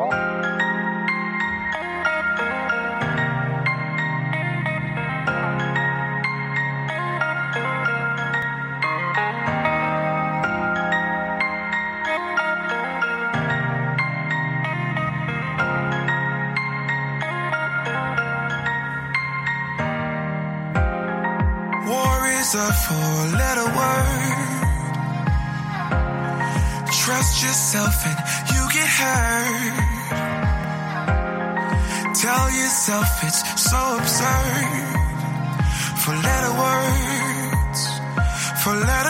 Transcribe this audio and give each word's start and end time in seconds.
War 0.00 0.08
is 22.40 22.54
a 22.54 22.72
four 22.72 23.20
Trust 27.10 27.42
yourself 27.42 28.06
and 28.06 28.18
you 28.54 28.62
get 28.70 28.86
hurt. 28.86 29.74
Tell 32.14 32.46
yourself 32.52 33.08
it's 33.24 33.42
so 33.60 33.80
absurd. 33.98 34.86
For 36.02 36.14
letter 36.14 36.54
words, 36.64 37.80
for 38.62 38.74
letter 38.76 39.09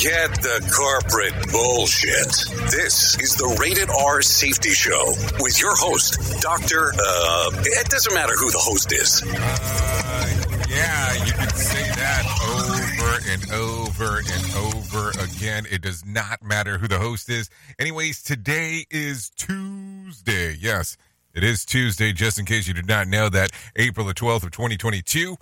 Forget 0.00 0.32
the 0.40 0.72
corporate 0.74 1.52
bullshit. 1.52 2.32
This 2.70 3.20
is 3.20 3.36
the 3.36 3.54
Rated 3.60 3.90
R 3.90 4.22
Safety 4.22 4.70
Show 4.70 5.12
with 5.40 5.60
your 5.60 5.76
host, 5.76 6.40
Dr. 6.40 6.94
Uh, 6.98 7.50
it 7.66 7.86
doesn't 7.90 8.14
matter 8.14 8.32
who 8.32 8.50
the 8.50 8.58
host 8.58 8.92
is. 8.92 9.22
Uh, 9.22 10.56
yeah, 10.70 11.26
you 11.26 11.32
can 11.32 11.50
say 11.50 11.82
that 11.82 12.24
over 12.48 13.20
and 13.28 13.52
over 13.52 14.22
and 14.24 14.54
over 14.56 15.10
again. 15.22 15.66
It 15.70 15.82
does 15.82 16.02
not 16.06 16.42
matter 16.42 16.78
who 16.78 16.88
the 16.88 16.98
host 16.98 17.28
is. 17.28 17.50
Anyways, 17.78 18.22
today 18.22 18.86
is 18.90 19.28
Tuesday. 19.36 20.56
Yes, 20.58 20.96
it 21.34 21.44
is 21.44 21.66
Tuesday, 21.66 22.14
just 22.14 22.38
in 22.38 22.46
case 22.46 22.66
you 22.66 22.72
did 22.72 22.88
not 22.88 23.06
know 23.06 23.28
that. 23.28 23.50
April 23.76 24.06
the 24.06 24.14
12th 24.14 24.44
of 24.44 24.50
2022, 24.50 25.36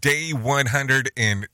day 0.00 0.32
102 0.32 1.46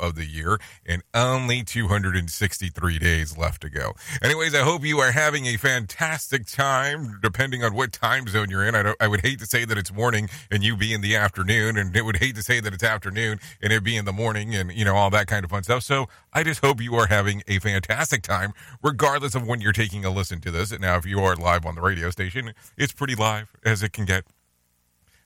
of 0.00 0.14
the 0.14 0.26
year, 0.26 0.58
and 0.86 1.02
only 1.14 1.62
263 1.62 2.98
days 2.98 3.36
left 3.36 3.62
to 3.62 3.70
go. 3.70 3.94
Anyways, 4.22 4.54
I 4.54 4.60
hope 4.60 4.84
you 4.84 4.98
are 4.98 5.12
having 5.12 5.46
a 5.46 5.56
fantastic 5.56 6.46
time, 6.46 7.18
depending 7.22 7.64
on 7.64 7.74
what 7.74 7.92
time 7.92 8.28
zone 8.28 8.48
you're 8.50 8.66
in. 8.66 8.74
I, 8.74 8.82
don't, 8.82 8.96
I 9.00 9.08
would 9.08 9.22
hate 9.22 9.38
to 9.40 9.46
say 9.46 9.64
that 9.64 9.78
it's 9.78 9.92
morning 9.92 10.28
and 10.50 10.62
you 10.62 10.76
be 10.76 10.92
in 10.92 11.00
the 11.00 11.16
afternoon, 11.16 11.76
and 11.76 11.96
it 11.96 12.04
would 12.04 12.18
hate 12.18 12.36
to 12.36 12.42
say 12.42 12.60
that 12.60 12.72
it's 12.72 12.84
afternoon 12.84 13.40
and 13.62 13.72
it 13.72 13.82
be 13.82 13.96
in 13.96 14.04
the 14.04 14.12
morning, 14.12 14.54
and 14.54 14.72
you 14.72 14.84
know 14.84 14.94
all 14.94 15.10
that 15.10 15.26
kind 15.26 15.44
of 15.44 15.50
fun 15.50 15.62
stuff. 15.62 15.82
So 15.82 16.06
I 16.32 16.42
just 16.42 16.64
hope 16.64 16.80
you 16.80 16.94
are 16.96 17.06
having 17.06 17.42
a 17.48 17.58
fantastic 17.58 18.22
time, 18.22 18.52
regardless 18.82 19.34
of 19.34 19.46
when 19.46 19.60
you're 19.60 19.72
taking 19.72 20.04
a 20.04 20.10
listen 20.10 20.40
to 20.42 20.50
this. 20.50 20.70
And 20.70 20.82
Now, 20.82 20.96
if 20.96 21.06
you 21.06 21.20
are 21.20 21.34
live 21.34 21.66
on 21.66 21.74
the 21.74 21.80
radio 21.80 22.10
station, 22.10 22.52
it's 22.76 22.92
pretty 22.92 23.14
live 23.14 23.56
as 23.64 23.82
it 23.82 23.92
can 23.92 24.04
get, 24.04 24.24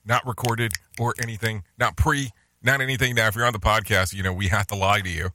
not 0.05 0.25
recorded 0.25 0.73
or 0.99 1.13
anything, 1.21 1.63
not 1.77 1.95
pre, 1.95 2.31
not 2.65 2.81
anything. 2.81 3.15
Now, 3.15 3.27
if 3.27 3.35
you're 3.35 3.45
on 3.45 3.53
the 3.53 3.59
podcast, 3.59 4.13
you 4.13 4.23
know 4.23 4.33
we 4.33 4.47
have 4.47 4.67
to 4.67 4.75
lie 4.75 5.01
to 5.01 5.09
you 5.09 5.29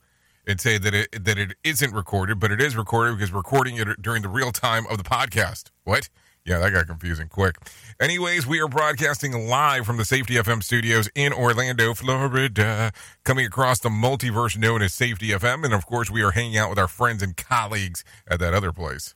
and 0.46 0.60
say 0.60 0.78
that 0.78 0.94
it 0.94 1.24
that 1.24 1.38
it 1.38 1.54
isn't 1.64 1.94
recorded, 1.94 2.41
but 2.41 2.50
it 2.50 2.60
is 2.60 2.76
recorded 2.76 3.16
because 3.16 3.32
we're 3.32 3.38
recording 3.38 3.76
it 3.76 4.02
during 4.02 4.22
the 4.22 4.28
real 4.28 4.52
time 4.52 4.86
of 4.91 4.98
the 4.98 5.04
podcast. 5.04 5.70
What? 5.84 6.08
Yeah, 6.44 6.58
that 6.58 6.72
got 6.72 6.86
confusing 6.86 7.28
quick. 7.28 7.56
Anyways, 8.00 8.46
we 8.46 8.60
are 8.60 8.68
broadcasting 8.68 9.46
live 9.46 9.84
from 9.84 9.98
the 9.98 10.06
Safety 10.06 10.34
FM 10.34 10.62
studios 10.62 11.08
in 11.14 11.34
Orlando, 11.34 11.92
Florida, 11.92 12.92
coming 13.24 13.44
across 13.44 13.78
the 13.78 13.91
multiverse 13.91 14.56
known 14.56 14.80
as 14.80 14.94
Safety 14.94 15.28
FM. 15.28 15.64
And 15.64 15.74
of 15.74 15.84
course, 15.84 16.10
we 16.10 16.22
are 16.22 16.30
hanging 16.30 16.56
out 16.56 16.70
with 16.70 16.78
our 16.78 16.88
friends 16.88 17.22
and 17.22 17.36
colleagues 17.36 18.04
at 18.26 18.41
that 18.41 18.54
other 18.54 18.72
place. 18.72 19.14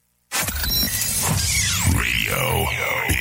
Radio. 1.97 3.14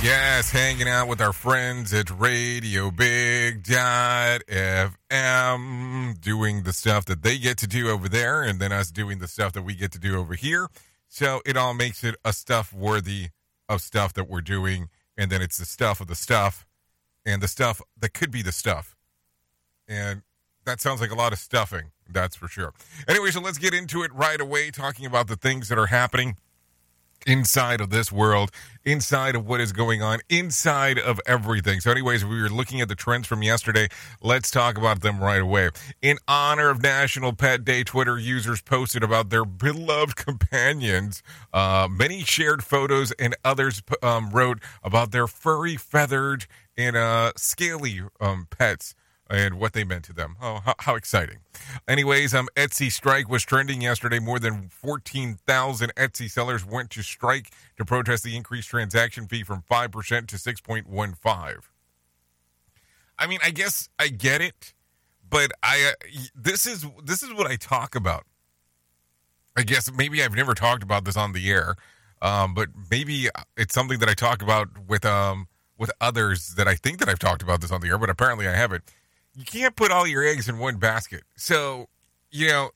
Yes, 0.00 0.52
hanging 0.52 0.88
out 0.88 1.08
with 1.08 1.20
our 1.20 1.32
friends 1.32 1.92
at 1.92 2.08
Radio 2.08 2.92
Big 2.92 3.64
Dot 3.64 4.42
FM, 4.46 6.20
doing 6.20 6.62
the 6.62 6.72
stuff 6.72 7.04
that 7.06 7.24
they 7.24 7.36
get 7.36 7.58
to 7.58 7.66
do 7.66 7.88
over 7.90 8.08
there, 8.08 8.44
and 8.44 8.60
then 8.60 8.70
us 8.70 8.92
doing 8.92 9.18
the 9.18 9.26
stuff 9.26 9.52
that 9.54 9.62
we 9.62 9.74
get 9.74 9.90
to 9.92 9.98
do 9.98 10.16
over 10.16 10.34
here. 10.34 10.68
So 11.08 11.42
it 11.44 11.56
all 11.56 11.74
makes 11.74 12.04
it 12.04 12.14
a 12.24 12.32
stuff 12.32 12.72
worthy 12.72 13.30
of 13.68 13.80
stuff 13.80 14.12
that 14.14 14.28
we're 14.28 14.40
doing, 14.40 14.88
and 15.16 15.32
then 15.32 15.42
it's 15.42 15.58
the 15.58 15.64
stuff 15.64 16.00
of 16.00 16.06
the 16.06 16.14
stuff, 16.14 16.64
and 17.26 17.42
the 17.42 17.48
stuff 17.48 17.82
that 17.98 18.14
could 18.14 18.30
be 18.30 18.42
the 18.42 18.52
stuff. 18.52 18.94
And 19.88 20.22
that 20.64 20.80
sounds 20.80 21.00
like 21.00 21.10
a 21.10 21.16
lot 21.16 21.32
of 21.32 21.40
stuffing, 21.40 21.90
that's 22.08 22.36
for 22.36 22.46
sure. 22.46 22.72
Anyway, 23.08 23.32
so 23.32 23.40
let's 23.40 23.58
get 23.58 23.74
into 23.74 24.04
it 24.04 24.14
right 24.14 24.40
away, 24.40 24.70
talking 24.70 25.06
about 25.06 25.26
the 25.26 25.36
things 25.36 25.68
that 25.70 25.76
are 25.76 25.86
happening 25.86 26.36
inside 27.26 27.80
of 27.80 27.90
this 27.90 28.10
world, 28.10 28.50
inside 28.84 29.34
of 29.34 29.46
what 29.46 29.60
is 29.60 29.72
going 29.72 30.02
on, 30.02 30.20
inside 30.28 30.98
of 30.98 31.20
everything. 31.26 31.80
So, 31.80 31.90
anyways, 31.90 32.24
we 32.24 32.40
were 32.40 32.48
looking 32.48 32.80
at 32.80 32.88
the 32.88 32.94
trends 32.94 33.26
from 33.26 33.42
yesterday. 33.42 33.88
Let's 34.22 34.50
talk 34.50 34.78
about 34.78 35.00
them 35.00 35.20
right 35.20 35.40
away. 35.40 35.70
In 36.00 36.18
honor 36.26 36.70
of 36.70 36.82
National 36.82 37.32
Pet 37.32 37.64
Day, 37.64 37.84
Twitter 37.84 38.18
users 38.18 38.60
posted 38.62 39.02
about 39.02 39.30
their 39.30 39.44
beloved 39.44 40.16
companions. 40.16 41.22
Uh, 41.52 41.88
many 41.90 42.22
shared 42.22 42.64
photos, 42.64 43.12
and 43.12 43.36
others 43.44 43.82
um, 44.02 44.30
wrote 44.30 44.60
about 44.82 45.10
their 45.10 45.26
furry, 45.26 45.76
feathered, 45.76 46.46
and 46.76 46.96
uh, 46.96 47.32
scaly 47.36 48.00
um, 48.20 48.46
pets 48.50 48.94
and 49.30 49.58
what 49.58 49.72
they 49.72 49.84
meant 49.84 50.04
to 50.04 50.12
them. 50.12 50.36
Oh, 50.40 50.60
how, 50.64 50.74
how 50.78 50.94
exciting. 50.94 51.38
Anyways, 51.86 52.34
um, 52.34 52.48
Etsy 52.56 52.90
strike 52.90 53.28
was 53.28 53.42
trending 53.42 53.82
yesterday. 53.82 54.18
More 54.18 54.38
than 54.38 54.68
14,000 54.70 55.94
Etsy 55.94 56.30
sellers 56.30 56.64
went 56.64 56.90
to 56.90 57.02
strike 57.02 57.50
to 57.76 57.84
protest 57.84 58.24
the 58.24 58.36
increased 58.36 58.68
transaction 58.68 59.26
fee 59.26 59.42
from 59.42 59.62
5% 59.70 60.26
to 60.28 60.36
6.15. 60.36 61.56
I 63.18 63.26
mean, 63.26 63.38
I 63.44 63.50
guess 63.50 63.88
I 63.98 64.08
get 64.08 64.40
it, 64.40 64.74
but 65.28 65.50
I 65.62 65.92
uh, 65.92 66.08
this 66.34 66.66
is 66.66 66.86
this 67.04 67.22
is 67.22 67.34
what 67.34 67.48
I 67.48 67.56
talk 67.56 67.94
about. 67.96 68.24
I 69.56 69.64
guess 69.64 69.90
maybe 69.92 70.22
I've 70.22 70.36
never 70.36 70.54
talked 70.54 70.84
about 70.84 71.04
this 71.04 71.16
on 71.16 71.32
the 71.32 71.50
air, 71.50 71.74
um, 72.22 72.54
but 72.54 72.68
maybe 72.92 73.28
it's 73.56 73.74
something 73.74 73.98
that 73.98 74.08
I 74.08 74.14
talk 74.14 74.40
about 74.40 74.68
with 74.86 75.04
um 75.04 75.48
with 75.76 75.90
others 76.00 76.54
that 76.54 76.68
I 76.68 76.76
think 76.76 76.98
that 76.98 77.08
I've 77.08 77.18
talked 77.18 77.42
about 77.42 77.60
this 77.60 77.72
on 77.72 77.80
the 77.80 77.88
air, 77.88 77.98
but 77.98 78.08
apparently 78.10 78.46
I 78.46 78.54
haven't. 78.54 78.84
You 79.34 79.44
can't 79.44 79.76
put 79.76 79.92
all 79.92 80.06
your 80.06 80.24
eggs 80.24 80.48
in 80.48 80.58
one 80.58 80.76
basket. 80.76 81.22
So, 81.36 81.88
you 82.30 82.48
know, 82.48 82.70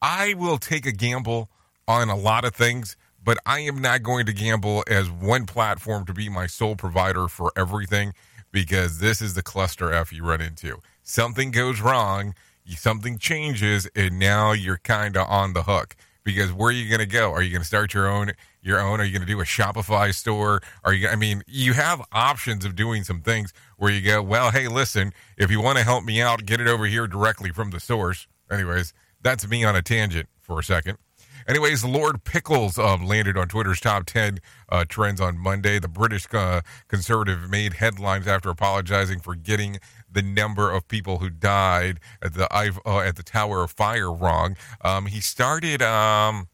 I 0.00 0.34
will 0.34 0.58
take 0.58 0.86
a 0.86 0.92
gamble 0.92 1.50
on 1.88 2.08
a 2.08 2.16
lot 2.16 2.44
of 2.44 2.54
things, 2.54 2.96
but 3.22 3.38
I 3.44 3.60
am 3.60 3.80
not 3.80 4.02
going 4.02 4.26
to 4.26 4.32
gamble 4.32 4.84
as 4.88 5.10
one 5.10 5.46
platform 5.46 6.06
to 6.06 6.12
be 6.12 6.28
my 6.28 6.46
sole 6.46 6.76
provider 6.76 7.28
for 7.28 7.52
everything 7.56 8.12
because 8.52 9.00
this 9.00 9.20
is 9.20 9.34
the 9.34 9.42
cluster 9.42 9.92
F 9.92 10.12
you 10.12 10.24
run 10.24 10.40
into. 10.40 10.80
Something 11.02 11.50
goes 11.50 11.80
wrong, 11.80 12.34
something 12.66 13.18
changes, 13.18 13.88
and 13.94 14.18
now 14.18 14.52
you're 14.52 14.78
kind 14.78 15.16
of 15.16 15.28
on 15.28 15.52
the 15.52 15.64
hook. 15.64 15.96
Because 16.24 16.52
where 16.52 16.70
are 16.70 16.72
you 16.72 16.88
going 16.88 17.00
to 17.00 17.06
go? 17.06 17.30
Are 17.32 17.42
you 17.42 17.50
going 17.50 17.62
to 17.62 17.66
start 17.66 17.94
your 17.94 18.08
own? 18.08 18.32
Your 18.66 18.80
own? 18.80 19.00
Are 19.00 19.04
you 19.04 19.12
going 19.12 19.24
to 19.24 19.32
do 19.32 19.40
a 19.40 19.44
Shopify 19.44 20.12
store? 20.12 20.60
Are 20.82 20.92
you? 20.92 21.06
I 21.06 21.14
mean, 21.14 21.44
you 21.46 21.74
have 21.74 22.02
options 22.10 22.64
of 22.64 22.74
doing 22.74 23.04
some 23.04 23.20
things 23.20 23.52
where 23.76 23.92
you 23.92 24.00
go. 24.00 24.20
Well, 24.20 24.50
hey, 24.50 24.66
listen, 24.66 25.12
if 25.38 25.52
you 25.52 25.62
want 25.62 25.78
to 25.78 25.84
help 25.84 26.02
me 26.02 26.20
out, 26.20 26.44
get 26.44 26.60
it 26.60 26.66
over 26.66 26.84
here 26.86 27.06
directly 27.06 27.50
from 27.50 27.70
the 27.70 27.78
source. 27.78 28.26
Anyways, 28.50 28.92
that's 29.22 29.46
me 29.46 29.62
on 29.62 29.76
a 29.76 29.82
tangent 29.82 30.28
for 30.40 30.58
a 30.58 30.64
second. 30.64 30.98
Anyways, 31.46 31.84
Lord 31.84 32.24
Pickles 32.24 32.76
um, 32.76 33.06
landed 33.06 33.36
on 33.36 33.46
Twitter's 33.46 33.78
top 33.78 34.04
10 34.04 34.40
uh, 34.68 34.84
trends 34.88 35.20
on 35.20 35.38
Monday. 35.38 35.78
The 35.78 35.86
British 35.86 36.26
uh, 36.34 36.62
conservative 36.88 37.48
made 37.48 37.74
headlines 37.74 38.26
after 38.26 38.50
apologizing 38.50 39.20
for 39.20 39.36
getting 39.36 39.78
the 40.10 40.22
number 40.22 40.72
of 40.72 40.88
people 40.88 41.18
who 41.18 41.30
died 41.30 42.00
at 42.20 42.34
the 42.34 42.52
uh, 42.52 42.98
at 42.98 43.14
the 43.14 43.22
Tower 43.22 43.62
of 43.62 43.70
Fire 43.70 44.12
wrong. 44.12 44.56
Um, 44.80 45.06
he 45.06 45.20
started. 45.20 45.82
Um, 45.82 46.48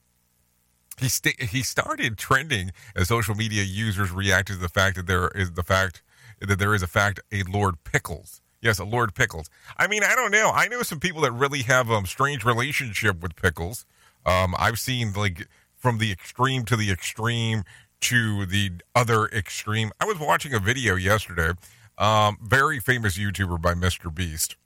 he 1.02 1.46
he 1.46 1.62
started 1.62 2.18
trending 2.18 2.72
as 2.96 3.08
social 3.08 3.34
media 3.34 3.62
users 3.62 4.10
reacted 4.10 4.56
to 4.56 4.62
the 4.62 4.68
fact 4.68 4.96
that 4.96 5.06
there 5.06 5.28
is 5.28 5.52
the 5.52 5.62
fact 5.62 6.02
that 6.40 6.58
there 6.58 6.74
is 6.74 6.82
a 6.82 6.86
fact 6.86 7.20
a 7.32 7.42
Lord 7.44 7.82
Pickles. 7.84 8.40
Yes, 8.60 8.78
a 8.78 8.84
Lord 8.84 9.14
Pickles. 9.14 9.50
I 9.76 9.86
mean, 9.86 10.04
I 10.04 10.14
don't 10.14 10.30
know. 10.30 10.50
I 10.54 10.68
know 10.68 10.82
some 10.82 11.00
people 11.00 11.22
that 11.22 11.32
really 11.32 11.62
have 11.62 11.90
a 11.90 11.94
um, 11.94 12.06
strange 12.06 12.44
relationship 12.44 13.20
with 13.20 13.34
pickles. 13.34 13.84
Um, 14.24 14.54
I've 14.56 14.78
seen 14.78 15.12
like 15.14 15.48
from 15.76 15.98
the 15.98 16.12
extreme 16.12 16.64
to 16.66 16.76
the 16.76 16.90
extreme 16.92 17.64
to 18.02 18.46
the 18.46 18.72
other 18.94 19.26
extreme. 19.26 19.92
I 20.00 20.04
was 20.04 20.18
watching 20.18 20.54
a 20.54 20.58
video 20.58 20.96
yesterday, 20.96 21.52
um, 21.98 22.38
very 22.42 22.80
famous 22.80 23.18
YouTuber 23.18 23.60
by 23.60 23.74
Mr. 23.74 24.14
Beast. 24.14 24.56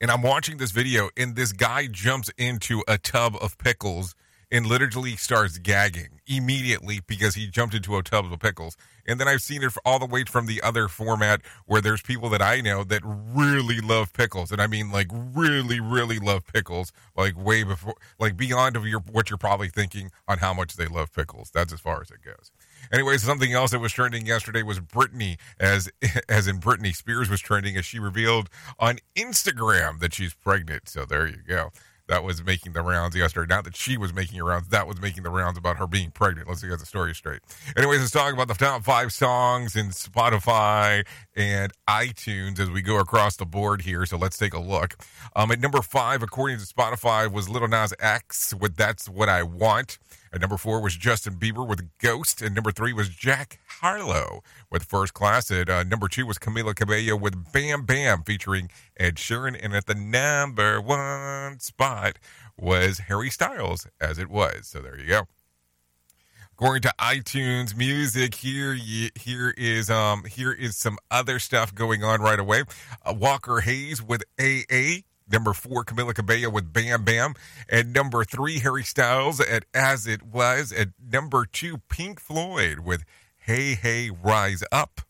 And 0.00 0.10
I'm 0.10 0.22
watching 0.22 0.58
this 0.58 0.72
video, 0.72 1.08
and 1.16 1.36
this 1.36 1.52
guy 1.52 1.86
jumps 1.86 2.30
into 2.36 2.82
a 2.86 2.98
tub 2.98 3.36
of 3.40 3.56
pickles 3.56 4.14
and 4.50 4.66
literally 4.66 5.16
starts 5.16 5.58
gagging 5.58 6.20
immediately 6.26 7.00
because 7.06 7.34
he 7.34 7.46
jumped 7.48 7.74
into 7.74 7.96
a 7.96 8.02
tub 8.02 8.30
of 8.32 8.38
pickles. 8.38 8.76
And 9.06 9.20
then 9.20 9.28
I've 9.28 9.42
seen 9.42 9.62
it 9.62 9.72
all 9.84 9.98
the 9.98 10.06
way 10.06 10.24
from 10.24 10.46
the 10.46 10.62
other 10.62 10.88
format 10.88 11.40
where 11.66 11.80
there's 11.80 12.02
people 12.02 12.28
that 12.30 12.42
I 12.42 12.60
know 12.60 12.84
that 12.84 13.02
really 13.04 13.80
love 13.80 14.12
pickles, 14.12 14.50
and 14.50 14.60
I 14.60 14.66
mean 14.66 14.90
like 14.90 15.08
really, 15.12 15.78
really 15.78 16.18
love 16.18 16.44
pickles, 16.46 16.92
like 17.16 17.36
way 17.36 17.62
before, 17.62 17.94
like 18.18 18.36
beyond 18.36 18.76
of 18.76 18.86
your 18.86 19.00
what 19.00 19.30
you're 19.30 19.38
probably 19.38 19.68
thinking 19.68 20.10
on 20.26 20.38
how 20.38 20.52
much 20.52 20.76
they 20.76 20.86
love 20.86 21.12
pickles. 21.12 21.50
That's 21.52 21.72
as 21.72 21.80
far 21.80 22.00
as 22.00 22.10
it 22.10 22.22
goes. 22.24 22.50
Anyways, 22.92 23.22
something 23.22 23.52
else 23.52 23.70
that 23.70 23.80
was 23.80 23.92
trending 23.92 24.26
yesterday 24.26 24.62
was 24.62 24.80
Britney, 24.80 25.38
as 25.60 25.88
as 26.28 26.48
in 26.48 26.58
Britney 26.58 26.94
Spears 26.94 27.30
was 27.30 27.40
trending 27.40 27.76
as 27.76 27.84
she 27.84 28.00
revealed 28.00 28.48
on 28.80 28.98
Instagram 29.14 30.00
that 30.00 30.14
she's 30.14 30.34
pregnant. 30.34 30.88
So 30.88 31.04
there 31.04 31.28
you 31.28 31.38
go 31.46 31.70
that 32.08 32.22
was 32.22 32.44
making 32.44 32.72
the 32.72 32.82
rounds 32.82 33.16
yesterday. 33.16 33.52
Not 33.52 33.64
that 33.64 33.76
she 33.76 33.96
was 33.96 34.12
making 34.12 34.38
the 34.38 34.44
rounds, 34.44 34.68
that 34.68 34.86
was 34.86 35.00
making 35.00 35.22
the 35.22 35.30
rounds 35.30 35.58
about 35.58 35.76
her 35.76 35.86
being 35.86 36.10
pregnant. 36.10 36.48
Let's 36.48 36.62
get 36.62 36.78
the 36.78 36.86
story 36.86 37.14
straight. 37.14 37.40
Anyways, 37.76 38.00
let's 38.00 38.12
talk 38.12 38.32
about 38.32 38.48
the 38.48 38.54
top 38.54 38.84
five 38.84 39.12
songs 39.12 39.76
in 39.76 39.88
Spotify 39.88 41.06
and 41.34 41.72
iTunes 41.88 42.58
as 42.58 42.70
we 42.70 42.82
go 42.82 42.98
across 42.98 43.36
the 43.36 43.46
board 43.46 43.82
here. 43.82 44.06
So 44.06 44.16
let's 44.16 44.38
take 44.38 44.54
a 44.54 44.60
look. 44.60 44.96
Um, 45.34 45.50
at 45.50 45.60
number 45.60 45.82
five, 45.82 46.22
according 46.22 46.58
to 46.58 46.64
Spotify, 46.64 47.30
was 47.30 47.48
Lil 47.48 47.66
Nas 47.68 47.92
X 47.98 48.54
with 48.54 48.76
That's 48.76 49.08
What 49.08 49.28
I 49.28 49.42
Want. 49.42 49.98
At 50.36 50.42
number 50.42 50.58
four 50.58 50.82
was 50.82 50.94
Justin 50.94 51.36
Bieber 51.36 51.66
with 51.66 51.88
Ghost. 51.96 52.42
And 52.42 52.54
number 52.54 52.70
three 52.70 52.92
was 52.92 53.08
Jack 53.08 53.58
Harlow 53.80 54.42
with 54.70 54.82
First 54.82 55.14
Class. 55.14 55.50
At 55.50 55.70
uh, 55.70 55.82
number 55.82 56.08
two 56.08 56.26
was 56.26 56.36
Camila 56.36 56.76
Cabello 56.76 57.16
with 57.16 57.54
Bam 57.54 57.86
Bam 57.86 58.22
featuring 58.22 58.68
Ed 58.98 59.14
Sheeran. 59.14 59.58
And 59.58 59.74
at 59.74 59.86
the 59.86 59.94
number 59.94 60.78
one 60.78 61.58
spot 61.60 62.18
was 62.54 62.98
Harry 63.08 63.30
Styles, 63.30 63.86
as 63.98 64.18
it 64.18 64.28
was. 64.28 64.66
So 64.66 64.82
there 64.82 65.00
you 65.00 65.06
go. 65.06 65.22
Going 66.58 66.82
to 66.82 66.92
iTunes 66.98 67.74
Music, 67.74 68.34
here 68.34 68.74
here 68.74 69.54
is 69.56 69.88
um 69.88 70.24
here 70.24 70.52
is 70.52 70.76
some 70.76 70.98
other 71.10 71.38
stuff 71.38 71.74
going 71.74 72.04
on 72.04 72.20
right 72.20 72.38
away. 72.38 72.64
Uh, 73.06 73.14
Walker 73.14 73.60
Hayes 73.60 74.02
with 74.02 74.22
AA 74.38 75.00
Number 75.28 75.52
four, 75.52 75.84
Camila 75.84 76.14
Cabello 76.14 76.50
with 76.50 76.72
Bam 76.72 77.04
Bam. 77.04 77.34
At 77.68 77.86
number 77.86 78.24
three, 78.24 78.60
Harry 78.60 78.84
Styles 78.84 79.40
at 79.40 79.64
As 79.74 80.06
It 80.06 80.22
Was. 80.22 80.72
At 80.72 80.90
number 81.00 81.44
two, 81.44 81.78
Pink 81.88 82.20
Floyd 82.20 82.80
with 82.80 83.04
Hey 83.36 83.74
Hey 83.74 84.10
Rise 84.10 84.62
Up. 84.70 85.00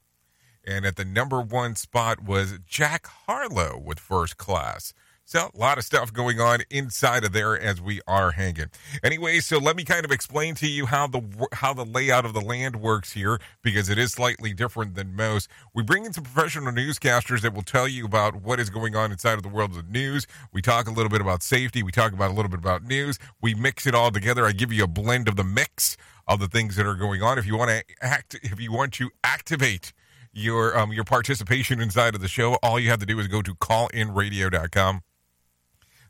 And 0.64 0.84
at 0.86 0.96
the 0.96 1.04
number 1.04 1.40
one 1.40 1.76
spot 1.76 2.22
was 2.22 2.58
Jack 2.66 3.06
Harlow 3.06 3.78
with 3.78 4.00
First 4.00 4.36
Class. 4.36 4.94
So 5.28 5.50
a 5.52 5.58
lot 5.58 5.76
of 5.76 5.82
stuff 5.82 6.12
going 6.12 6.38
on 6.38 6.60
inside 6.70 7.24
of 7.24 7.32
there 7.32 7.58
as 7.58 7.80
we 7.80 8.00
are 8.06 8.30
hanging. 8.30 8.70
Anyway, 9.02 9.40
so 9.40 9.58
let 9.58 9.74
me 9.74 9.82
kind 9.82 10.04
of 10.04 10.12
explain 10.12 10.54
to 10.54 10.68
you 10.68 10.86
how 10.86 11.08
the 11.08 11.20
how 11.50 11.74
the 11.74 11.84
layout 11.84 12.24
of 12.24 12.32
the 12.32 12.40
land 12.40 12.76
works 12.76 13.12
here 13.12 13.40
because 13.60 13.88
it 13.88 13.98
is 13.98 14.12
slightly 14.12 14.54
different 14.54 14.94
than 14.94 15.16
most. 15.16 15.48
We 15.74 15.82
bring 15.82 16.04
in 16.04 16.12
some 16.12 16.22
professional 16.22 16.72
newscasters 16.72 17.40
that 17.40 17.54
will 17.54 17.64
tell 17.64 17.88
you 17.88 18.04
about 18.04 18.36
what 18.36 18.60
is 18.60 18.70
going 18.70 18.94
on 18.94 19.10
inside 19.10 19.32
of 19.32 19.42
the 19.42 19.48
world 19.48 19.76
of 19.76 19.90
news. 19.90 20.28
We 20.52 20.62
talk 20.62 20.86
a 20.86 20.92
little 20.92 21.10
bit 21.10 21.20
about 21.20 21.42
safety. 21.42 21.82
We 21.82 21.90
talk 21.90 22.12
about 22.12 22.30
a 22.30 22.34
little 22.34 22.50
bit 22.50 22.60
about 22.60 22.84
news. 22.84 23.18
We 23.42 23.52
mix 23.52 23.84
it 23.84 23.96
all 23.96 24.12
together. 24.12 24.46
I 24.46 24.52
give 24.52 24.72
you 24.72 24.84
a 24.84 24.88
blend 24.88 25.26
of 25.26 25.34
the 25.34 25.42
mix 25.42 25.96
of 26.28 26.38
the 26.38 26.46
things 26.46 26.76
that 26.76 26.86
are 26.86 26.94
going 26.94 27.24
on. 27.24 27.36
If 27.36 27.46
you 27.46 27.56
want 27.56 27.70
to 27.72 27.84
act, 28.00 28.38
if 28.44 28.60
you 28.60 28.70
want 28.70 28.92
to 28.94 29.10
activate 29.24 29.92
your 30.32 30.78
um, 30.78 30.92
your 30.92 31.04
participation 31.04 31.80
inside 31.80 32.14
of 32.14 32.20
the 32.20 32.28
show, 32.28 32.54
all 32.62 32.78
you 32.78 32.90
have 32.90 33.00
to 33.00 33.06
do 33.06 33.18
is 33.18 33.26
go 33.26 33.42
to 33.42 33.56
callinradio.com 33.56 35.02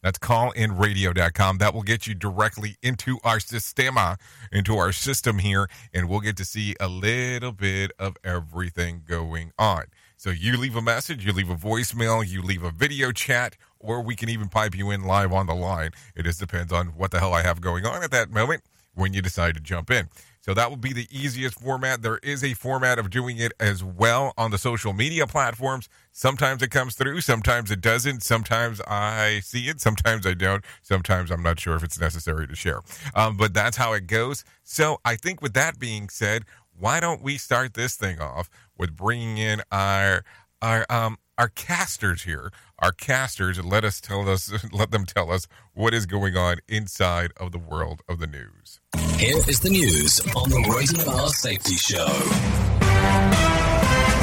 that's 0.06 0.20
callinradio.com. 0.20 1.58
That 1.58 1.74
will 1.74 1.82
get 1.82 2.06
you 2.06 2.14
directly 2.14 2.76
into 2.80 3.18
our 3.24 3.40
systema, 3.40 4.00
uh, 4.00 4.16
into 4.52 4.76
our 4.76 4.92
system 4.92 5.40
here, 5.40 5.68
and 5.92 6.08
we'll 6.08 6.20
get 6.20 6.36
to 6.36 6.44
see 6.44 6.76
a 6.78 6.86
little 6.86 7.50
bit 7.50 7.90
of 7.98 8.16
everything 8.22 9.02
going 9.04 9.50
on. 9.58 9.86
So 10.16 10.30
you 10.30 10.56
leave 10.58 10.76
a 10.76 10.80
message, 10.80 11.26
you 11.26 11.32
leave 11.32 11.50
a 11.50 11.56
voicemail, 11.56 12.24
you 12.24 12.40
leave 12.40 12.62
a 12.62 12.70
video 12.70 13.10
chat, 13.10 13.56
or 13.80 14.00
we 14.00 14.14
can 14.14 14.28
even 14.28 14.48
pipe 14.48 14.76
you 14.76 14.92
in 14.92 15.02
live 15.02 15.32
on 15.32 15.48
the 15.48 15.56
line. 15.56 15.90
It 16.14 16.22
just 16.22 16.38
depends 16.38 16.72
on 16.72 16.90
what 16.90 17.10
the 17.10 17.18
hell 17.18 17.34
I 17.34 17.42
have 17.42 17.60
going 17.60 17.84
on 17.84 18.04
at 18.04 18.12
that 18.12 18.30
moment 18.30 18.62
when 18.94 19.12
you 19.12 19.22
decide 19.22 19.56
to 19.56 19.60
jump 19.60 19.90
in. 19.90 20.08
So 20.46 20.54
that 20.54 20.70
will 20.70 20.76
be 20.76 20.92
the 20.92 21.08
easiest 21.10 21.60
format. 21.60 22.02
There 22.02 22.18
is 22.18 22.44
a 22.44 22.54
format 22.54 23.00
of 23.00 23.10
doing 23.10 23.38
it 23.38 23.52
as 23.58 23.82
well 23.82 24.32
on 24.38 24.52
the 24.52 24.58
social 24.58 24.92
media 24.92 25.26
platforms. 25.26 25.88
Sometimes 26.12 26.62
it 26.62 26.70
comes 26.70 26.94
through, 26.94 27.22
sometimes 27.22 27.72
it 27.72 27.80
doesn't. 27.80 28.22
Sometimes 28.22 28.80
I 28.82 29.40
see 29.42 29.68
it, 29.68 29.80
sometimes 29.80 30.24
I 30.24 30.34
don't. 30.34 30.64
Sometimes 30.82 31.32
I'm 31.32 31.42
not 31.42 31.58
sure 31.58 31.74
if 31.74 31.82
it's 31.82 31.98
necessary 31.98 32.46
to 32.46 32.54
share. 32.54 32.80
Um, 33.16 33.36
but 33.36 33.54
that's 33.54 33.76
how 33.76 33.92
it 33.94 34.06
goes. 34.06 34.44
So 34.62 35.00
I 35.04 35.16
think 35.16 35.42
with 35.42 35.54
that 35.54 35.80
being 35.80 36.08
said, 36.08 36.44
why 36.78 37.00
don't 37.00 37.22
we 37.22 37.38
start 37.38 37.74
this 37.74 37.96
thing 37.96 38.20
off 38.20 38.48
with 38.78 38.94
bringing 38.94 39.38
in 39.38 39.62
our 39.72 40.24
our 40.62 40.86
um 40.88 41.18
our 41.38 41.48
casters 41.48 42.22
here, 42.22 42.50
our 42.78 42.92
casters, 42.92 43.62
let 43.62 43.84
us 43.84 44.00
tell 44.00 44.28
us, 44.28 44.52
let 44.72 44.90
them 44.90 45.04
tell 45.04 45.30
us 45.30 45.46
what 45.74 45.92
is 45.92 46.06
going 46.06 46.36
on 46.36 46.58
inside 46.68 47.32
of 47.36 47.52
the 47.52 47.58
world 47.58 48.02
of 48.08 48.18
the 48.18 48.26
news. 48.26 48.80
Here 49.18 49.38
is 49.48 49.60
the 49.60 49.70
news 49.70 50.20
on 50.34 50.50
the 50.50 50.60
Rated 50.74 51.08
R 51.08 51.28
Safety 51.28 51.74
Show. 51.74 52.06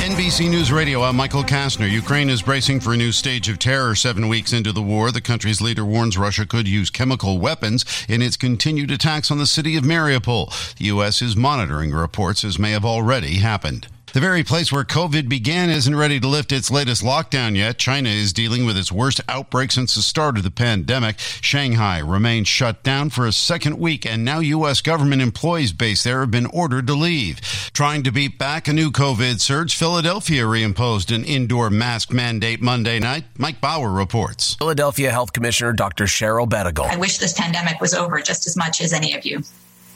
NBC 0.04 0.50
News 0.50 0.72
Radio, 0.72 1.02
I'm 1.02 1.16
Michael 1.16 1.44
Kastner. 1.44 1.90
Ukraine 1.90 2.30
is 2.30 2.42
bracing 2.42 2.80
for 2.80 2.94
a 2.94 2.98
new 2.98 3.12
stage 3.12 3.50
of 3.50 3.58
terror 3.58 3.96
seven 3.96 4.28
weeks 4.28 4.54
into 4.54 4.72
the 4.72 4.82
war. 4.82 5.12
The 5.12 5.22
country's 5.22 5.62
leader 5.62 5.84
warns 5.84 6.18
Russia 6.18 6.46
could 6.46 6.68
use 6.68 6.90
chemical 6.90 7.40
weapons 7.40 7.86
in 8.08 8.22
its 8.22 8.38
continued 8.38 8.92
attacks 8.92 9.32
on 9.32 9.40
the 9.40 9.46
city 9.46 9.76
of 9.76 9.84
Mariupol. 9.84 10.76
The 10.78 10.86
U.S. 10.86 11.22
is 11.22 11.36
monitoring 11.36 11.92
reports 11.92 12.44
as 12.44 12.60
may 12.60 12.72
have 12.72 12.86
already 12.86 13.36
happened. 13.36 13.88
The 14.14 14.20
very 14.20 14.44
place 14.44 14.72
where 14.72 14.84
COVID 14.84 15.28
began 15.28 15.72
isn't 15.72 15.96
ready 15.96 16.20
to 16.20 16.28
lift 16.28 16.52
its 16.52 16.70
latest 16.70 17.04
lockdown 17.04 17.56
yet. 17.56 17.80
China 17.80 18.10
is 18.10 18.32
dealing 18.32 18.64
with 18.64 18.78
its 18.78 18.92
worst 18.92 19.22
outbreak 19.28 19.72
since 19.72 19.96
the 19.96 20.04
start 20.04 20.38
of 20.38 20.44
the 20.44 20.52
pandemic. 20.52 21.18
Shanghai 21.18 21.98
remains 21.98 22.48
shut 22.48 22.84
down 22.84 23.10
for 23.10 23.26
a 23.26 23.32
second 23.32 23.80
week, 23.80 24.06
and 24.06 24.24
now 24.24 24.38
U.S. 24.38 24.82
government 24.82 25.24
employees 25.24 25.74
based 25.74 26.04
there 26.04 26.20
have 26.20 26.30
been 26.30 26.46
ordered 26.46 26.86
to 26.86 26.94
leave. 26.94 27.42
Trying 27.74 28.04
to 28.04 28.12
beat 28.12 28.38
back 28.38 28.68
a 28.68 28.74
new 28.74 28.92
COVID 28.92 29.40
surge, 29.40 29.76
Philadelphia 29.76 30.44
reimposed 30.44 31.12
an 31.12 31.26
indoor 31.26 31.72
mask 31.72 32.14
mandate 32.14 32.62
Monday 32.62 33.00
night. 33.00 33.24
Mike 33.40 33.62
Bauer 33.62 33.90
reports. 33.90 34.54
Philadelphia 34.58 35.10
Health 35.10 35.34
Commissioner 35.34 35.74
Dr. 35.74 36.04
Cheryl 36.04 36.48
Bettigole. 36.48 36.92
I 36.92 36.98
wish 36.98 37.18
this 37.18 37.34
pandemic 37.34 37.82
was 37.82 37.96
over 37.96 38.22
just 38.22 38.46
as 38.46 38.56
much 38.56 38.80
as 38.80 38.94
any 38.94 39.16
of 39.16 39.26
you. 39.26 39.42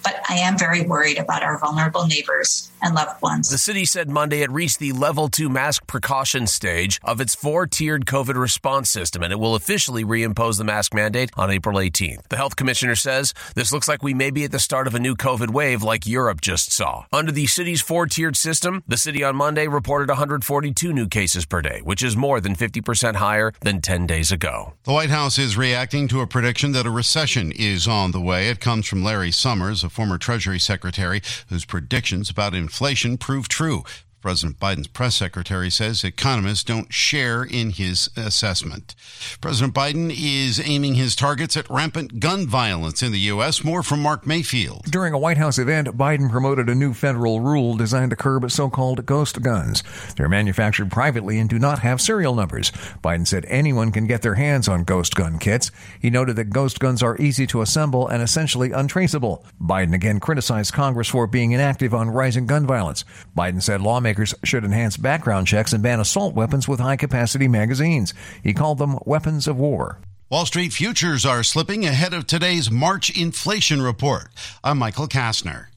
But 0.03 0.21
I 0.29 0.35
am 0.35 0.57
very 0.57 0.83
worried 0.83 1.17
about 1.17 1.43
our 1.43 1.57
vulnerable 1.57 2.05
neighbors 2.07 2.69
and 2.81 2.93
loved 2.95 3.21
ones. 3.21 3.49
The 3.49 3.57
city 3.57 3.85
said 3.85 4.09
Monday 4.09 4.41
it 4.41 4.51
reached 4.51 4.79
the 4.79 4.91
level 4.91 5.29
two 5.29 5.49
mask 5.49 5.87
precaution 5.87 6.47
stage 6.47 6.99
of 7.03 7.21
its 7.21 7.35
four 7.35 7.67
tiered 7.67 8.05
COVID 8.05 8.35
response 8.35 8.89
system, 8.89 9.23
and 9.23 9.33
it 9.33 9.39
will 9.39 9.55
officially 9.55 10.03
reimpose 10.03 10.57
the 10.57 10.63
mask 10.63 10.93
mandate 10.93 11.31
on 11.35 11.49
April 11.51 11.77
18th. 11.77 12.27
The 12.29 12.37
health 12.37 12.55
commissioner 12.55 12.95
says 12.95 13.33
this 13.55 13.73
looks 13.73 13.87
like 13.87 14.03
we 14.03 14.13
may 14.13 14.31
be 14.31 14.43
at 14.43 14.51
the 14.51 14.59
start 14.59 14.87
of 14.87 14.95
a 14.95 14.99
new 14.99 15.15
COVID 15.15 15.49
wave 15.49 15.83
like 15.83 16.05
Europe 16.05 16.41
just 16.41 16.71
saw. 16.71 17.05
Under 17.11 17.31
the 17.31 17.47
city's 17.47 17.81
four 17.81 18.05
tiered 18.05 18.35
system, 18.37 18.83
the 18.87 18.97
city 18.97 19.23
on 19.23 19.35
Monday 19.35 19.67
reported 19.67 20.09
142 20.09 20.93
new 20.93 21.07
cases 21.07 21.45
per 21.45 21.61
day, 21.61 21.81
which 21.83 22.03
is 22.03 22.15
more 22.15 22.39
than 22.39 22.55
50% 22.55 23.15
higher 23.15 23.53
than 23.61 23.81
10 23.81 24.05
days 24.07 24.31
ago. 24.31 24.73
The 24.83 24.93
White 24.93 25.09
House 25.09 25.37
is 25.37 25.57
reacting 25.57 26.07
to 26.09 26.21
a 26.21 26.27
prediction 26.27 26.71
that 26.73 26.85
a 26.85 26.91
recession 26.91 27.51
is 27.51 27.87
on 27.87 28.11
the 28.11 28.21
way. 28.21 28.49
It 28.49 28.59
comes 28.59 28.87
from 28.87 29.03
Larry 29.03 29.31
Summers, 29.31 29.83
a 29.87 29.89
former 29.89 30.17
Treasury 30.17 30.59
Secretary 30.59 31.21
whose 31.49 31.65
predictions 31.65 32.29
about 32.29 32.53
inflation 32.53 33.17
proved 33.17 33.49
true. 33.49 33.83
President 34.27 34.59
Biden's 34.59 34.87
press 34.87 35.15
secretary 35.15 35.69
says 35.69 36.03
economists 36.03 36.65
don't 36.65 36.93
share 36.93 37.43
in 37.43 37.69
his 37.69 38.09
assessment. 38.17 38.93
President 39.39 39.73
Biden 39.73 40.13
is 40.13 40.59
aiming 40.59 40.95
his 40.95 41.15
targets 41.15 41.55
at 41.55 41.69
rampant 41.69 42.19
gun 42.19 42.45
violence 42.45 43.01
in 43.01 43.13
the 43.13 43.19
U.S. 43.19 43.63
More 43.63 43.81
from 43.81 44.01
Mark 44.01 44.27
Mayfield. 44.27 44.83
During 44.91 45.13
a 45.13 45.17
White 45.17 45.37
House 45.37 45.57
event, 45.57 45.87
Biden 45.97 46.29
promoted 46.29 46.67
a 46.67 46.75
new 46.75 46.93
federal 46.93 47.39
rule 47.39 47.77
designed 47.77 48.09
to 48.09 48.17
curb 48.17 48.51
so 48.51 48.69
called 48.69 49.05
ghost 49.05 49.41
guns. 49.41 49.81
They're 50.17 50.27
manufactured 50.27 50.91
privately 50.91 51.39
and 51.39 51.49
do 51.49 51.57
not 51.57 51.79
have 51.79 52.01
serial 52.01 52.35
numbers. 52.35 52.71
Biden 53.01 53.25
said 53.25 53.45
anyone 53.47 53.93
can 53.93 54.07
get 54.07 54.23
their 54.23 54.35
hands 54.35 54.67
on 54.67 54.83
ghost 54.83 55.15
gun 55.15 55.39
kits. 55.39 55.71
He 56.01 56.09
noted 56.09 56.35
that 56.35 56.49
ghost 56.49 56.81
guns 56.81 57.01
are 57.01 57.15
easy 57.15 57.47
to 57.47 57.61
assemble 57.61 58.09
and 58.09 58.21
essentially 58.21 58.73
untraceable. 58.73 59.45
Biden 59.61 59.93
again 59.93 60.19
criticized 60.19 60.73
Congress 60.73 61.07
for 61.07 61.27
being 61.27 61.53
inactive 61.53 61.93
on 61.93 62.09
rising 62.09 62.45
gun 62.45 62.67
violence. 62.67 63.05
Biden 63.33 63.61
said 63.61 63.79
lawmakers 63.79 64.16
lawmakers 64.17 64.33
should 64.43 64.65
enhance 64.65 64.97
background 64.97 65.47
checks 65.47 65.73
and 65.73 65.83
ban 65.83 65.99
assault 65.99 66.33
weapons 66.33 66.67
with 66.67 66.79
high 66.79 66.95
capacity 66.95 67.47
magazines. 67.47 68.13
He 68.43 68.53
called 68.53 68.79
them 68.79 68.97
weapons 69.05 69.47
of 69.47 69.57
war. 69.57 69.99
Wall 70.29 70.45
Street 70.45 70.73
futures 70.73 71.25
are 71.25 71.43
slipping 71.43 71.85
ahead 71.85 72.13
of 72.13 72.25
today's 72.25 72.71
March 72.71 73.15
inflation 73.15 73.81
report. 73.81 74.29
I'm 74.63 74.79
Michael 74.79 75.07
Kastner. 75.07 75.67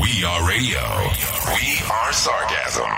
We 0.00 0.24
are 0.24 0.48
radio. 0.48 0.80
We 1.52 1.80
are 1.90 2.12
sarcasm. 2.12 2.94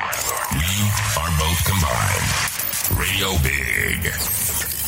We 0.52 0.90
are 1.16 1.32
both 1.38 1.64
combined. 1.64 3.00
Radio 3.00 3.38
Big. 3.42 4.79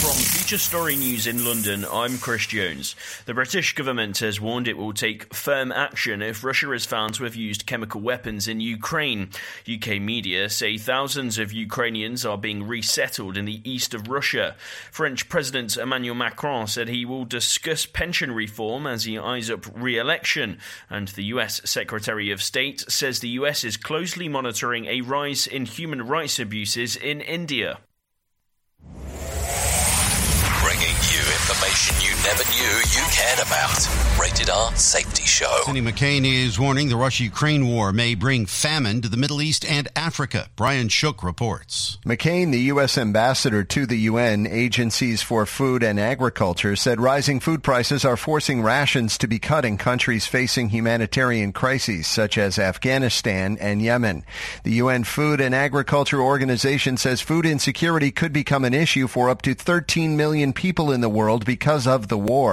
From 0.00 0.12
Feature 0.12 0.58
Story 0.58 0.94
News 0.94 1.26
in 1.26 1.44
London, 1.44 1.84
I'm 1.92 2.18
Chris 2.18 2.46
Jones. 2.46 2.94
The 3.26 3.34
British 3.34 3.74
government 3.74 4.18
has 4.18 4.40
warned 4.40 4.68
it 4.68 4.76
will 4.76 4.92
take 4.92 5.34
firm 5.34 5.72
action 5.72 6.22
if 6.22 6.44
Russia 6.44 6.70
is 6.70 6.86
found 6.86 7.14
to 7.14 7.24
have 7.24 7.34
used 7.34 7.66
chemical 7.66 8.00
weapons 8.00 8.46
in 8.46 8.60
Ukraine. 8.60 9.30
UK 9.68 10.00
media 10.00 10.50
say 10.50 10.78
thousands 10.78 11.36
of 11.36 11.52
Ukrainians 11.52 12.24
are 12.24 12.38
being 12.38 12.68
resettled 12.68 13.36
in 13.36 13.44
the 13.44 13.60
east 13.68 13.92
of 13.92 14.06
Russia. 14.06 14.54
French 14.92 15.28
President 15.28 15.76
Emmanuel 15.76 16.14
Macron 16.14 16.68
said 16.68 16.88
he 16.88 17.04
will 17.04 17.24
discuss 17.24 17.84
pension 17.84 18.30
reform 18.30 18.86
as 18.86 19.02
he 19.02 19.18
eyes 19.18 19.50
up 19.50 19.66
re 19.74 19.98
election. 19.98 20.58
And 20.88 21.08
the 21.08 21.24
US 21.24 21.60
Secretary 21.64 22.30
of 22.30 22.40
State 22.40 22.84
says 22.88 23.18
the 23.18 23.30
US 23.40 23.64
is 23.64 23.76
closely 23.76 24.28
monitoring 24.28 24.86
a 24.86 25.00
rise 25.00 25.48
in 25.48 25.66
human 25.66 26.06
rights 26.06 26.38
abuses 26.38 26.94
in 26.94 27.20
India. 27.20 27.80
Information 31.48 31.96
you 32.02 32.14
never 32.24 32.47
knew 32.58 32.78
you 32.90 33.04
cared 33.12 33.38
about. 33.38 33.88
Rated 34.20 34.50
R 34.50 34.74
Safety 34.74 35.22
Show. 35.22 35.60
Cindy 35.64 35.80
McCain 35.80 36.24
is 36.24 36.58
warning 36.58 36.88
the 36.88 36.96
Russia 36.96 37.22
Ukraine 37.22 37.68
war 37.68 37.92
may 37.92 38.16
bring 38.16 38.46
famine 38.46 39.00
to 39.02 39.08
the 39.08 39.16
Middle 39.16 39.40
East 39.40 39.64
and 39.64 39.86
Africa. 39.94 40.48
Brian 40.56 40.88
Shook 40.88 41.22
reports. 41.22 41.98
McCain, 42.04 42.50
the 42.50 42.62
U.S. 42.72 42.98
ambassador 42.98 43.62
to 43.62 43.86
the 43.86 43.98
UN 44.10 44.44
agencies 44.48 45.22
for 45.22 45.46
food 45.46 45.84
and 45.84 46.00
agriculture, 46.00 46.74
said 46.74 47.00
rising 47.00 47.38
food 47.38 47.62
prices 47.62 48.04
are 48.04 48.16
forcing 48.16 48.60
rations 48.60 49.16
to 49.18 49.28
be 49.28 49.38
cut 49.38 49.64
in 49.64 49.78
countries 49.78 50.26
facing 50.26 50.70
humanitarian 50.70 51.52
crises 51.52 52.08
such 52.08 52.36
as 52.36 52.58
Afghanistan 52.58 53.56
and 53.60 53.80
Yemen. 53.80 54.24
The 54.64 54.72
UN 54.82 55.04
Food 55.04 55.40
and 55.40 55.54
Agriculture 55.54 56.20
Organization 56.20 56.96
says 56.96 57.20
food 57.20 57.46
insecurity 57.46 58.10
could 58.10 58.32
become 58.32 58.64
an 58.64 58.74
issue 58.74 59.06
for 59.06 59.30
up 59.30 59.42
to 59.42 59.54
13 59.54 60.16
million 60.16 60.52
people 60.52 60.90
in 60.90 61.02
the 61.02 61.08
world 61.08 61.44
because 61.44 61.86
of 61.86 62.08
the 62.08 62.18
war. 62.18 62.47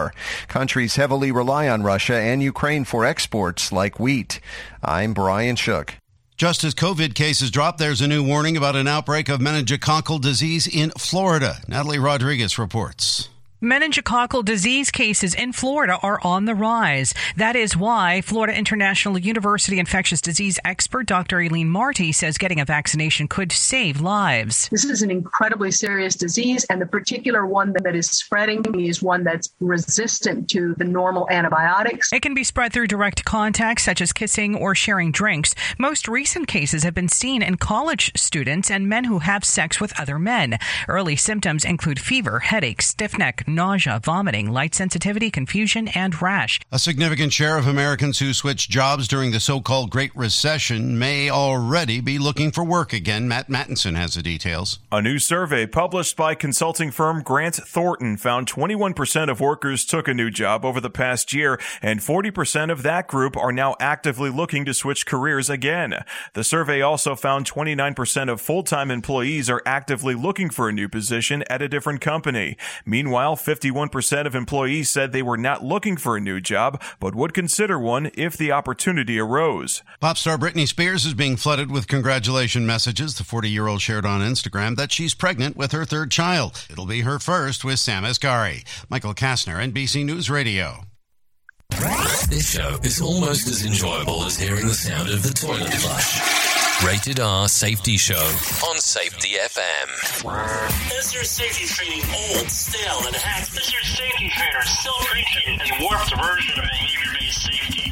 Countries 0.48 0.96
heavily 0.96 1.32
rely 1.32 1.68
on 1.68 1.84
Russia 1.84 2.16
and 2.16 2.42
Ukraine 2.42 2.86
for 2.86 3.06
exports 3.06 3.72
like 3.72 4.00
wheat. 4.00 4.40
I'm 4.84 5.14
Brian 5.14 5.56
Shook. 5.56 5.96
Just 6.38 6.64
as 6.66 6.76
COVID 6.76 7.16
cases 7.16 7.50
drop, 7.50 7.78
there's 7.78 8.02
a 8.02 8.08
new 8.08 8.22
warning 8.22 8.58
about 8.58 8.76
an 8.76 8.88
outbreak 8.88 9.30
of 9.30 9.40
meningococcal 9.40 10.20
disease 10.20 10.68
in 10.68 10.92
Florida. 10.98 11.58
Natalie 11.68 12.00
Rodriguez 12.00 12.60
reports. 12.60 13.30
Meningococcal 13.66 14.46
disease 14.46 14.92
cases 14.92 15.34
in 15.34 15.52
Florida 15.52 15.98
are 16.04 16.20
on 16.22 16.46
the 16.46 16.54
rise. 16.54 17.16
That 17.36 17.56
is 17.56 17.76
why 17.76 18.22
Florida 18.22 18.56
International 18.56 19.18
University 19.18 19.80
infectious 19.80 20.22
disease 20.22 20.60
expert 20.64 21.08
Dr. 21.08 21.40
Eileen 21.40 21.72
Marty 21.72 22.12
says 22.12 22.38
getting 22.38 22.60
a 22.60 22.66
vaccination 22.66 23.28
could 23.28 23.52
save 23.52 24.00
lives. 24.00 24.70
This 24.70 24.86
is 24.86 25.02
an 25.02 25.10
incredibly 25.10 25.72
serious 25.72 26.16
disease, 26.16 26.64
and 26.66 26.80
the 26.80 26.86
particular 26.86 27.48
one 27.48 27.74
that 27.82 27.96
is 27.96 28.08
spreading 28.08 28.64
is 28.80 29.02
one 29.02 29.24
that's 29.24 29.52
resistant 29.60 30.48
to 30.52 30.76
the 30.78 30.84
normal 30.84 31.28
antibiotics. 31.32 32.14
It 32.14 32.22
can 32.22 32.36
be 32.36 32.44
spread 32.44 32.72
through 32.72 32.86
direct 32.86 33.26
contact, 33.26 33.82
such 33.82 34.00
as 34.00 34.14
kissing 34.14 34.56
or 34.56 34.76
sharing 34.76 35.12
drinks. 35.12 35.56
Most 35.80 36.08
recent 36.08 36.48
cases 36.48 36.84
have 36.84 36.94
been 36.94 37.10
seen 37.10 37.42
in 37.42 37.58
college 37.58 38.12
students 38.16 38.70
and 38.70 38.88
men 38.88 39.06
who 39.06 39.20
have 39.20 39.44
sex 39.44 39.82
with 39.82 40.00
other 40.00 40.20
men. 40.20 40.60
Early 40.88 41.16
symptoms 41.16 41.66
include 41.66 42.00
fever, 42.00 42.42
headache, 42.42 42.84
stiff 42.84 43.18
neck, 43.18 43.44
nausea, 43.56 44.00
vomiting, 44.04 44.52
light 44.52 44.76
sensitivity, 44.76 45.32
confusion, 45.32 45.88
and 45.90 46.22
rash. 46.22 46.60
A 46.72 46.80
significant 46.80 47.34
share 47.34 47.58
of 47.58 47.68
Americans 47.68 48.20
who 48.20 48.34
switched 48.34 48.70
jobs 48.70 49.08
during 49.08 49.32
the 49.32 49.40
so 49.40 49.62
called 49.62 49.90
Great 49.90 50.16
Recession 50.16 51.00
may 51.00 51.30
already 51.30 52.02
be 52.02 52.20
looking 52.20 52.52
for 52.52 52.64
work 52.64 52.94
again. 52.94 53.28
Matt 53.28 53.48
Mattinson 53.48 53.96
has 53.96 54.14
the 54.14 54.22
details. 54.22 54.80
A 54.92 55.02
new 55.02 55.20
survey 55.20 55.66
published 55.66 56.16
by 56.16 56.36
consulting 56.36 56.92
firm 56.92 57.24
Grant 57.24 57.56
Thornton 57.56 58.18
found 58.18 58.48
21% 58.48 59.30
of 59.30 59.40
workers 59.40 59.86
took 59.86 60.08
a 60.08 60.14
new 60.14 60.30
job 60.30 60.66
over 60.66 60.82
the 60.82 60.90
past 60.90 61.34
year, 61.34 61.60
and 61.82 62.00
40% 62.00 62.72
of 62.72 62.84
that 62.84 63.08
group 63.08 63.38
are 63.38 63.52
now 63.52 63.76
actively 63.80 64.30
looking 64.30 64.66
to 64.66 64.74
switch 64.74 65.06
careers 65.06 65.50
again. 65.50 65.96
The 66.34 66.44
survey 66.44 66.82
also 66.82 67.16
found 67.16 67.50
29% 67.50 68.32
of 68.32 68.42
full 68.42 68.64
time 68.64 68.92
employees 68.92 69.50
are 69.50 69.62
actively 69.66 70.16
looking 70.16 70.50
for 70.50 70.70
a 70.70 70.74
new 70.74 70.90
position 70.90 71.44
at 71.50 71.62
a 71.62 71.70
different 71.70 72.02
company. 72.02 72.58
Meanwhile, 72.86 73.36
51% 73.46 74.26
of 74.26 74.36
employees 74.36 74.90
said 74.90 75.12
they 75.12 75.22
were 75.22 75.38
not 75.38 75.64
looking 75.64 75.98
for 75.98 76.18
a 76.18 76.22
new 76.22 76.42
job, 76.42 76.82
but 77.00 77.14
would 77.14 77.34
consider 77.34 77.78
one 77.80 78.10
if 78.16 78.36
the 78.36 78.52
opportunity 78.52 79.20
arose. 79.20 79.84
Pop 80.00 80.18
star 80.18 80.38
Britney 80.38 80.68
Spears 80.68 81.06
is 81.06 81.14
being 81.14 81.36
flooded 81.36 81.70
with 81.72 81.88
congratulation 81.88 82.66
messages. 82.66 83.16
The 83.16 83.24
40 83.24 83.50
year 83.50 83.68
old 83.68 83.82
shared 83.82 84.06
on 84.06 84.22
Instagram 84.22 84.76
that 84.78 84.92
she's 84.92 85.14
pregnant 85.14 85.56
with 85.56 85.72
her 85.72 85.86
third 85.86 86.12
child. 86.12 86.66
It'll 86.70 86.86
be 86.88 87.02
her 87.02 87.20
first 87.20 87.64
with 87.64 87.80
Sam 87.80 88.04
Asghari. 88.04 88.66
Michael 88.90 89.14
Kastner, 89.14 89.64
NBC 89.72 90.04
News 90.04 90.30
Radio. 90.30 90.86
This 92.30 92.52
show 92.52 92.78
is 92.84 93.02
almost 93.02 93.48
as 93.48 93.66
enjoyable 93.66 94.24
as 94.24 94.38
hearing 94.38 94.68
the 94.68 94.74
sound 94.74 95.10
of 95.10 95.24
the 95.24 95.30
toilet 95.30 95.74
flush. 95.74 96.45
Rated 96.84 97.20
R 97.20 97.48
Safety 97.48 97.98
Show 97.98 98.20
on 98.68 98.78
Safety 98.80 99.36
FM. 99.40 100.26
Is 100.98 101.14
your 101.14 101.24
safety 101.24 101.66
training 101.66 102.04
old, 102.14 102.50
stale, 102.52 103.00
and 103.08 103.16
hacked? 103.16 103.58
Is 103.58 103.72
your 103.72 103.82
safety 103.84 104.30
trainer 104.36 104.62
still 104.64 104.94
preaching 105.06 105.60
a 105.62 105.84
warped 105.84 106.16
version 106.22 106.60
of 106.60 106.66
behavior-based 106.66 107.42
safety? 107.44 107.92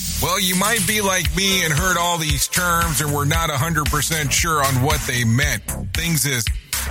Well, 0.21 0.39
you 0.39 0.55
might 0.55 0.85
be 0.87 1.01
like 1.01 1.35
me 1.35 1.65
and 1.65 1.73
heard 1.73 1.97
all 1.97 2.19
these 2.19 2.47
terms 2.47 3.01
and 3.01 3.11
we're 3.11 3.25
not 3.25 3.49
100% 3.49 4.31
sure 4.31 4.63
on 4.63 4.83
what 4.83 4.99
they 5.07 5.23
meant. 5.23 5.63
Things 5.95 6.27
as 6.27 6.45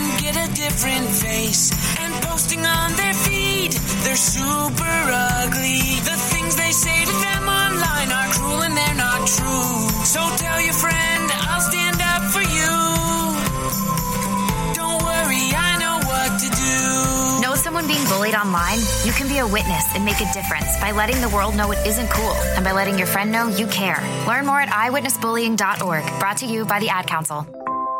friend, 0.00 0.20
get 0.20 0.36
a 0.36 0.54
different 0.54 1.08
face. 1.08 1.72
And 1.98 2.12
posting 2.24 2.64
on 2.64 2.92
their 2.96 3.14
feed, 3.14 3.72
they're 4.04 4.16
super 4.16 4.84
ugly. 4.84 6.00
The 6.04 6.16
things 6.32 6.56
they 6.56 6.72
say 6.72 7.04
to 7.04 7.12
them 7.12 7.44
online 7.48 8.10
are 8.12 8.28
cruel 8.32 8.62
and 8.62 8.76
they're 8.76 8.94
not 8.94 9.26
true. 9.26 10.04
So 10.04 10.20
tell 10.36 10.60
your 10.60 10.74
friend, 10.74 11.30
I'll 11.48 11.60
stand 11.60 12.00
up 12.00 12.22
for 12.32 12.42
you. 12.42 12.72
Don't 14.74 15.02
worry, 15.02 15.44
I 15.54 15.70
know 15.78 15.96
what 16.06 16.40
to 16.40 16.48
do. 16.48 17.42
Know 17.42 17.54
someone 17.54 17.86
being 17.86 18.04
bullied 18.08 18.34
online? 18.34 18.78
You 19.04 19.12
can 19.12 19.28
be 19.28 19.38
a 19.38 19.46
witness 19.46 19.84
and 19.94 20.04
make 20.04 20.20
a 20.20 20.32
difference 20.32 20.78
by 20.80 20.92
letting 20.92 21.20
the 21.20 21.28
world 21.28 21.56
know 21.56 21.70
it 21.72 21.86
isn't 21.86 22.10
cool 22.10 22.34
and 22.56 22.64
by 22.64 22.72
letting 22.72 22.98
your 22.98 23.06
friend 23.06 23.30
know 23.32 23.48
you 23.48 23.66
care. 23.66 24.00
Learn 24.26 24.46
more 24.46 24.60
at 24.60 24.68
eyewitnessbullying.org. 24.68 26.18
Brought 26.20 26.38
to 26.38 26.46
you 26.46 26.64
by 26.64 26.80
the 26.80 26.88
Ad 26.88 27.06
Council. 27.06 27.46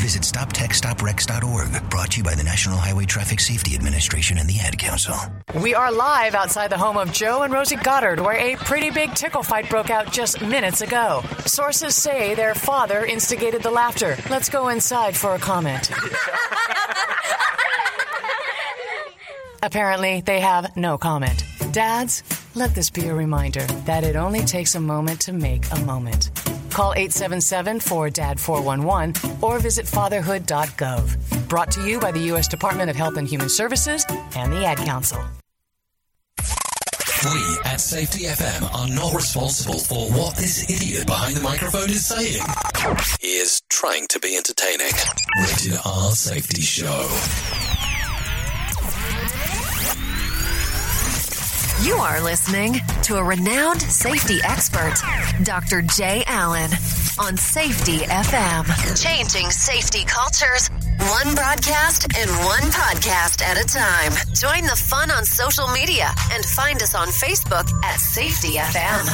Visit 0.00 0.22
StopTextsStopWrecks.org. 0.22 1.90
Brought 1.90 2.12
to 2.12 2.16
you 2.18 2.24
by 2.24 2.34
the 2.34 2.42
National 2.42 2.78
Highway 2.78 3.04
Traffic 3.04 3.38
Safety 3.38 3.74
Administration 3.74 4.38
and 4.38 4.48
the 4.48 4.58
Ad 4.60 4.78
Council. 4.78 5.14
We 5.62 5.74
are 5.74 5.92
live 5.92 6.34
outside 6.34 6.70
the 6.70 6.78
home 6.78 6.96
of 6.96 7.12
Joe 7.12 7.42
and 7.42 7.52
Rosie 7.52 7.76
Goddard, 7.76 8.18
where 8.18 8.38
a 8.38 8.56
pretty 8.56 8.90
big 8.90 9.12
tickle 9.14 9.42
fight 9.42 9.68
broke 9.68 9.90
out 9.90 10.10
just 10.10 10.40
minutes 10.40 10.80
ago. 10.80 11.22
Sources 11.44 11.94
say 11.94 12.34
their 12.34 12.54
father 12.54 13.04
instigated 13.04 13.62
the 13.62 13.70
laughter. 13.70 14.16
Let's 14.30 14.48
go 14.48 14.68
inside 14.68 15.14
for 15.14 15.34
a 15.34 15.38
comment. 15.38 15.90
Apparently, 19.62 20.22
they 20.22 20.40
have 20.40 20.74
no 20.78 20.96
comment. 20.96 21.44
Dads, 21.72 22.22
let 22.54 22.74
this 22.74 22.88
be 22.88 23.08
a 23.08 23.14
reminder 23.14 23.66
that 23.84 24.02
it 24.02 24.16
only 24.16 24.40
takes 24.40 24.74
a 24.74 24.80
moment 24.80 25.20
to 25.20 25.34
make 25.34 25.70
a 25.72 25.80
moment. 25.80 26.30
Call 26.80 26.94
877 26.94 27.78
4DAD 27.80 28.40
411 28.40 29.42
or 29.42 29.58
visit 29.58 29.86
fatherhood.gov. 29.86 31.46
Brought 31.46 31.70
to 31.72 31.86
you 31.86 32.00
by 32.00 32.10
the 32.10 32.20
U.S. 32.32 32.48
Department 32.48 32.88
of 32.88 32.96
Health 32.96 33.18
and 33.18 33.28
Human 33.28 33.50
Services 33.50 34.02
and 34.34 34.50
the 34.50 34.64
Ad 34.64 34.78
Council. 34.78 35.22
We 36.38 37.58
at 37.66 37.82
Safety 37.82 38.24
FM 38.24 38.74
are 38.74 38.88
not 38.88 39.12
responsible 39.12 39.78
for 39.78 40.10
what 40.12 40.36
this 40.36 40.70
idiot 40.70 41.06
behind 41.06 41.36
the 41.36 41.42
microphone 41.42 41.90
is 41.90 42.06
saying. 42.06 42.42
He 43.20 43.36
is 43.36 43.60
trying 43.68 44.06
to 44.08 44.18
be 44.18 44.34
entertaining. 44.38 44.94
Rated 45.38 45.78
R 45.84 46.12
Safety 46.12 46.62
Show. 46.62 47.69
You 51.82 51.94
are 51.94 52.20
listening 52.20 52.74
to 53.04 53.16
a 53.16 53.22
renowned 53.24 53.80
safety 53.80 54.38
expert, 54.44 54.94
Dr. 55.44 55.80
Jay 55.80 56.22
Allen, 56.26 56.70
on 57.18 57.38
Safety 57.38 58.00
FM. 58.00 59.02
Changing 59.02 59.50
safety 59.50 60.04
cultures, 60.04 60.68
one 60.68 61.34
broadcast 61.34 62.06
and 62.18 62.30
one 62.44 62.64
podcast 62.70 63.40
at 63.40 63.56
a 63.56 63.64
time. 63.66 64.12
Join 64.34 64.68
the 64.68 64.76
fun 64.76 65.10
on 65.10 65.24
social 65.24 65.68
media 65.68 66.10
and 66.32 66.44
find 66.44 66.82
us 66.82 66.94
on 66.94 67.08
Facebook 67.08 67.72
at 67.82 67.96
Safety 67.96 68.58
FM. 68.58 69.06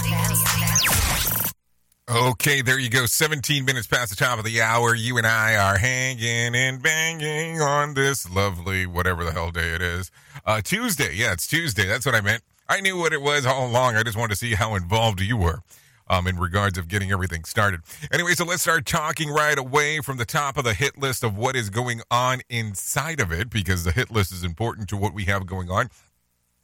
Okay, 2.09 2.63
there 2.63 2.81
you 2.81 2.91
go. 2.91 3.07
17 3.07 3.65
minutes 3.65 3.87
past 3.87 4.11
the 4.11 4.17
top 4.17 4.41
of 4.41 4.45
the 4.45 4.61
hour. 4.61 4.93
You 4.93 5.19
and 5.19 5.27
I 5.27 5.57
are 5.57 5.79
hanging 5.79 6.57
and 6.57 6.83
banging 6.83 7.61
on 7.61 7.95
this 7.95 8.29
lovely, 8.29 8.87
whatever 8.87 9.25
the 9.25 9.33
hell 9.33 9.53
day 9.53 9.71
it 9.71 9.83
is. 9.83 10.11
Uh, 10.45 10.61
Tuesday. 10.63 11.15
Yeah, 11.15 11.33
it's 11.33 11.47
Tuesday. 11.47 11.87
That's 11.87 12.05
what 12.05 12.15
I 12.17 12.21
meant. 12.21 12.43
I 12.69 12.81
knew 12.81 12.99
what 12.99 13.13
it 13.13 13.23
was 13.23 13.47
all 13.47 13.67
along. 13.67 13.97
I 13.97 14.03
just 14.03 14.17
wanted 14.17 14.35
to 14.35 14.37
see 14.37 14.55
how 14.55 14.75
involved 14.75 15.21
you 15.21 15.37
were 15.37 15.61
um, 16.09 16.27
in 16.27 16.39
regards 16.39 16.79
of 16.79 16.89
getting 16.89 17.13
everything 17.13 17.45
started. 17.45 17.81
Anyway, 18.13 18.33
so 18.33 18.45
let's 18.45 18.63
start 18.63 18.87
talking 18.87 19.31
right 19.31 19.59
away 19.59 20.01
from 20.01 20.17
the 20.17 20.25
top 20.25 20.57
of 20.57 20.65
the 20.65 20.75
hit 20.75 20.99
list 20.99 21.23
of 21.23 21.37
what 21.37 21.57
is 21.57 21.71
going 21.71 22.03
on 22.11 22.41
inside 22.49 23.21
of 23.21 23.33
it, 23.33 23.51
because 23.51 23.85
the 23.85 23.93
hit 23.93 24.11
list 24.11 24.33
is 24.33 24.45
important 24.45 24.89
to 24.89 24.97
what 24.97 25.15
we 25.15 25.25
have 25.25 25.47
going 25.47 25.71
on. 25.71 25.89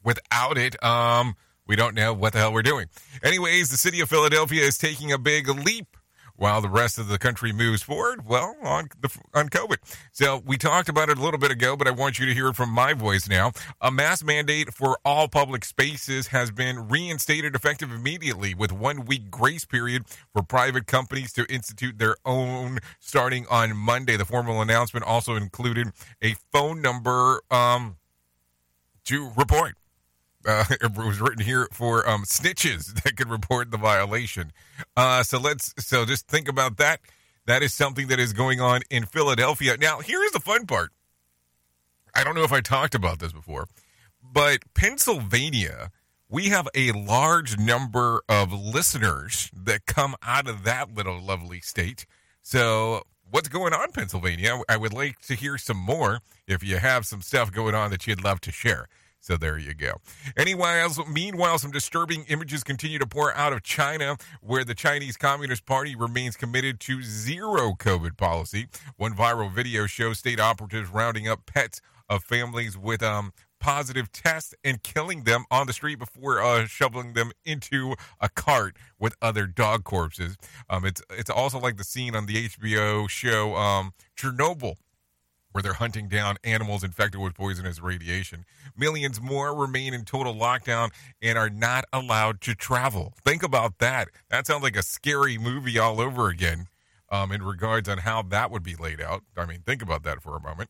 Without 0.03 0.57
it, 0.57 0.81
um, 0.83 1.35
we 1.65 1.75
don't 1.75 1.95
know 1.95 2.13
what 2.13 2.33
the 2.33 2.39
hell 2.39 2.53
we're 2.53 2.61
doing. 2.61 2.87
Anyways, 3.23 3.69
the 3.69 3.77
city 3.77 4.01
of 4.01 4.09
Philadelphia 4.09 4.61
is 4.61 4.77
taking 4.77 5.11
a 5.11 5.17
big 5.17 5.47
leap 5.47 5.95
while 6.35 6.61
the 6.61 6.69
rest 6.69 6.97
of 6.97 7.07
the 7.07 7.17
country 7.17 7.51
moves 7.51 7.83
forward, 7.83 8.25
well, 8.27 8.55
on 8.63 8.89
the 9.01 9.09
on 9.33 9.49
COVID. 9.49 9.77
So 10.11 10.41
we 10.45 10.57
talked 10.57 10.89
about 10.89 11.09
it 11.09 11.17
a 11.17 11.21
little 11.21 11.39
bit 11.39 11.51
ago, 11.51 11.77
but 11.77 11.87
I 11.87 11.91
want 11.91 12.19
you 12.19 12.25
to 12.25 12.33
hear 12.33 12.47
it 12.47 12.55
from 12.55 12.69
my 12.69 12.93
voice 12.93 13.29
now. 13.29 13.51
A 13.81 13.91
mask 13.91 14.25
mandate 14.25 14.73
for 14.73 14.97
all 15.05 15.27
public 15.27 15.63
spaces 15.63 16.27
has 16.27 16.51
been 16.51 16.87
reinstated 16.87 17.55
effective 17.55 17.91
immediately 17.91 18.53
with 18.53 18.71
one 18.71 19.05
week 19.05 19.29
grace 19.29 19.65
period 19.65 20.05
for 20.33 20.41
private 20.41 20.87
companies 20.87 21.33
to 21.33 21.45
institute 21.45 21.97
their 21.99 22.15
own 22.25 22.79
starting 22.99 23.45
on 23.49 23.75
Monday. 23.75 24.17
The 24.17 24.25
formal 24.25 24.61
announcement 24.61 25.05
also 25.05 25.35
included 25.35 25.89
a 26.21 26.35
phone 26.51 26.81
number 26.81 27.41
um, 27.51 27.97
to 29.05 29.31
report 29.37 29.75
uh, 30.45 30.65
it 30.81 30.95
was 30.95 31.19
written 31.21 31.43
here 31.43 31.67
for 31.71 32.07
um, 32.07 32.23
snitches 32.23 32.93
that 33.03 33.17
could 33.17 33.29
report 33.29 33.71
the 33.71 33.77
violation. 33.77 34.51
Uh, 34.95 35.23
so 35.23 35.39
let's 35.39 35.73
so 35.79 36.05
just 36.05 36.27
think 36.27 36.47
about 36.47 36.77
that. 36.77 36.99
That 37.45 37.61
is 37.61 37.73
something 37.73 38.07
that 38.07 38.19
is 38.19 38.31
going 38.31 38.61
on 38.61 38.81
in 38.89 39.05
Philadelphia. 39.05 39.75
Now, 39.77 39.99
here's 39.99 40.31
the 40.31 40.39
fun 40.39 40.65
part. 40.65 40.91
I 42.15 42.23
don't 42.23 42.35
know 42.35 42.43
if 42.43 42.53
I 42.53 42.61
talked 42.61 42.95
about 42.95 43.19
this 43.19 43.33
before, 43.33 43.67
but 44.21 44.59
Pennsylvania, 44.73 45.91
we 46.29 46.49
have 46.49 46.69
a 46.73 46.91
large 46.93 47.57
number 47.57 48.21
of 48.29 48.53
listeners 48.53 49.51
that 49.53 49.85
come 49.85 50.15
out 50.23 50.47
of 50.47 50.63
that 50.63 50.93
little 50.93 51.19
lovely 51.21 51.59
state. 51.59 52.05
So, 52.41 53.03
what's 53.29 53.49
going 53.49 53.73
on, 53.73 53.91
Pennsylvania? 53.91 54.61
I 54.69 54.77
would 54.77 54.93
like 54.93 55.19
to 55.21 55.33
hear 55.33 55.57
some 55.57 55.77
more 55.77 56.19
if 56.47 56.63
you 56.63 56.77
have 56.77 57.05
some 57.05 57.21
stuff 57.21 57.51
going 57.51 57.75
on 57.75 57.91
that 57.91 58.07
you'd 58.07 58.23
love 58.23 58.39
to 58.41 58.51
share. 58.51 58.87
So 59.23 59.37
there 59.37 59.57
you 59.57 59.73
go. 59.73 59.93
Anyways, 60.35 60.99
meanwhile, 61.07 61.57
some 61.57 61.71
disturbing 61.71 62.25
images 62.27 62.61
continue 62.61 62.99
to 62.99 63.07
pour 63.07 63.33
out 63.35 63.53
of 63.53 63.63
China, 63.63 64.17
where 64.41 64.65
the 64.65 64.75
Chinese 64.75 65.15
Communist 65.15 65.65
Party 65.65 65.95
remains 65.95 66.35
committed 66.35 66.81
to 66.81 67.01
zero 67.01 67.71
COVID 67.71 68.17
policy. 68.17 68.67
One 68.97 69.13
viral 69.13 69.49
video 69.49 69.85
shows 69.85 70.19
state 70.19 70.41
operatives 70.41 70.89
rounding 70.89 71.29
up 71.29 71.45
pets 71.45 71.79
of 72.09 72.21
families 72.25 72.77
with 72.77 73.01
um, 73.01 73.31
positive 73.61 74.11
tests 74.11 74.53
and 74.61 74.83
killing 74.83 75.23
them 75.23 75.45
on 75.49 75.67
the 75.67 75.73
street 75.73 75.99
before 75.99 76.41
uh, 76.43 76.65
shoveling 76.65 77.13
them 77.13 77.31
into 77.45 77.95
a 78.19 78.27
cart 78.27 78.75
with 78.99 79.15
other 79.21 79.47
dog 79.47 79.85
corpses. 79.85 80.35
Um, 80.69 80.83
it's 80.83 81.01
it's 81.09 81.29
also 81.29 81.61
like 81.61 81.77
the 81.77 81.85
scene 81.85 82.13
on 82.13 82.25
the 82.25 82.49
HBO 82.49 83.09
show 83.09 83.55
um, 83.55 83.93
Chernobyl 84.17 84.75
where 85.53 85.61
they're 85.61 85.73
hunting 85.73 86.09
down 86.09 86.35
animals 86.43 86.83
infected 86.83 87.21
with 87.21 87.33
poisonous 87.33 87.79
radiation. 87.81 88.43
Millions 88.77 89.21
more 89.21 89.55
remain 89.55 89.93
in 89.93 90.03
total 90.03 90.35
lockdown 90.35 90.91
and 91.21 91.37
are 91.37 91.49
not 91.49 91.85
allowed 91.93 92.41
to 92.41 92.53
travel. 92.53 93.13
Think 93.23 93.43
about 93.43 93.77
that. 93.77 94.09
That 94.29 94.45
sounds 94.45 94.63
like 94.63 94.75
a 94.75 94.83
scary 94.83 95.37
movie 95.37 95.79
all 95.79 96.01
over 96.01 96.27
again 96.27 96.67
um, 97.09 97.31
in 97.31 97.43
regards 97.43 97.87
on 97.87 97.99
how 97.99 98.23
that 98.23 98.51
would 98.51 98.63
be 98.63 98.75
laid 98.75 98.99
out. 98.99 99.23
I 99.37 99.45
mean, 99.45 99.61
think 99.65 99.81
about 99.81 100.03
that 100.03 100.21
for 100.21 100.35
a 100.35 100.41
moment. 100.41 100.69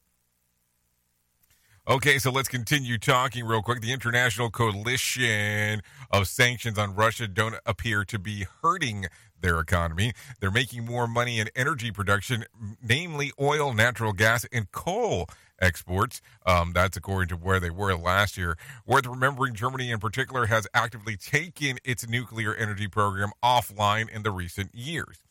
Okay, 1.86 2.18
so 2.18 2.32
let's 2.32 2.48
continue 2.48 2.98
talking 2.98 3.44
real 3.44 3.62
quick. 3.62 3.82
The 3.82 3.92
international 3.92 4.50
coalition 4.50 5.82
of 6.10 6.30
sanctions 6.30 6.80
on 6.80 6.96
Russia 6.96 7.28
don't 7.28 7.56
appear 7.66 8.06
to 8.06 8.18
be 8.18 8.46
hurting 8.62 9.08
their 9.42 9.60
economy. 9.60 10.14
They're 10.40 10.50
making 10.50 10.86
more 10.86 11.08
money 11.08 11.42
in 11.42 11.50
energy 11.58 11.92
production, 11.92 12.46
namely 12.82 13.34
oil, 13.38 13.74
natural 13.74 14.14
gas, 14.14 14.46
and 14.54 14.72
coal 14.72 15.28
exports. 15.60 16.22
Um, 16.46 16.72
that's 16.72 16.96
according 16.96 17.28
to 17.30 17.36
where 17.36 17.60
they 17.60 17.70
were 17.70 17.94
last 17.96 18.38
year. 18.38 18.58
Worth 18.86 19.06
remembering, 19.06 19.54
Germany 19.54 19.92
in 19.92 20.00
particular 20.00 20.46
has 20.46 20.66
actively 20.74 21.18
taken 21.18 21.80
its 21.84 22.08
nuclear 22.08 22.56
energy 22.56 22.88
program 22.88 23.32
offline 23.44 24.10
in 24.10 24.24
the 24.24 24.32
recent 24.32 24.74
years. 24.74 25.22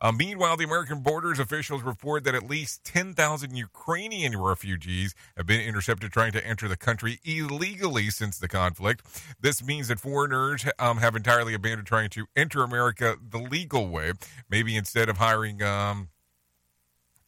Uh, 0.00 0.12
meanwhile, 0.12 0.56
the 0.56 0.64
American 0.64 1.00
borders 1.00 1.38
officials 1.38 1.82
report 1.82 2.24
that 2.24 2.34
at 2.34 2.48
least 2.48 2.84
10,000 2.84 3.56
Ukrainian 3.56 4.38
refugees 4.40 5.14
have 5.36 5.46
been 5.46 5.60
intercepted 5.60 6.12
trying 6.12 6.32
to 6.32 6.46
enter 6.46 6.68
the 6.68 6.76
country 6.76 7.18
illegally 7.24 8.10
since 8.10 8.38
the 8.38 8.48
conflict. 8.48 9.04
This 9.40 9.62
means 9.62 9.88
that 9.88 9.98
foreigners 9.98 10.64
um, 10.78 10.98
have 10.98 11.16
entirely 11.16 11.54
abandoned 11.54 11.88
trying 11.88 12.10
to 12.10 12.26
enter 12.36 12.62
America 12.62 13.16
the 13.20 13.38
legal 13.38 13.88
way. 13.88 14.12
Maybe 14.48 14.76
instead 14.76 15.08
of 15.08 15.16
hiring 15.16 15.62
um, 15.62 16.08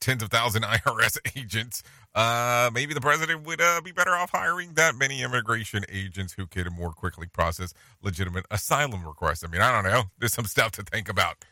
tens 0.01 0.23
of 0.23 0.31
thousand 0.31 0.63
IRS 0.65 1.19
agents, 1.37 1.83
uh, 2.15 2.71
maybe 2.73 2.95
the 2.95 3.01
president 3.01 3.47
would 3.47 3.61
uh, 3.61 3.81
be 3.81 3.93
better 3.93 4.13
off 4.13 4.31
hiring 4.31 4.75
that 4.75 4.97
many 4.97 5.23
immigration 5.23 5.85
agents 5.89 6.33
who 6.33 6.47
could 6.47 6.71
more 6.73 6.93
quickly 6.93 7.27
process 7.27 7.73
legitimate 8.03 8.47
asylum 8.51 9.07
requests. 9.07 9.45
I 9.45 9.49
mean, 9.49 9.61
I 9.61 9.73
don't 9.73 9.91
know. 9.91 10.05
There's 10.19 10.33
some 10.33 10.47
stuff 10.47 10.73
to 10.73 10.83
think 10.83 11.09
about 11.09 11.45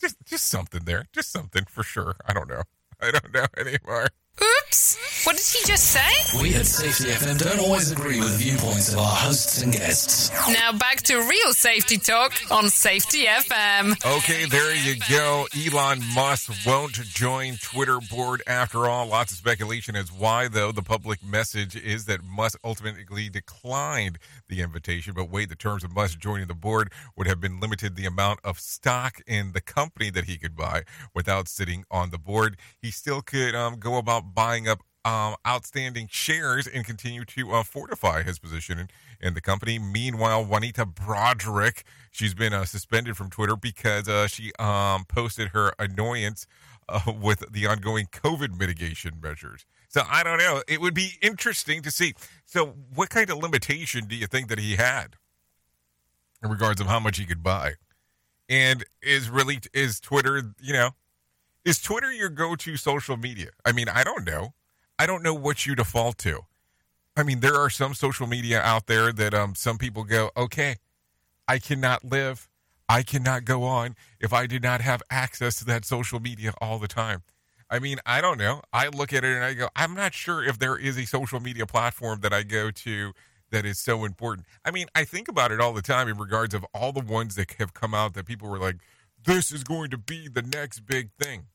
just 0.00 0.16
just 0.24 0.46
something 0.46 0.84
there. 0.84 1.06
Just 1.12 1.30
something 1.32 1.64
for 1.68 1.82
sure. 1.82 2.16
I 2.26 2.32
don't 2.32 2.48
know. 2.48 2.62
I 3.00 3.10
don't 3.10 3.32
know 3.32 3.46
anymore. 3.56 4.08
Oops! 4.66 5.26
What 5.26 5.36
did 5.36 5.46
he 5.46 5.64
just 5.66 5.90
say? 5.90 6.40
We 6.40 6.54
at 6.54 6.66
Safety 6.66 7.04
FM 7.12 7.38
don't 7.38 7.60
always 7.60 7.90
agree 7.90 8.18
with 8.18 8.32
the 8.32 8.38
viewpoints 8.38 8.92
of 8.92 8.98
our 8.98 9.14
hosts 9.16 9.62
and 9.62 9.72
guests. 9.72 10.30
Now 10.48 10.72
back 10.72 11.02
to 11.02 11.16
real 11.18 11.52
safety 11.52 11.98
talk 11.98 12.32
on 12.50 12.68
Safety 12.70 13.24
FM. 13.24 13.92
Okay, 14.18 14.46
there 14.46 14.74
you 14.74 14.96
go. 15.08 15.46
Elon 15.56 16.00
Musk 16.14 16.52
won't 16.66 16.92
join 16.92 17.56
Twitter 17.60 17.98
board 18.10 18.42
after 18.46 18.86
all. 18.86 19.06
Lots 19.06 19.32
of 19.32 19.38
speculation 19.38 19.96
as 19.96 20.12
why, 20.12 20.48
though. 20.48 20.72
The 20.72 20.82
public 20.82 21.24
message 21.24 21.76
is 21.76 22.04
that 22.06 22.24
Musk 22.24 22.58
ultimately 22.64 23.28
declined 23.28 24.18
the 24.48 24.62
invitation. 24.62 25.14
But 25.14 25.30
wait, 25.30 25.48
the 25.48 25.56
terms 25.56 25.82
of 25.84 25.94
Musk 25.94 26.18
joining 26.18 26.46
the 26.46 26.54
board 26.54 26.92
would 27.16 27.26
have 27.26 27.40
been 27.40 27.60
limited 27.60 27.96
the 27.96 28.06
amount 28.06 28.40
of 28.44 28.58
stock 28.60 29.20
in 29.26 29.52
the 29.52 29.60
company 29.60 30.10
that 30.10 30.24
he 30.24 30.38
could 30.38 30.56
buy 30.56 30.82
without 31.14 31.48
sitting 31.48 31.84
on 31.90 32.10
the 32.10 32.18
board. 32.18 32.56
He 32.80 32.90
still 32.90 33.22
could 33.22 33.54
um, 33.54 33.78
go 33.78 33.96
about 33.96 34.34
buying 34.34 34.55
up 34.64 34.80
um, 35.06 35.36
outstanding 35.46 36.08
shares 36.10 36.66
and 36.66 36.84
continue 36.84 37.24
to 37.24 37.52
uh, 37.52 37.62
fortify 37.62 38.24
his 38.24 38.40
position 38.40 38.78
in, 38.78 38.88
in, 39.20 39.34
the 39.34 39.40
company. 39.40 39.78
Meanwhile, 39.78 40.44
Juanita 40.44 40.84
Broaddrick, 40.84 41.82
she's 42.10 42.34
been 42.34 42.52
uh, 42.52 42.64
suspended 42.64 43.16
from 43.16 43.30
Twitter 43.30 43.54
because 43.54 44.08
uh, 44.08 44.26
she 44.26 44.50
um, 44.58 45.04
posted 45.04 45.50
her 45.50 45.72
annoyance 45.78 46.46
uh, 46.88 47.12
with 47.20 47.44
the 47.52 47.66
ongoing 47.66 48.06
COVID 48.06 48.58
mitigation 48.58 49.20
measures. 49.22 49.64
So 49.88 50.02
I 50.10 50.24
don't 50.24 50.38
know. 50.38 50.62
It 50.66 50.80
would 50.80 50.94
be 50.94 51.12
interesting 51.22 51.82
to 51.82 51.90
see. 51.92 52.14
So, 52.44 52.74
what 52.94 53.08
kind 53.08 53.30
of 53.30 53.38
limitation 53.38 54.06
do 54.06 54.16
you 54.16 54.26
think 54.26 54.48
that 54.48 54.58
he 54.58 54.76
had 54.76 55.16
in 56.42 56.50
regards 56.50 56.80
of 56.80 56.88
how 56.88 56.98
much 56.98 57.18
he 57.18 57.24
could 57.24 57.42
buy? 57.42 57.74
And 58.48 58.84
is 59.02 59.30
really 59.30 59.60
is 59.72 60.00
Twitter, 60.00 60.54
you 60.60 60.72
know, 60.72 60.90
is 61.66 61.80
Twitter 61.80 62.12
your 62.12 62.28
go-to 62.28 62.76
social 62.76 63.16
media? 63.16 63.48
I 63.64 63.72
mean, 63.72 63.88
I 63.88 64.04
don't 64.04 64.24
know. 64.24 64.54
I 65.00 65.04
don't 65.04 65.22
know 65.22 65.34
what 65.34 65.66
you 65.66 65.74
default 65.74 66.16
to. 66.18 66.42
I 67.16 67.24
mean, 67.24 67.40
there 67.40 67.56
are 67.56 67.68
some 67.70 67.92
social 67.92 68.28
media 68.28 68.60
out 68.60 68.86
there 68.86 69.12
that 69.12 69.34
um, 69.34 69.56
some 69.56 69.76
people 69.76 70.04
go, 70.04 70.30
okay, 70.36 70.76
I 71.48 71.58
cannot 71.58 72.04
live, 72.04 72.48
I 72.88 73.02
cannot 73.02 73.44
go 73.44 73.64
on 73.64 73.96
if 74.20 74.32
I 74.32 74.46
did 74.46 74.62
not 74.62 74.80
have 74.80 75.02
access 75.10 75.56
to 75.56 75.64
that 75.64 75.84
social 75.84 76.20
media 76.20 76.54
all 76.60 76.78
the 76.78 76.86
time. 76.86 77.22
I 77.68 77.80
mean, 77.80 77.98
I 78.06 78.20
don't 78.20 78.38
know. 78.38 78.62
I 78.72 78.86
look 78.86 79.12
at 79.12 79.24
it 79.24 79.34
and 79.34 79.44
I 79.44 79.54
go, 79.54 79.68
I'm 79.74 79.94
not 79.94 80.14
sure 80.14 80.44
if 80.44 80.60
there 80.60 80.76
is 80.76 80.96
a 80.96 81.04
social 81.04 81.40
media 81.40 81.66
platform 81.66 82.20
that 82.20 82.32
I 82.32 82.44
go 82.44 82.70
to 82.70 83.12
that 83.50 83.66
is 83.66 83.80
so 83.80 84.04
important. 84.04 84.46
I 84.64 84.70
mean, 84.70 84.86
I 84.94 85.02
think 85.02 85.26
about 85.26 85.50
it 85.50 85.60
all 85.60 85.72
the 85.72 85.82
time 85.82 86.06
in 86.06 86.16
regards 86.16 86.54
of 86.54 86.64
all 86.72 86.92
the 86.92 87.00
ones 87.00 87.34
that 87.34 87.50
have 87.58 87.74
come 87.74 87.92
out 87.92 88.14
that 88.14 88.24
people 88.24 88.48
were 88.48 88.60
like, 88.60 88.76
this 89.24 89.50
is 89.50 89.64
going 89.64 89.90
to 89.90 89.98
be 89.98 90.28
the 90.28 90.42
next 90.42 90.86
big 90.86 91.10
thing. 91.18 91.46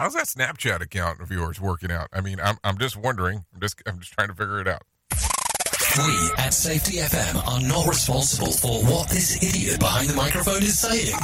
How's 0.00 0.14
that 0.14 0.28
Snapchat 0.28 0.80
account 0.80 1.20
of 1.20 1.30
yours 1.30 1.60
working 1.60 1.92
out? 1.92 2.08
I 2.10 2.22
mean, 2.22 2.40
I'm 2.40 2.56
I'm 2.64 2.78
just 2.78 2.96
wondering. 2.96 3.44
I'm 3.52 3.60
just 3.60 3.82
I'm 3.84 3.98
just 3.98 4.14
trying 4.14 4.28
to 4.28 4.34
figure 4.34 4.58
it 4.58 4.66
out. 4.66 4.80
We 5.12 6.30
at 6.38 6.54
Safety 6.54 7.00
FM 7.00 7.46
are 7.46 7.60
not 7.68 7.86
responsible 7.86 8.50
for 8.50 8.82
what 8.90 9.10
this 9.10 9.36
idiot 9.42 9.78
behind 9.78 10.08
the 10.08 10.14
microphone 10.14 10.62
is 10.62 10.78
saying. 10.78 11.14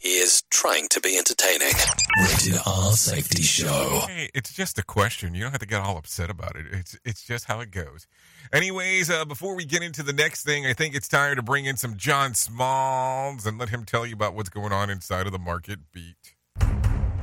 He 0.00 0.08
is 0.08 0.42
trying 0.48 0.88
to 0.88 1.02
be 1.02 1.18
entertaining. 1.18 1.74
Rated 2.18 2.58
R 2.64 2.92
Safety 2.92 3.42
Show. 3.42 4.04
Hey, 4.08 4.30
it's 4.32 4.54
just 4.54 4.78
a 4.78 4.82
question. 4.82 5.34
You 5.34 5.42
don't 5.42 5.50
have 5.50 5.60
to 5.60 5.66
get 5.66 5.82
all 5.82 5.98
upset 5.98 6.30
about 6.30 6.56
it. 6.56 6.64
It's 6.72 6.98
it's 7.04 7.22
just 7.22 7.44
how 7.44 7.60
it 7.60 7.70
goes. 7.70 8.06
Anyways, 8.54 9.10
uh, 9.10 9.26
before 9.26 9.54
we 9.54 9.66
get 9.66 9.82
into 9.82 10.02
the 10.02 10.14
next 10.14 10.44
thing, 10.44 10.64
I 10.64 10.72
think 10.72 10.94
it's 10.94 11.08
time 11.08 11.36
to 11.36 11.42
bring 11.42 11.66
in 11.66 11.76
some 11.76 11.98
John 11.98 12.32
Smalls 12.32 13.44
and 13.44 13.58
let 13.58 13.68
him 13.68 13.84
tell 13.84 14.06
you 14.06 14.14
about 14.14 14.34
what's 14.34 14.48
going 14.48 14.72
on 14.72 14.88
inside 14.88 15.26
of 15.26 15.32
the 15.32 15.38
market 15.38 15.80
beat. 15.92 16.37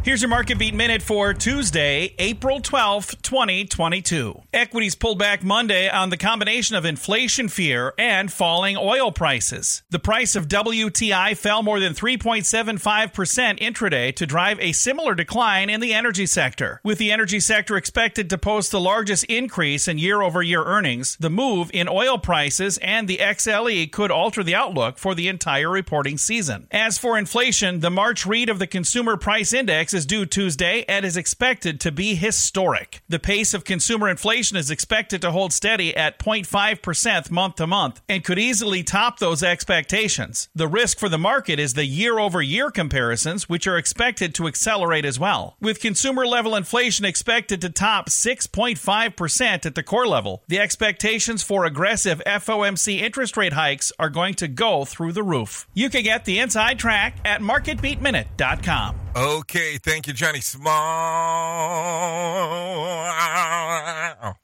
Here's 0.05 0.21
your 0.21 0.29
market 0.29 0.59
beat 0.59 0.75
minute 0.75 1.01
for 1.01 1.33
Tuesday, 1.33 2.13
April 2.19 2.59
12th, 2.59 3.23
2022. 3.23 4.39
Equities 4.53 4.93
pulled 4.93 5.17
back 5.17 5.43
Monday 5.43 5.89
on 5.89 6.11
the 6.11 6.15
combination 6.15 6.75
of 6.75 6.85
inflation 6.85 7.47
fear 7.47 7.91
and 7.97 8.31
falling 8.31 8.77
oil 8.77 9.11
prices. 9.11 9.81
The 9.89 9.97
price 9.97 10.35
of 10.35 10.47
WTI 10.47 11.35
fell 11.35 11.63
more 11.63 11.79
than 11.79 11.95
3.75% 11.95 13.59
intraday 13.59 14.15
to 14.15 14.27
drive 14.27 14.59
a 14.59 14.73
similar 14.73 15.15
decline 15.15 15.71
in 15.71 15.79
the 15.79 15.95
energy 15.95 16.27
sector. 16.27 16.81
With 16.83 16.99
the 16.99 17.11
energy 17.11 17.39
sector 17.39 17.75
expected 17.75 18.29
to 18.29 18.37
post 18.37 18.69
the 18.69 18.79
largest 18.79 19.23
increase 19.23 19.87
in 19.87 19.97
year 19.97 20.21
over 20.21 20.43
year 20.43 20.63
earnings, 20.63 21.17
the 21.19 21.31
move 21.31 21.71
in 21.73 21.89
oil 21.89 22.19
prices 22.19 22.77
and 22.77 23.07
the 23.07 23.17
XLE 23.17 23.91
could 23.91 24.11
alter 24.11 24.43
the 24.43 24.53
outlook 24.53 24.99
for 24.99 25.15
the 25.15 25.27
entire 25.29 25.71
reporting 25.71 26.19
season. 26.19 26.67
As 26.69 26.99
for 26.99 27.17
inflation, 27.17 27.79
the 27.79 27.89
March 27.89 28.27
read 28.27 28.49
of 28.49 28.59
the 28.59 28.67
Consumer 28.67 29.17
Price 29.17 29.51
Index 29.51 29.94
is 29.95 30.05
due 30.05 30.25
Tuesday 30.25 30.85
and 30.87 31.05
is 31.05 31.17
expected 31.17 31.79
to 31.79 31.91
be 31.91 32.13
historic. 32.13 33.01
The 33.09 33.17
pace 33.17 33.53
of 33.53 33.63
consumer 33.63 34.09
inflation 34.09 34.57
is 34.57 34.69
expected 34.69 35.21
to 35.21 35.31
hold 35.31 35.53
steady 35.53 35.95
at 35.95 36.19
0.5% 36.19 37.31
month 37.31 37.55
to 37.55 37.65
month 37.65 38.01
and 38.07 38.23
could 38.23 38.37
easily 38.37 38.83
top 38.83 39.17
those 39.17 39.41
expectations. 39.41 40.49
The 40.53 40.67
risk 40.67 40.99
for 40.99 41.09
the 41.09 41.17
market 41.17 41.59
is 41.59 41.73
the 41.73 41.85
year 41.85 42.19
over 42.19 42.41
year 42.41 42.69
comparisons, 42.69 43.49
which 43.49 43.65
are 43.65 43.77
expected 43.77 44.35
to 44.35 44.47
accelerate 44.47 45.05
as 45.05 45.19
well. 45.19 45.55
With 45.59 45.79
consumer 45.79 46.27
level 46.27 46.55
inflation 46.55 47.05
expected 47.05 47.61
to 47.61 47.69
top 47.69 48.09
6.5% 48.09 49.65
at 49.65 49.75
the 49.75 49.83
core 49.83 50.07
level, 50.07 50.43
the 50.47 50.59
expectations 50.59 51.41
for 51.41 51.65
aggressive 51.65 52.21
FOMC 52.25 52.99
interest 52.99 53.37
rate 53.37 53.53
hikes 53.53 53.91
are 53.97 54.09
going 54.09 54.33
to 54.35 54.47
go 54.47 54.85
through 54.85 55.13
the 55.13 55.23
roof. 55.23 55.67
You 55.73 55.89
can 55.89 56.03
get 56.03 56.25
the 56.25 56.39
inside 56.39 56.77
track 56.77 57.17
at 57.23 57.41
marketbeatminute.com. 57.41 59.04
Okay, 59.15 59.77
thank 59.77 60.07
you, 60.07 60.13
Johnny 60.13 60.41
Small, 60.41 60.75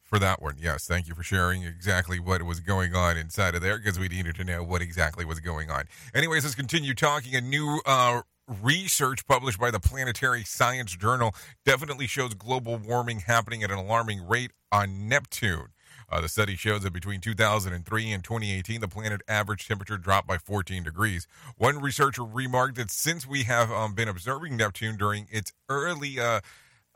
for 0.06 0.18
that 0.18 0.38
one. 0.42 0.56
Yes, 0.58 0.88
thank 0.88 1.10
you 1.10 1.14
for 1.14 1.24
sharing 1.24 1.64
exactly 1.64 2.22
what 2.22 2.42
was 2.44 2.62
going 2.62 2.96
on 2.96 3.18
inside 3.18 3.54
of 3.54 3.62
there 3.62 3.78
because 3.78 4.00
we 4.00 4.08
needed 4.08 4.36
to 4.36 4.46
know 4.46 4.64
what 4.64 4.82
exactly 4.82 5.26
was 5.26 5.42
going 5.42 5.70
on. 5.70 5.90
Anyways, 6.16 6.46
let's 6.46 6.56
continue 6.56 6.94
talking. 6.94 7.36
A 7.36 7.42
new 7.42 7.82
uh, 7.86 8.22
research 8.64 9.28
published 9.28 9.60
by 9.60 9.72
the 9.72 9.80
Planetary 9.82 10.46
Science 10.46 10.96
Journal 10.96 11.36
definitely 11.66 12.08
shows 12.08 12.34
global 12.34 12.78
warming 12.78 13.20
happening 13.20 13.64
at 13.64 13.72
an 13.72 13.78
alarming 13.78 14.26
rate 14.26 14.52
on 14.72 15.10
Neptune. 15.10 15.68
Uh, 16.12 16.20
the 16.20 16.28
study 16.28 16.56
shows 16.56 16.82
that 16.82 16.92
between 16.92 17.22
2003 17.22 18.12
and 18.12 18.24
2018, 18.24 18.82
the 18.82 18.88
planet 18.88 19.22
average 19.28 19.68
temperature 19.68 19.98
dropped 19.98 20.28
by 20.28 20.38
14 20.38 20.84
degrees. 20.84 21.26
One 21.58 21.80
researcher 21.80 22.24
remarked 22.24 22.76
that 22.76 22.92
since 22.92 23.26
we 23.26 23.44
have 23.44 23.72
um, 23.72 23.94
been 23.94 24.10
observing 24.10 24.58
Neptune 24.58 24.98
during 24.98 25.28
its 25.32 25.54
early 25.70 26.20
uh, 26.20 26.42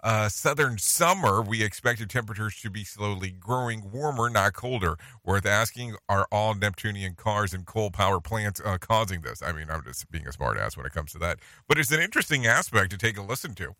uh, 0.03 0.29
southern 0.29 0.77
summer, 0.77 1.41
we 1.41 1.63
expected 1.63 2.09
temperatures 2.09 2.59
to 2.61 2.69
be 2.69 2.83
slowly 2.83 3.31
growing 3.31 3.89
warmer, 3.91 4.29
not 4.29 4.53
colder. 4.53 4.97
Worth 5.23 5.45
asking, 5.45 5.95
are 6.09 6.27
all 6.31 6.53
Neptunian 6.53 7.15
cars 7.15 7.53
and 7.53 7.65
coal 7.65 7.91
power 7.91 8.19
plants 8.19 8.61
uh, 8.63 8.77
causing 8.79 9.21
this? 9.21 9.41
I 9.41 9.53
mean, 9.53 9.67
I'm 9.69 9.83
just 9.83 10.11
being 10.11 10.27
a 10.27 10.31
smartass 10.31 10.75
when 10.75 10.85
it 10.85 10.93
comes 10.93 11.13
to 11.13 11.19
that. 11.19 11.39
But 11.67 11.79
it's 11.79 11.91
an 11.91 12.01
interesting 12.01 12.45
aspect 12.45 12.91
to 12.91 12.97
take 12.97 13.17
a 13.17 13.21
listen 13.21 13.55
to. 13.55 13.75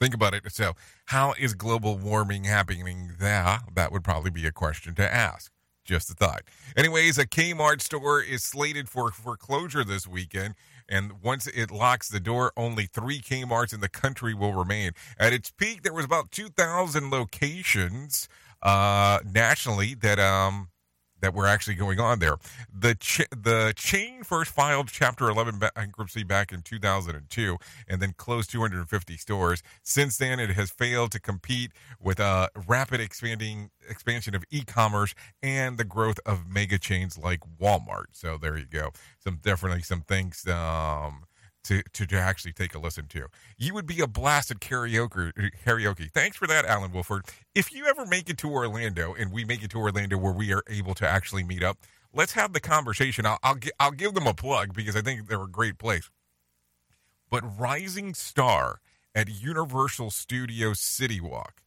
Think 0.00 0.14
about 0.14 0.32
it. 0.32 0.50
So, 0.50 0.72
how 1.06 1.34
is 1.38 1.52
global 1.52 1.98
warming 1.98 2.44
happening 2.44 3.12
there? 3.18 3.60
That 3.74 3.92
would 3.92 4.02
probably 4.02 4.30
be 4.30 4.46
a 4.46 4.52
question 4.52 4.94
to 4.94 5.14
ask. 5.14 5.52
Just 5.84 6.10
a 6.10 6.14
thought. 6.14 6.42
Anyways, 6.74 7.18
a 7.18 7.26
Kmart 7.26 7.82
store 7.82 8.22
is 8.22 8.42
slated 8.42 8.88
for 8.88 9.10
foreclosure 9.10 9.84
this 9.84 10.06
weekend. 10.06 10.54
And 10.88 11.22
once 11.22 11.46
it 11.46 11.70
locks 11.70 12.08
the 12.08 12.20
door, 12.20 12.52
only 12.56 12.86
three 12.86 13.20
Kmarts 13.20 13.74
in 13.74 13.80
the 13.80 13.88
country 13.88 14.32
will 14.32 14.54
remain. 14.54 14.92
At 15.18 15.32
its 15.32 15.50
peak, 15.50 15.82
there 15.82 15.92
was 15.92 16.04
about 16.04 16.30
2,000 16.30 17.10
locations 17.10 18.28
uh, 18.62 19.20
nationally 19.24 19.94
that 19.94 20.18
um, 20.18 20.68
that 21.20 21.34
were 21.34 21.46
actually 21.46 21.74
going 21.74 22.00
on 22.00 22.18
there. 22.18 22.36
The 22.72 22.94
ch- 22.94 23.28
the 23.30 23.72
chain 23.76 24.22
first 24.24 24.50
filed 24.50 24.88
Chapter 24.88 25.28
11 25.28 25.58
bankruptcy 25.58 26.22
back 26.24 26.52
in 26.52 26.62
2002 26.62 27.56
and 27.88 28.00
then 28.02 28.14
closed 28.16 28.50
250 28.50 29.16
stores. 29.16 29.62
Since 29.82 30.16
then, 30.16 30.40
it 30.40 30.50
has 30.50 30.70
failed 30.70 31.12
to 31.12 31.20
compete 31.20 31.72
with 32.00 32.20
a 32.20 32.48
rapid 32.66 33.00
expanding 33.00 33.70
expansion 33.88 34.34
of 34.34 34.44
e-commerce 34.50 35.14
and 35.42 35.78
the 35.78 35.84
growth 35.84 36.20
of 36.24 36.48
mega 36.48 36.78
chains 36.78 37.18
like 37.18 37.40
Walmart. 37.60 38.06
So 38.12 38.38
there 38.38 38.56
you 38.56 38.66
go. 38.66 38.90
Some 39.18 39.38
definitely 39.42 39.82
some 39.82 40.02
things 40.02 40.46
um, 40.46 41.24
to, 41.64 41.82
to, 41.92 42.16
actually 42.16 42.52
take 42.52 42.74
a 42.74 42.78
listen 42.78 43.06
to. 43.08 43.26
You 43.58 43.74
would 43.74 43.86
be 43.86 44.00
a 44.00 44.06
blasted 44.06 44.60
karaoke. 44.60 45.32
Karaoke. 45.64 46.10
Thanks 46.10 46.36
for 46.36 46.46
that, 46.46 46.64
Alan 46.64 46.92
Wolford. 46.92 47.24
If 47.54 47.72
you 47.72 47.86
ever 47.86 48.06
make 48.06 48.30
it 48.30 48.38
to 48.38 48.50
Orlando, 48.50 49.14
and 49.14 49.32
we 49.32 49.44
make 49.44 49.62
it 49.62 49.70
to 49.72 49.78
Orlando 49.78 50.16
where 50.16 50.32
we 50.32 50.52
are 50.52 50.62
able 50.68 50.94
to 50.94 51.06
actually 51.06 51.44
meet 51.44 51.62
up, 51.62 51.78
let's 52.12 52.32
have 52.32 52.52
the 52.52 52.60
conversation. 52.60 53.26
I'll 53.26 53.38
I'll, 53.42 53.58
I'll 53.78 53.90
give 53.92 54.14
them 54.14 54.26
a 54.26 54.34
plug 54.34 54.74
because 54.74 54.96
I 54.96 55.02
think 55.02 55.28
they're 55.28 55.42
a 55.42 55.48
great 55.48 55.78
place. 55.78 56.10
But 57.30 57.44
Rising 57.58 58.14
Star 58.14 58.80
at 59.14 59.28
Universal 59.28 60.10
Studios 60.10 60.80
City 60.80 61.20
Walk. 61.20 61.62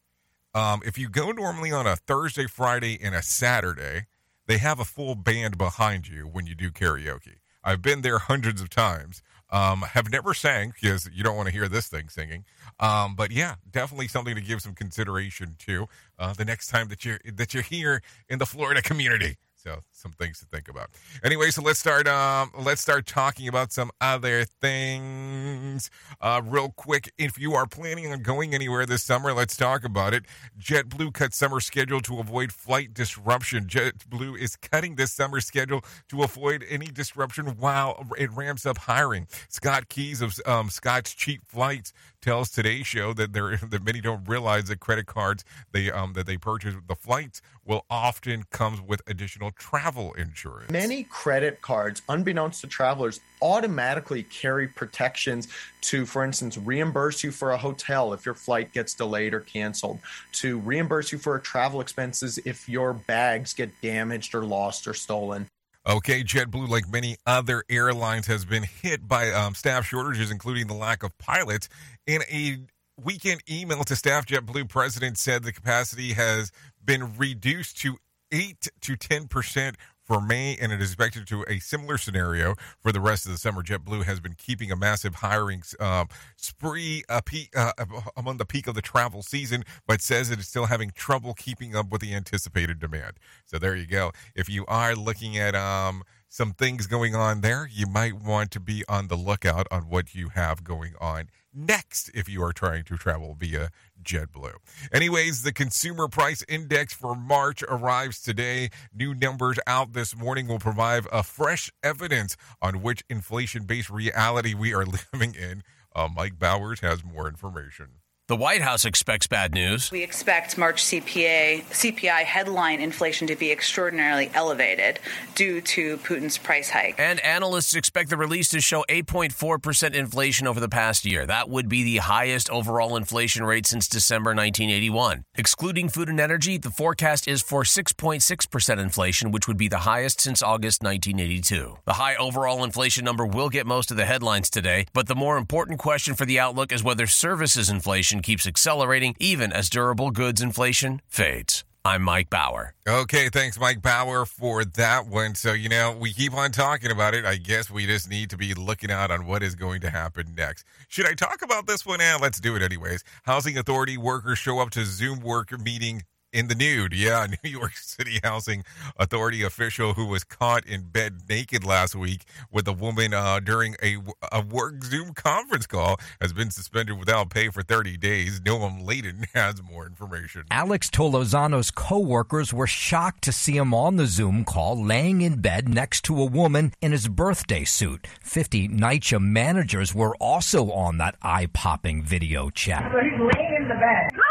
Um, 0.54 0.82
if 0.86 0.98
you 0.98 1.10
go 1.10 1.32
normally 1.32 1.72
on 1.72 1.88
a 1.88 1.96
Thursday, 1.96 2.46
Friday, 2.46 3.00
and 3.02 3.16
a 3.16 3.24
Saturday, 3.24 4.06
they 4.46 4.58
have 4.60 4.80
a 4.80 4.86
full 4.86 5.16
band 5.16 5.58
behind 5.58 6.08
you 6.08 6.24
when 6.24 6.46
you 6.46 6.54
do 6.54 6.70
karaoke. 6.70 7.38
I've 7.64 7.82
been 7.82 8.02
there 8.02 8.20
hundreds 8.20 8.62
of 8.62 8.70
times. 8.70 9.22
Um, 9.54 9.84
have 9.84 10.12
never 10.12 10.34
sang 10.34 10.74
because 10.74 11.08
you 11.14 11.24
don't 11.24 11.38
want 11.38 11.48
to 11.48 11.54
hear 11.54 11.68
this 11.68 11.88
thing 11.88 12.10
singing. 12.10 12.44
Um, 12.80 13.16
but 13.16 13.30
yeah, 13.30 13.56
definitely 13.70 14.08
something 14.08 14.34
to 14.34 14.42
give 14.42 14.62
some 14.62 14.74
consideration 14.74 15.56
to 15.68 15.88
uh, 16.18 16.34
the 16.34 16.44
next 16.44 16.68
time 16.70 16.88
that 16.88 17.06
you're 17.06 17.20
that 17.36 17.54
you're 17.54 17.62
here 17.62 18.02
in 18.28 18.40
the 18.40 18.48
Florida 18.48 18.82
community. 18.82 19.38
So 19.56 19.82
some 20.04 20.12
things 20.12 20.40
to 20.40 20.46
think 20.46 20.68
about. 20.68 20.92
Anyway, 21.24 21.50
so 21.50 21.62
let's 21.62 21.80
start. 21.80 22.08
Um, 22.08 22.52
let's 22.60 22.82
start 22.82 23.08
talking 23.08 23.48
about 23.48 23.72
some 23.72 23.90
other 24.02 24.44
things 24.44 25.90
uh, 26.22 26.42
real 26.44 26.70
quick. 26.76 27.12
If 27.18 27.40
you 27.40 27.54
are 27.54 27.66
planning 27.66 28.12
on 28.12 28.22
going 28.22 28.54
anywhere 28.54 28.86
this 28.86 29.02
summer, 29.02 29.34
let's 29.34 29.56
talk 29.56 29.86
about 29.86 30.14
it. 30.14 30.26
JetBlue 30.60 31.14
cut 31.14 31.34
summer 31.34 31.62
schedule 31.62 32.02
to 32.02 32.20
avoid 32.20 32.52
flight 32.52 32.94
disruption. 32.94 33.66
JetBlue 33.66 34.38
is 34.38 34.58
cutting 34.58 34.96
this 34.96 35.14
summer 35.14 35.40
schedule 35.40 35.82
to 36.10 36.22
avoid 36.22 36.66
any 36.70 36.88
disruption 36.88 37.48
while 37.58 38.06
it 38.18 38.30
ramps 38.34 38.66
up 38.66 38.78
hiring. 38.78 39.28
Scott 39.48 39.88
Keyes 39.88 40.22
of 40.22 40.38
um, 40.46 40.70
Scott's 40.70 41.14
Cheap 41.14 41.46
Flights 41.46 41.94
tells 42.22 42.50
Today's 42.50 42.88
Show 42.88 43.14
that 43.14 43.32
there 43.32 43.58
that 43.70 43.84
many 43.86 44.02
don't 44.02 44.28
realize 44.28 44.66
that 44.66 44.82
credit 44.82 45.06
cards 45.06 45.46
they 45.72 45.90
um, 45.90 46.12
that 46.14 46.26
they 46.26 46.38
purchase 46.38 46.76
the 46.88 46.96
flights 46.96 47.42
will 47.66 47.86
often 47.90 48.44
comes 48.52 48.82
with 48.82 49.02
additional 49.08 49.52
travel 49.52 49.93
insurance. 49.98 50.72
Many 50.72 51.04
credit 51.04 51.62
cards, 51.62 52.02
unbeknownst 52.10 52.62
to 52.62 52.68
travelers, 52.68 53.20
automatically 53.42 54.24
carry 54.24 54.68
protections 54.68 55.48
to, 55.82 56.06
for 56.06 56.24
instance, 56.24 56.58
reimburse 56.58 57.24
you 57.24 57.32
for 57.32 57.52
a 57.52 57.58
hotel 57.58 58.14
if 58.14 58.26
your 58.26 58.36
flight 58.36 58.74
gets 58.74 58.94
delayed 58.94 59.34
or 59.34 59.40
canceled, 59.40 60.00
to 60.34 60.60
reimburse 60.60 61.12
you 61.12 61.18
for 61.18 61.38
travel 61.40 61.80
expenses 61.80 62.40
if 62.46 62.68
your 62.68 62.94
bags 62.94 63.54
get 63.54 63.70
damaged 63.82 64.34
or 64.34 64.44
lost 64.44 64.88
or 64.88 64.94
stolen. 64.94 65.48
Okay, 65.86 66.24
JetBlue, 66.24 66.70
like 66.70 66.90
many 66.90 67.18
other 67.26 67.64
airlines, 67.70 68.28
has 68.28 68.46
been 68.46 68.64
hit 68.64 69.08
by 69.08 69.32
um, 69.32 69.54
staff 69.54 69.86
shortages, 69.86 70.32
including 70.32 70.68
the 70.68 70.74
lack 70.74 71.04
of 71.04 71.18
pilots. 71.18 71.68
In 72.08 72.22
a 72.32 72.60
weekend 73.04 73.42
email 73.52 73.84
to 73.84 73.96
staff, 73.96 74.26
JetBlue 74.26 74.70
president 74.70 75.18
said 75.18 75.44
the 75.44 75.52
capacity 75.52 76.14
has 76.14 76.52
been 76.86 77.18
reduced 77.18 77.78
to 77.80 77.98
8 78.34 78.68
to 78.82 78.96
10 78.98 79.28
percent 79.28 79.78
for 80.04 80.20
May, 80.20 80.58
and 80.60 80.72
it 80.72 80.82
is 80.82 80.92
expected 80.92 81.28
to 81.28 81.46
a 81.48 81.60
similar 81.60 81.98
scenario 81.98 82.56
for 82.82 82.92
the 82.92 83.00
rest 83.00 83.26
of 83.26 83.32
the 83.32 83.38
summer. 83.38 83.64
JetBlue 83.64 84.04
has 84.04 84.20
been 84.20 84.34
keeping 84.34 84.72
a 84.72 84.76
massive 84.76 85.16
hiring 85.16 85.64
um, 85.80 86.08
spree 86.36 87.04
uh, 87.10 87.22
uh, 87.56 87.72
among 88.18 88.38
the 88.38 88.46
peak 88.46 88.68
of 88.68 88.76
the 88.76 88.82
travel 88.82 89.22
season, 89.22 89.64
but 89.88 90.02
says 90.02 90.30
it 90.30 90.40
is 90.40 90.48
still 90.48 90.66
having 90.66 90.92
trouble 90.92 91.34
keeping 91.34 91.76
up 91.76 91.90
with 91.90 92.02
the 92.02 92.14
anticipated 92.14 92.80
demand. 92.80 93.14
So 93.46 93.58
there 93.58 93.76
you 93.76 93.88
go. 93.88 94.12
If 94.36 94.50
you 94.50 94.66
are 94.68 94.96
looking 94.96 95.38
at 95.38 95.56
um, 95.56 96.04
some 96.28 96.52
things 96.54 96.88
going 96.88 97.16
on 97.16 97.42
there, 97.42 97.70
you 97.72 97.88
might 97.88 98.14
want 98.14 98.52
to 98.52 98.60
be 98.60 98.84
on 98.90 99.08
the 99.08 99.16
lookout 99.16 99.68
on 99.72 99.84
what 99.84 100.14
you 100.14 100.30
have 100.30 100.64
going 100.64 100.94
on 101.00 101.30
next 101.54 102.10
if 102.14 102.28
you 102.28 102.44
are 102.44 102.54
trying 102.54 102.84
to 102.86 102.98
travel 102.98 103.36
via 103.40 103.70
JetBlue. 104.04 104.56
Anyways, 104.92 105.44
the 105.44 105.54
consumer 105.54 106.08
price 106.08 106.44
index 106.48 106.94
for 106.94 107.16
March 107.16 107.64
arrives 107.64 108.22
today. 108.22 108.70
New 108.94 109.14
numbers 109.14 109.60
out 109.66 109.94
this 109.94 110.16
morning 110.16 110.48
will 110.48 110.60
provide 110.60 111.06
a 111.12 111.24
fresh 111.24 111.72
evidence 111.82 112.36
on 112.62 112.82
which 112.82 113.04
inflation 113.10 113.64
based 113.64 113.90
reality 113.90 114.54
we 114.54 114.74
are 114.74 114.86
living 115.14 115.36
in. 115.36 115.64
Uh, 115.96 116.10
Mike 116.14 116.40
Bowers 116.40 116.80
has 116.82 117.04
more 117.04 117.28
information. 117.28 118.03
The 118.30 118.38
White 118.38 118.62
House 118.62 118.86
expects 118.86 119.28
bad 119.28 119.54
news. 119.54 119.92
We 119.92 120.02
expect 120.02 120.58
March 120.58 120.82
CPA 120.82 121.66
CPI 121.66 122.24
headline 122.24 122.80
inflation 122.80 123.28
to 123.28 123.36
be 123.36 123.52
extraordinarily 123.52 124.32
elevated 124.34 125.02
due 125.36 125.60
to 125.60 125.98
Putin's 125.98 126.38
price 126.38 126.70
hike. 126.70 126.96
And 126.98 127.20
analysts 127.20 127.76
expect 127.76 128.10
the 128.10 128.16
release 128.16 128.48
to 128.52 128.62
show 128.62 128.86
8.4% 128.88 129.94
inflation 129.94 130.48
over 130.48 130.62
the 130.62 130.70
past 130.70 131.04
year. 131.04 131.26
That 131.26 131.50
would 131.50 131.68
be 131.68 131.84
the 131.84 131.98
highest 131.98 132.50
overall 132.50 132.96
inflation 132.96 133.44
rate 133.44 133.68
since 133.68 133.90
December 133.90 134.30
1981. 134.30 135.26
Excluding 135.36 135.90
food 135.90 136.08
and 136.08 136.22
energy, 136.22 136.58
the 136.58 136.72
forecast 136.72 137.28
is 137.28 137.42
for 137.42 137.64
6.6% 137.64 138.80
inflation, 138.80 139.32
which 139.32 139.50
would 139.50 139.58
be 139.58 139.68
the 139.68 139.80
highest 139.80 140.22
since 140.22 140.42
August 140.42 140.82
1982. 140.82 141.76
The 141.84 141.94
high 141.94 142.16
overall 142.16 142.64
inflation 142.64 143.04
number 143.04 143.26
will 143.26 143.50
get 143.50 143.68
most 143.68 143.92
of 143.92 143.98
the 143.98 144.06
headlines 144.06 144.50
today, 144.50 144.86
but 144.94 145.08
the 145.08 145.14
more 145.16 145.36
important 145.36 145.78
question 145.78 146.16
for 146.16 146.26
the 146.26 146.40
outlook 146.40 146.72
is 146.72 146.86
whether 146.86 147.06
services 147.06 147.70
inflation 147.70 148.13
keeps 148.22 148.48
accelerating 148.48 149.16
even 149.20 149.52
as 149.52 149.70
durable 149.70 150.12
goods 150.12 150.42
inflation 150.42 151.02
fades. 151.08 151.64
I'm 151.86 152.02
Mike 152.02 152.30
Bauer. 152.30 152.76
Okay, 152.88 153.28
thanks, 153.28 153.60
Mike 153.60 153.82
Bauer, 153.82 154.26
for 154.26 154.64
that 154.64 155.08
one. 155.08 155.36
So, 155.36 155.52
you 155.52 155.68
know, 155.68 155.92
we 156.00 156.14
keep 156.14 156.34
on 156.34 156.52
talking 156.52 156.92
about 156.92 157.14
it. 157.14 157.26
I 157.26 157.36
guess 157.36 157.70
we 157.70 157.86
just 157.86 158.10
need 158.10 158.30
to 158.30 158.38
be 158.38 158.54
looking 158.54 158.90
out 158.90 159.12
on 159.12 159.26
what 159.26 159.44
is 159.44 159.56
going 159.56 159.82
to 159.82 159.90
happen 159.90 160.34
next. 160.34 160.66
Should 160.88 161.08
I 161.08 161.14
talk 161.14 161.42
about 161.42 161.68
this 161.68 161.86
one? 161.86 162.00
Yeah, 162.00 162.18
let's 162.22 162.40
do 162.40 162.56
it 162.56 162.62
anyways. 162.62 163.04
Housing 163.24 163.58
Authority 163.58 163.98
workers 163.98 164.40
show 164.40 164.60
up 164.60 164.70
to 164.72 164.86
Zoom 164.86 165.20
work 165.20 165.52
meeting 165.60 166.04
in 166.34 166.48
the 166.48 166.56
nude. 166.56 166.94
Yeah, 166.94 167.28
New 167.44 167.50
York 167.50 167.76
City 167.76 168.20
Housing 168.24 168.64
Authority 168.98 169.44
official 169.44 169.94
who 169.94 170.08
was 170.08 170.24
caught 170.24 170.66
in 170.66 170.82
bed 170.84 171.22
naked 171.30 171.64
last 171.64 171.96
week 171.96 172.26
with 172.52 172.68
a 172.68 172.74
woman 172.74 173.14
uh, 173.14 173.40
during 173.40 173.76
a, 173.82 173.98
a 174.32 174.42
work 174.42 174.84
Zoom 174.84 175.14
conference 175.14 175.68
call 175.68 176.00
has 176.20 176.34
been 176.34 176.52
suspended 176.52 176.98
without 176.98 177.30
pay 177.30 177.50
for 177.50 177.62
30 177.62 177.98
days. 177.98 178.42
Noam 178.42 178.86
Laden 178.86 179.26
has 179.34 179.62
more 179.62 179.86
information. 179.86 180.44
Alex 180.52 180.90
Tolozano's 180.90 181.72
co-workers 181.72 182.54
were 182.54 182.68
shocked 182.68 183.24
to 183.24 183.32
see 183.32 183.56
him 183.56 183.74
on 183.74 183.96
the 183.96 184.08
Zoom 184.08 184.44
call 184.44 184.84
laying 184.84 185.22
in 185.22 185.40
bed 185.40 185.70
next 185.70 186.04
to 186.06 186.20
a 186.20 186.26
woman 186.26 186.74
in 186.82 186.92
his 186.92 187.08
birthday 187.08 187.64
suit. 187.64 188.08
50 188.22 188.70
NYCHA 188.70 189.22
managers 189.22 189.94
were 189.94 190.16
also 190.16 190.72
on 190.72 190.98
that 190.98 191.16
eye-popping 191.22 192.04
video 192.04 192.50
chat. 192.50 192.92
So 192.92 193.00
he's 193.00 193.20
laying 193.20 193.56
in 193.62 193.68
the 193.68 193.76
bed. 193.76 194.23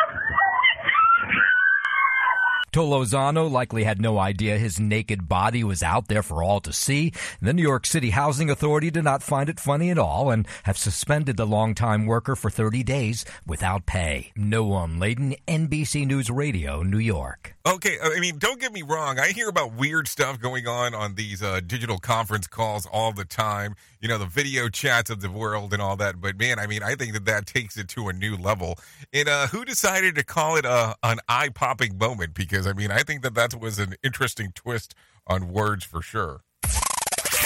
Tolosano 2.73 3.51
likely 3.51 3.85
had 3.85 4.01
no 4.01 4.19
idea 4.19 4.57
his 4.57 4.81
naked 4.81 5.29
body 5.29 5.63
was 5.63 5.83
out 5.83 6.09
there 6.09 6.23
for 6.23 6.43
all 6.43 6.59
to 6.61 6.73
see. 6.73 7.13
The 7.43 7.53
New 7.53 7.61
York 7.63 7.85
City 7.85 8.11
Housing 8.11 8.49
Authority 8.49 8.91
did 8.91 9.05
not 9.05 9.23
find 9.23 9.51
it 9.51 9.61
funny 9.61 9.91
at 9.91 9.99
all 9.99 10.31
and 10.31 10.49
have 10.63 10.79
suspended 10.79 11.37
the 11.37 11.47
longtime 11.47 12.07
worker 12.07 12.35
for 12.35 12.49
30 12.49 12.83
days 12.83 13.27
without 13.47 13.85
pay. 13.85 14.33
Noam 14.39 14.99
Laden, 14.99 15.37
NBC 15.47 16.07
News 16.07 16.31
Radio, 16.31 16.83
New 16.83 16.99
York. 16.99 17.55
Okay, 17.65 17.97
I 18.03 18.19
mean, 18.19 18.39
don't 18.39 18.61
get 18.61 18.73
me 18.73 18.83
wrong. 18.83 19.21
I 19.21 19.29
hear 19.29 19.49
about 19.49 19.75
weird 19.75 20.09
stuff 20.09 20.41
going 20.41 20.67
on 20.67 20.95
on 20.95 21.15
these 21.15 21.43
uh, 21.43 21.61
digital 21.65 21.99
conference 21.99 22.49
calls 22.49 22.87
all 22.87 23.13
the 23.13 23.25
time. 23.25 23.77
You 24.01 24.09
know, 24.09 24.19
the 24.19 24.27
video 24.27 24.69
chats 24.69 25.11
of 25.11 25.21
the 25.21 25.31
world 25.31 25.73
and 25.73 25.81
all 25.81 25.95
that. 25.97 26.21
But 26.21 26.37
man, 26.37 26.59
I 26.59 26.67
mean, 26.67 26.83
I 26.83 26.97
think 26.97 27.13
that 27.13 27.27
that 27.27 27.47
takes 27.47 27.77
it 27.77 27.87
to 27.91 28.09
a 28.09 28.13
new 28.13 28.37
level. 28.37 28.79
And 29.13 29.29
uh, 29.29 29.47
who 29.47 29.65
decided 29.65 30.17
to 30.17 30.25
call 30.25 30.57
it 30.57 30.65
a, 30.65 30.97
an 31.05 31.21
eye 31.29 31.51
popping 31.51 31.99
moment? 31.99 32.35
Because 32.35 32.62
I 32.67 32.73
mean, 32.73 32.91
I 32.91 33.03
think 33.03 33.23
that 33.23 33.35
that 33.35 33.59
was 33.59 33.79
an 33.79 33.95
interesting 34.03 34.53
twist 34.55 34.95
on 35.27 35.53
words 35.53 35.85
for 35.85 36.03
sure. 36.03 36.43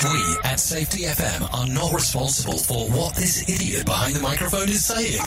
We 0.03 0.37
at 0.45 0.61
Safety 0.61 1.05
FM 1.05 1.55
are 1.55 1.67
not 1.67 1.95
responsible 1.95 2.59
for 2.59 2.87
what 2.91 3.15
this 3.15 3.49
idiot 3.49 3.87
behind 3.87 4.15
the 4.15 4.21
microphone 4.21 4.69
is 4.69 4.85
saying. 4.85 5.23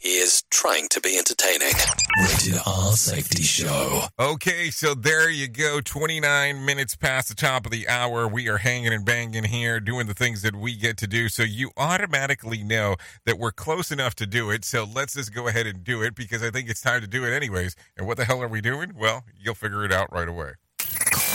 He 0.00 0.18
is 0.18 0.44
trying 0.50 0.88
to 0.90 1.00
be 1.00 1.18
entertaining. 1.18 1.72
Rated 2.20 2.60
R 2.64 2.92
Safety 2.92 3.42
Show. 3.42 4.04
Okay, 4.20 4.70
so 4.70 4.94
there 4.94 5.28
you 5.28 5.48
go. 5.48 5.80
29 5.80 6.64
minutes 6.64 6.94
past 6.94 7.28
the 7.28 7.34
top 7.34 7.66
of 7.66 7.72
the 7.72 7.88
hour. 7.88 8.28
We 8.28 8.48
are 8.48 8.58
hanging 8.58 8.92
and 8.92 9.04
banging 9.04 9.42
here, 9.44 9.80
doing 9.80 10.06
the 10.06 10.14
things 10.14 10.42
that 10.42 10.54
we 10.54 10.76
get 10.76 10.96
to 10.98 11.08
do. 11.08 11.28
So 11.28 11.42
you 11.42 11.72
automatically 11.76 12.62
know 12.62 12.94
that 13.24 13.36
we're 13.36 13.50
close 13.50 13.90
enough 13.90 14.14
to 14.16 14.26
do 14.26 14.50
it. 14.50 14.64
So 14.64 14.84
let's 14.84 15.14
just 15.14 15.34
go 15.34 15.48
ahead 15.48 15.66
and 15.66 15.82
do 15.82 16.02
it 16.02 16.14
because 16.14 16.44
I 16.44 16.50
think 16.50 16.70
it's 16.70 16.80
time 16.80 17.00
to 17.00 17.08
do 17.08 17.24
it 17.24 17.34
anyways. 17.34 17.74
And 17.96 18.06
what 18.06 18.16
the 18.16 18.24
hell 18.24 18.40
are 18.44 18.48
we 18.48 18.60
doing? 18.60 18.92
Well, 18.96 19.24
you'll 19.36 19.56
figure 19.56 19.84
it 19.84 19.92
out 19.92 20.12
right 20.12 20.28
away. 20.28 20.52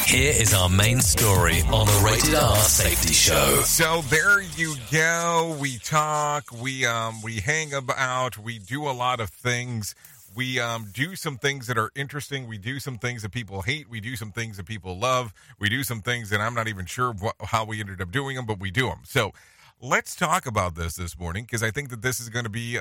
Here 0.06 0.34
is 0.36 0.54
our 0.54 0.70
main 0.70 1.00
story 1.00 1.62
on 1.72 1.88
the 1.88 2.02
Rated 2.06 2.36
R 2.36 2.56
Safety 2.58 3.14
Show. 3.14 3.62
So 3.62 4.02
there 4.10 4.42
you 4.42 4.76
go. 4.92 5.58
We 5.60 5.78
talk, 5.80 6.52
we 6.52 6.86
um 6.86 7.22
we 7.22 7.40
hang 7.40 7.74
about, 7.74 8.38
we 8.38 8.60
do 8.60 8.88
a 8.88 8.92
lot 8.92 9.20
of 9.20 9.30
things. 9.30 9.96
We 10.36 10.60
um, 10.60 10.90
do 10.92 11.16
some 11.16 11.38
things 11.38 11.68
that 11.68 11.78
are 11.78 11.92
interesting. 11.96 12.48
We 12.48 12.58
do 12.58 12.80
some 12.80 12.98
things 12.98 13.22
that 13.22 13.32
people 13.32 13.62
hate. 13.62 13.88
We 13.88 14.02
do 14.02 14.16
some 14.16 14.32
things 14.32 14.58
that 14.58 14.66
people 14.66 14.98
love. 14.98 15.32
We 15.60 15.70
do 15.70 15.84
some 15.84 16.02
things 16.02 16.32
that 16.32 16.42
I'm 16.42 16.56
not 16.56 16.68
even 16.68 16.88
sure 16.88 17.14
what, 17.14 17.36
how 17.40 17.66
we 17.66 17.80
ended 17.80 18.02
up 18.02 18.12
doing 18.12 18.36
them, 18.36 18.48
but 18.48 18.60
we 18.60 18.72
do 18.72 18.88
them. 18.88 19.02
So 19.04 19.32
let's 19.80 20.16
talk 20.16 20.48
about 20.48 20.74
this 20.74 20.96
this 20.96 21.20
morning 21.20 21.44
because 21.44 21.62
I 21.62 21.70
think 21.70 21.90
that 21.90 22.02
this 22.02 22.20
is 22.20 22.30
going 22.30 22.46
to 22.46 22.50
be, 22.50 22.80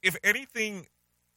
if 0.00 0.16
anything, 0.22 0.86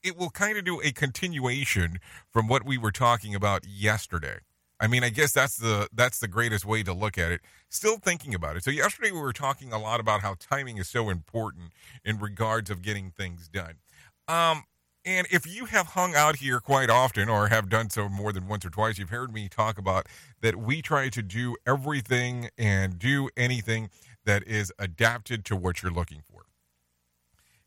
it 0.04 0.18
will 0.18 0.30
kind 0.30 0.58
of 0.58 0.66
do 0.66 0.80
a 0.82 0.92
continuation 0.92 2.00
from 2.30 2.48
what 2.48 2.64
we 2.64 2.78
were 2.78 2.92
talking 2.92 3.34
about 3.34 3.66
yesterday. 3.68 4.38
I 4.80 4.88
mean, 4.88 5.04
I 5.04 5.10
guess 5.10 5.34
that's 5.34 5.58
the 5.58 5.90
that's 5.94 6.20
the 6.20 6.28
greatest 6.28 6.66
way 6.66 6.84
to 6.84 6.94
look 6.94 7.18
at 7.18 7.32
it. 7.32 7.42
Still 7.70 7.98
thinking 7.98 8.34
about 8.34 8.56
it. 8.56 8.64
So 8.64 8.72
yesterday 8.72 9.12
we 9.12 9.20
were 9.20 9.34
talking 9.34 9.74
a 9.74 9.80
lot 9.80 10.00
about 10.00 10.22
how 10.22 10.36
timing 10.40 10.78
is 10.78 10.88
so 10.88 11.10
important 11.10 11.74
in 12.06 12.18
regards 12.18 12.70
of 12.70 12.82
getting 12.82 13.12
things 13.12 13.50
done. 13.50 13.76
Um, 14.28 14.64
and 15.06 15.28
if 15.32 15.48
you 15.48 15.66
have 15.66 15.88
hung 15.88 16.16
out 16.16 16.38
here 16.38 16.60
quite 16.60 16.90
often 16.90 17.30
or 17.30 17.48
have 17.48 17.70
done 17.70 17.90
so 17.90 18.10
more 18.10 18.32
than 18.32 18.48
once 18.48 18.66
or 18.66 18.70
twice, 18.70 18.98
you've 18.98 19.10
heard 19.10 19.34
me 19.34 19.50
talk 19.50 19.78
about 19.78 20.08
that 20.42 20.56
we 20.56 20.82
try 20.82 21.10
to 21.10 21.22
do 21.22 21.56
everything 21.66 22.50
and 22.58 23.00
do 23.00 23.30
anything 23.36 23.90
that 24.26 24.46
is 24.46 24.72
adapted 24.78 25.46
to 25.46 25.56
what 25.56 25.82
you're 25.82 25.92
looking 25.92 26.22
for. 26.30 26.44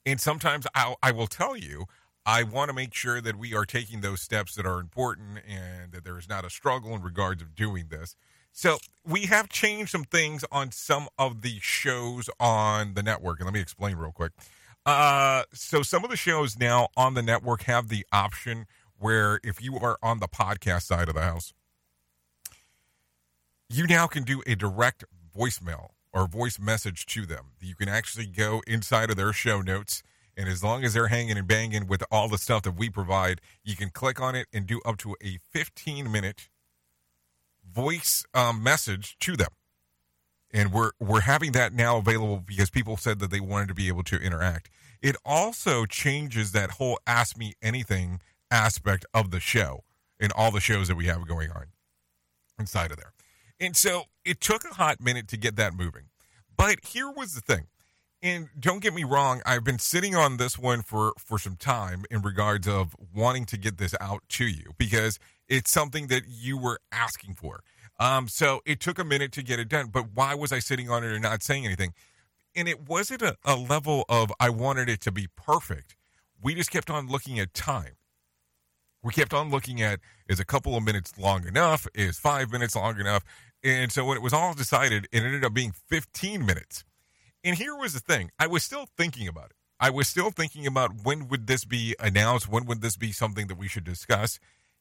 And 0.05 0.20
sometimes 0.20 0.66
I'll, 0.75 0.96
I 1.03 1.12
will 1.12 1.27
tell 1.27 1.57
you, 1.57 1.87
I 2.25 2.45
want 2.45 2.69
to 2.69 2.75
make 2.75 2.95
sure 2.95 3.21
that 3.21 3.37
we 3.37 3.55
are 3.55 3.65
taking 3.65 4.01
those 4.01 4.21
steps 4.21 4.55
that 4.55 4.67
are 4.67 4.79
important 4.79 5.41
and 5.49 5.93
that 5.93 6.05
there 6.05 6.19
is 6.19 6.29
not 6.29 6.45
a 6.45 6.51
struggle 6.51 6.95
in 6.95 7.03
regards 7.03 7.43
of 7.43 7.55
doing 7.55 7.87
this. 7.89 8.15
So 8.53 8.79
we 9.05 9.23
have 9.27 9.49
changed 9.49 9.91
some 9.91 10.05
things 10.05 10.45
on 10.53 10.73
some 10.73 11.09
of 11.19 11.43
the 11.43 11.59
shows 11.61 12.29
on 12.39 12.95
the 12.95 13.03
network, 13.03 13.41
and 13.41 13.47
let 13.47 13.55
me 13.55 13.61
explain 13.61 13.97
real 13.97 14.13
quick. 14.13 14.33
Uh, 14.85 15.45
so 15.53 15.83
some 15.83 16.05
of 16.05 16.11
the 16.11 16.17
shows 16.17 16.59
now 16.59 16.89
on 16.97 17.15
the 17.15 17.23
network 17.23 17.63
have 17.63 17.89
the 17.89 18.07
option 18.13 18.67
where 18.99 19.41
if 19.43 19.63
you 19.63 19.79
are 19.79 19.99
on 20.03 20.21
the 20.21 20.29
podcast 20.29 20.83
side 20.83 21.09
of 21.09 21.15
the 21.15 21.23
house, 21.23 21.53
you 23.69 23.87
now 23.87 24.07
can 24.07 24.23
do 24.23 24.43
a 24.47 24.55
direct 24.55 25.05
voicemail 25.37 25.89
or 26.13 26.27
voice 26.27 26.59
message 26.59 27.07
to 27.07 27.25
them. 27.25 27.53
You 27.61 27.75
can 27.75 27.89
actually 27.89 28.27
go 28.27 28.63
inside 28.67 29.11
of 29.11 29.17
their 29.17 29.33
show 29.33 29.63
notes, 29.63 30.03
and 30.37 30.49
as 30.49 30.62
long 30.62 30.85
as 30.85 30.95
they're 30.95 31.09
hanging 31.09 31.37
and 31.37 31.47
banging 31.47 31.87
with 31.87 32.03
all 32.11 32.29
the 32.29 32.38
stuff 32.38 32.62
that 32.62 32.77
we 32.77 32.88
provide, 32.88 33.40
you 33.62 33.77
can 33.77 33.90
click 33.90 34.21
on 34.21 34.35
it 34.35 34.47
and 34.53 34.66
do 34.66 34.81
up 34.85 34.97
to 34.99 35.16
a 35.23 35.38
15 35.51 36.11
minute 36.11 36.49
voice 37.71 38.25
um, 38.35 38.62
message 38.62 39.16
to 39.21 39.37
them. 39.37 39.51
And 40.55 40.73
we're 40.73 40.90
we're 41.01 41.21
having 41.21 41.53
that 41.53 41.73
now 41.73 41.97
available 41.97 42.42
because 42.45 42.71
people 42.71 42.97
said 42.97 43.18
that 43.21 43.31
they 43.31 43.40
wanted 43.40 43.68
to 43.68 43.75
be 43.75 43.88
able 43.88 44.03
to 44.05 44.16
interact. 44.16 44.68
It 45.01 45.16
also 45.25 45.87
changes 45.87 46.53
that 46.53 46.73
whole 46.73 46.99
ask 47.07 47.37
me 47.37 47.55
anything 47.62 48.21
aspect 48.51 49.07
of 49.14 49.31
the 49.31 49.40
show 49.40 49.85
and 50.21 50.31
all 50.33 50.51
the 50.51 50.61
shows 50.61 50.88
that 50.88 50.95
we 50.95 51.07
have 51.07 51.27
going 51.27 51.51
on 51.51 51.66
inside 52.59 52.90
of 52.90 52.99
there. 52.99 53.12
And 53.59 53.77
so 53.77 54.05
it 54.25 54.40
took 54.40 54.64
a 54.64 54.75
hot 54.75 55.01
minute 55.01 55.27
to 55.29 55.37
get 55.37 55.57
that 55.57 55.75
moving. 55.75 56.05
But 56.57 56.85
here 56.85 57.11
was 57.11 57.35
the 57.35 57.40
thing. 57.40 57.66
And 58.23 58.51
don't 58.59 58.81
get 58.81 58.95
me 58.95 59.03
wrong, 59.03 59.43
I've 59.45 59.65
been 59.65 59.81
sitting 59.81 60.15
on 60.15 60.37
this 60.37 60.57
one 60.57 60.83
for 60.83 61.13
for 61.19 61.41
some 61.41 61.57
time 61.57 62.05
in 62.09 62.23
regards 62.23 62.69
of 62.69 62.95
wanting 63.13 63.45
to 63.47 63.57
get 63.57 63.79
this 63.79 63.97
out 64.01 64.23
to 64.31 64.47
you 64.47 64.73
because 64.79 65.19
it's 65.49 65.73
something 65.73 66.07
that 66.07 66.23
you 66.29 66.57
were 66.57 66.79
asking 66.93 67.35
for. 67.35 67.65
Um, 67.99 68.29
so 68.29 68.61
it 68.65 68.79
took 68.79 69.01
a 69.01 69.05
minute 69.05 69.33
to 69.33 69.43
get 69.43 69.59
it 69.59 69.69
done. 69.69 69.89
But 69.89 70.15
why 70.15 70.35
was 70.37 70.53
I 70.53 70.61
sitting 70.61 70.89
on 70.89 71.03
it 71.03 71.13
and 71.13 71.23
not 71.23 71.43
saying 71.43 71.67
anything? 71.67 71.95
And 72.55 72.69
it 72.69 72.89
wasn't 72.89 73.23
a, 73.23 73.37
a 73.45 73.57
level 73.57 74.05
of 74.09 74.33
I 74.39 74.51
wanted 74.51 74.89
it 74.89 75.01
to 75.03 75.11
be 75.11 75.27
perfect. 75.37 75.97
We 76.41 76.55
just 76.55 76.71
kept 76.71 76.91
on 76.91 77.09
looking 77.09 77.41
at 77.41 77.55
time. 77.55 77.97
We 79.03 79.13
kept 79.13 79.35
on 79.35 79.51
looking 79.51 79.83
at 79.83 79.99
is 80.29 80.39
a 80.39 80.45
couple 80.45 80.77
of 80.77 80.85
minutes 80.85 81.19
long 81.19 81.45
enough? 81.47 81.89
Is 81.93 82.19
five 82.19 82.53
minutes 82.53 82.77
long 82.77 83.01
enough? 83.01 83.25
And 83.65 83.91
so 83.91 84.05
when 84.05 84.17
it 84.17 84.23
was 84.23 84.33
all 84.33 84.55
decided, 84.55 85.09
it 85.11 85.25
ended 85.25 85.45
up 85.45 85.55
being 85.55 85.73
15 85.73 86.47
minutes. 86.47 86.85
And 87.44 87.57
here 87.57 87.76
was 87.76 87.94
the 87.94 88.00
thing 88.00 88.31
I 88.38 88.46
was 88.46 88.62
still 88.62 88.87
thinking 88.96 89.26
about 89.28 89.46
it. 89.46 89.57
I 89.81 89.90
was 89.90 90.07
still 90.07 90.31
thinking 90.31 90.66
about 90.66 91.02
when 91.02 91.26
would 91.28 91.48
this 91.48 91.64
be 91.64 91.96
announced? 91.98 92.48
When 92.48 92.66
would 92.66 92.83
this 92.83 92.96
be 92.96 93.11
something 93.11 93.48
that 93.48 93.59
we 93.59 93.66
should 93.66 93.85
discuss? 93.85 94.38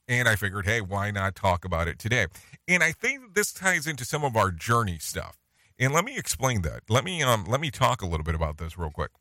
And 0.07 0.27
I 0.27 0.35
figured, 0.35 0.65
hey, 0.65 0.81
why 0.81 1.09
not 1.09 1.35
talk 1.35 1.65
about 1.65 1.87
it 1.87 1.97
today? 1.97 2.27
And 2.67 2.83
I 2.83 2.91
think 2.91 3.33
this 3.33 3.51
ties 3.51 3.87
into 3.87 4.05
some 4.05 4.23
of 4.23 4.35
our 4.35 4.51
journey 4.51 4.97
stuff. 4.99 5.37
And 5.79 5.93
let 5.93 6.05
me 6.05 6.17
explain 6.17 6.61
that. 6.61 6.81
Let 6.87 7.03
me 7.03 7.23
um 7.23 7.45
let 7.45 7.59
me 7.59 7.71
talk 7.71 8.01
a 8.01 8.05
little 8.05 8.23
bit 8.23 8.35
about 8.35 8.57
this 8.57 8.77
real 8.77 8.91
quick. 8.91 9.11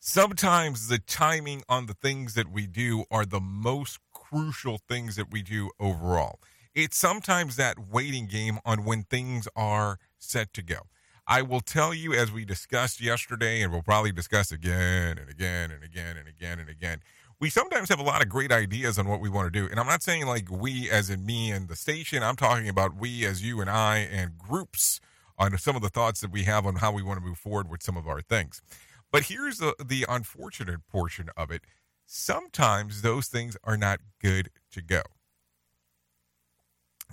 Sometimes 0.00 0.88
the 0.88 0.98
timing 0.98 1.62
on 1.68 1.86
the 1.86 1.94
things 1.94 2.34
that 2.34 2.50
we 2.50 2.66
do 2.66 3.04
are 3.08 3.24
the 3.24 3.40
most 3.40 4.00
crucial 4.12 4.80
things 4.88 5.14
that 5.14 5.30
we 5.30 5.42
do 5.42 5.70
overall. 5.78 6.40
It's 6.74 6.96
sometimes 6.96 7.54
that 7.54 7.76
waiting 7.78 8.26
game 8.26 8.58
on 8.64 8.84
when 8.84 9.04
things 9.04 9.46
are 9.54 9.98
set 10.18 10.52
to 10.54 10.62
go. 10.62 10.88
I 11.26 11.42
will 11.42 11.60
tell 11.60 11.94
you, 11.94 12.12
as 12.14 12.32
we 12.32 12.44
discussed 12.44 13.00
yesterday, 13.00 13.62
and 13.62 13.72
we'll 13.72 13.82
probably 13.82 14.12
discuss 14.12 14.50
again 14.50 15.18
and 15.18 15.30
again 15.30 15.70
and 15.70 15.84
again 15.84 16.16
and 16.16 16.28
again 16.28 16.58
and 16.58 16.68
again, 16.68 17.00
we 17.40 17.48
sometimes 17.50 17.88
have 17.88 18.00
a 18.00 18.04
lot 18.04 18.22
of 18.22 18.28
great 18.28 18.52
ideas 18.52 18.98
on 18.98 19.08
what 19.08 19.20
we 19.20 19.28
want 19.28 19.52
to 19.52 19.60
do. 19.60 19.68
And 19.68 19.80
I'm 19.80 19.86
not 19.86 20.02
saying 20.02 20.26
like 20.26 20.50
we, 20.50 20.90
as 20.90 21.10
in 21.10 21.24
me 21.24 21.50
and 21.50 21.68
the 21.68 21.76
station, 21.76 22.22
I'm 22.22 22.36
talking 22.36 22.68
about 22.68 22.96
we, 22.96 23.24
as 23.24 23.42
you 23.42 23.60
and 23.60 23.70
I, 23.70 23.98
and 23.98 24.38
groups 24.38 25.00
on 25.38 25.56
some 25.58 25.74
of 25.74 25.82
the 25.82 25.88
thoughts 25.88 26.20
that 26.20 26.30
we 26.30 26.44
have 26.44 26.66
on 26.66 26.76
how 26.76 26.92
we 26.92 27.02
want 27.02 27.20
to 27.20 27.26
move 27.26 27.38
forward 27.38 27.68
with 27.68 27.82
some 27.82 27.96
of 27.96 28.06
our 28.06 28.20
things. 28.20 28.62
But 29.10 29.24
here's 29.24 29.58
the, 29.58 29.74
the 29.84 30.06
unfortunate 30.08 30.86
portion 30.86 31.30
of 31.36 31.50
it 31.50 31.62
sometimes 32.06 33.02
those 33.02 33.28
things 33.28 33.56
are 33.64 33.76
not 33.76 34.00
good 34.20 34.50
to 34.72 34.82
go. 34.82 35.02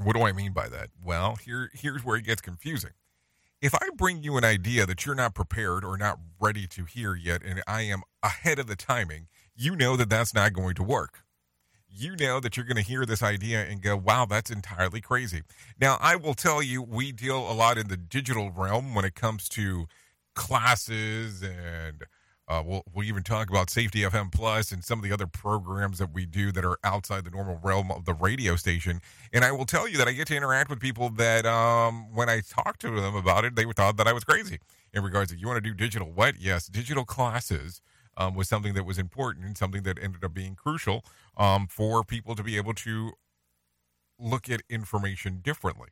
What 0.02 0.16
do 0.16 0.24
I 0.24 0.32
mean 0.32 0.54
by 0.54 0.70
that? 0.70 0.90
Well, 1.04 1.36
here 1.36 1.70
here's 1.74 2.04
where 2.04 2.18
it 2.18 2.24
gets 2.24 2.42
confusing. 2.42 2.92
If 3.62 3.76
I 3.76 3.90
bring 3.94 4.24
you 4.24 4.38
an 4.38 4.46
idea 4.46 4.86
that 4.86 5.06
you're 5.06 5.16
not 5.16 5.36
prepared 5.36 5.84
or 5.84 5.98
not 5.98 6.18
ready 6.40 6.66
to 6.68 6.86
hear 6.86 7.14
yet, 7.14 7.42
and 7.44 7.62
I 7.68 7.82
am 7.82 8.04
ahead 8.24 8.58
of 8.58 8.68
the 8.68 8.78
timing, 8.78 9.28
you 9.54 9.76
know 9.76 9.98
that 9.98 10.10
that's 10.10 10.34
not 10.34 10.54
going 10.54 10.76
to 10.76 10.84
work. 10.84 11.24
You 11.90 12.16
know 12.16 12.40
that 12.40 12.56
you're 12.56 12.66
going 12.66 12.78
to 12.78 12.82
hear 12.82 13.06
this 13.06 13.22
idea 13.22 13.66
and 13.66 13.82
go, 13.82 13.98
wow, 13.98 14.26
that's 14.26 14.50
entirely 14.50 15.02
crazy. 15.02 15.42
Now, 15.78 15.98
I 16.00 16.16
will 16.16 16.36
tell 16.36 16.64
you, 16.64 16.82
we 16.82 17.12
deal 17.12 17.38
a 17.38 17.52
lot 17.52 17.78
in 17.78 17.90
the 17.90 17.98
digital 17.98 18.50
realm 18.50 18.96
when 18.96 19.04
it 19.04 19.16
comes 19.16 19.50
to 19.50 19.88
classes 20.36 21.44
and 21.44 22.04
uh, 22.50 22.64
we'll, 22.66 22.84
we'll 22.94 23.06
even 23.06 23.24
talk 23.24 23.50
about 23.50 23.70
Safety 23.70 24.02
FM 24.02 24.32
Plus 24.32 24.72
and 24.72 24.84
some 24.84 25.00
of 25.00 25.04
the 25.04 25.12
other 25.14 25.28
programs 25.28 26.00
that 26.00 26.12
we 26.14 26.26
do 26.26 26.52
that 26.52 26.66
are 26.66 26.78
outside 26.84 27.24
the 27.24 27.30
normal 27.30 27.60
realm 27.64 27.92
of 27.92 28.06
the 28.06 28.14
radio 28.14 28.56
station. 28.56 29.02
And 29.32 29.46
I 29.46 29.52
will 29.52 29.66
tell 29.66 29.88
you 29.88 29.98
that 30.00 30.08
I 30.08 30.14
get 30.14 30.28
to 30.28 30.36
interact 30.36 30.70
with 30.70 30.80
people 30.80 31.10
that, 31.12 31.46
um, 31.46 32.14
when 32.14 32.28
I 32.28 32.42
talk 32.42 32.80
to 32.80 32.90
them 32.90 33.16
about 33.16 33.46
it, 33.46 33.56
they 33.56 33.66
thought 33.66 33.98
that 33.98 34.08
I 34.08 34.14
was 34.14 34.24
crazy 34.24 34.58
in 34.94 35.04
regards 35.04 35.32
to 35.32 35.38
you 35.38 35.48
want 35.48 35.64
to 35.64 35.70
do 35.70 35.76
digital 35.76 36.12
what? 36.12 36.36
Yes, 36.40 36.68
digital 36.68 37.06
classes. 37.06 37.82
um, 38.18 38.36
was 38.36 38.50
something 38.50 38.74
that 38.74 38.86
was 38.86 38.98
important 38.98 39.46
and 39.46 39.58
something 39.58 39.84
that 39.84 39.98
ended 40.02 40.24
up 40.24 40.34
being 40.34 40.56
crucial 40.56 41.04
um, 41.38 41.68
for 41.68 42.04
people 42.04 42.36
to 42.36 42.44
be 42.44 42.58
able 42.58 42.74
to 42.74 43.14
look 44.20 44.50
at 44.50 44.62
information 44.70 45.40
differently. 45.42 45.90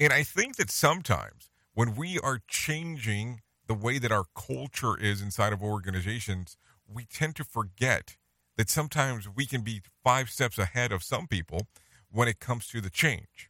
And 0.00 0.12
I 0.12 0.22
think 0.24 0.56
that 0.56 0.70
sometimes 0.70 1.50
when 1.74 1.94
we 1.94 2.18
are 2.18 2.40
changing 2.48 3.40
the 3.70 3.74
way 3.74 4.00
that 4.00 4.10
our 4.10 4.24
culture 4.34 4.98
is 4.98 5.22
inside 5.22 5.52
of 5.52 5.62
organizations, 5.62 6.56
we 6.92 7.04
tend 7.04 7.36
to 7.36 7.44
forget 7.44 8.16
that 8.56 8.68
sometimes 8.68 9.28
we 9.28 9.46
can 9.46 9.60
be 9.60 9.80
five 10.02 10.28
steps 10.28 10.58
ahead 10.58 10.90
of 10.90 11.04
some 11.04 11.28
people 11.28 11.68
when 12.10 12.26
it 12.26 12.40
comes 12.40 12.66
to 12.66 12.80
the 12.80 12.90
change. 12.90 13.48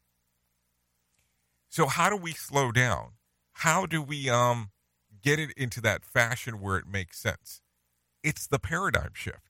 So 1.70 1.86
how 1.86 2.10
do 2.10 2.18
we 2.18 2.32
slow 2.32 2.70
down? 2.70 3.12
How 3.64 3.86
do 3.86 4.02
we 4.02 4.28
um 4.28 4.72
get 5.22 5.38
it 5.38 5.52
into 5.56 5.80
that 5.80 6.04
fashion 6.04 6.60
where 6.60 6.76
it 6.76 6.86
makes 6.86 7.18
sense? 7.18 7.62
It's 8.22 8.46
the 8.46 8.58
paradigm 8.58 9.12
shift. 9.14 9.48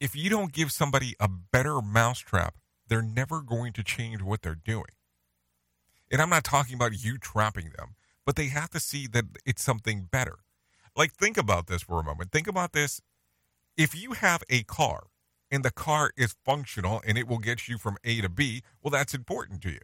If 0.00 0.16
you 0.16 0.28
don't 0.28 0.52
give 0.52 0.72
somebody 0.72 1.14
a 1.20 1.28
better 1.28 1.80
mousetrap, 1.80 2.56
they're 2.88 3.00
never 3.00 3.42
going 3.42 3.74
to 3.74 3.84
change 3.84 4.22
what 4.22 4.42
they're 4.42 4.56
doing. 4.56 4.96
And 6.10 6.20
I'm 6.20 6.30
not 6.30 6.42
talking 6.42 6.74
about 6.74 7.04
you 7.04 7.16
trapping 7.16 7.70
them, 7.76 7.94
but 8.26 8.36
they 8.36 8.48
have 8.48 8.68
to 8.70 8.80
see 8.80 9.06
that 9.06 9.24
it's 9.46 9.62
something 9.62 10.08
better. 10.10 10.40
Like, 10.96 11.12
think 11.12 11.38
about 11.38 11.68
this 11.68 11.82
for 11.82 12.00
a 12.00 12.04
moment. 12.04 12.32
Think 12.32 12.48
about 12.48 12.72
this. 12.72 13.00
If 13.76 13.94
you 13.94 14.12
have 14.12 14.42
a 14.50 14.64
car 14.64 15.04
and 15.50 15.64
the 15.64 15.70
car 15.70 16.10
is 16.16 16.34
functional 16.44 17.00
and 17.06 17.16
it 17.16 17.28
will 17.28 17.38
get 17.38 17.68
you 17.68 17.78
from 17.78 17.96
A 18.04 18.20
to 18.20 18.28
B, 18.28 18.62
well, 18.82 18.90
that's 18.90 19.14
important 19.14 19.62
to 19.62 19.70
you. 19.70 19.80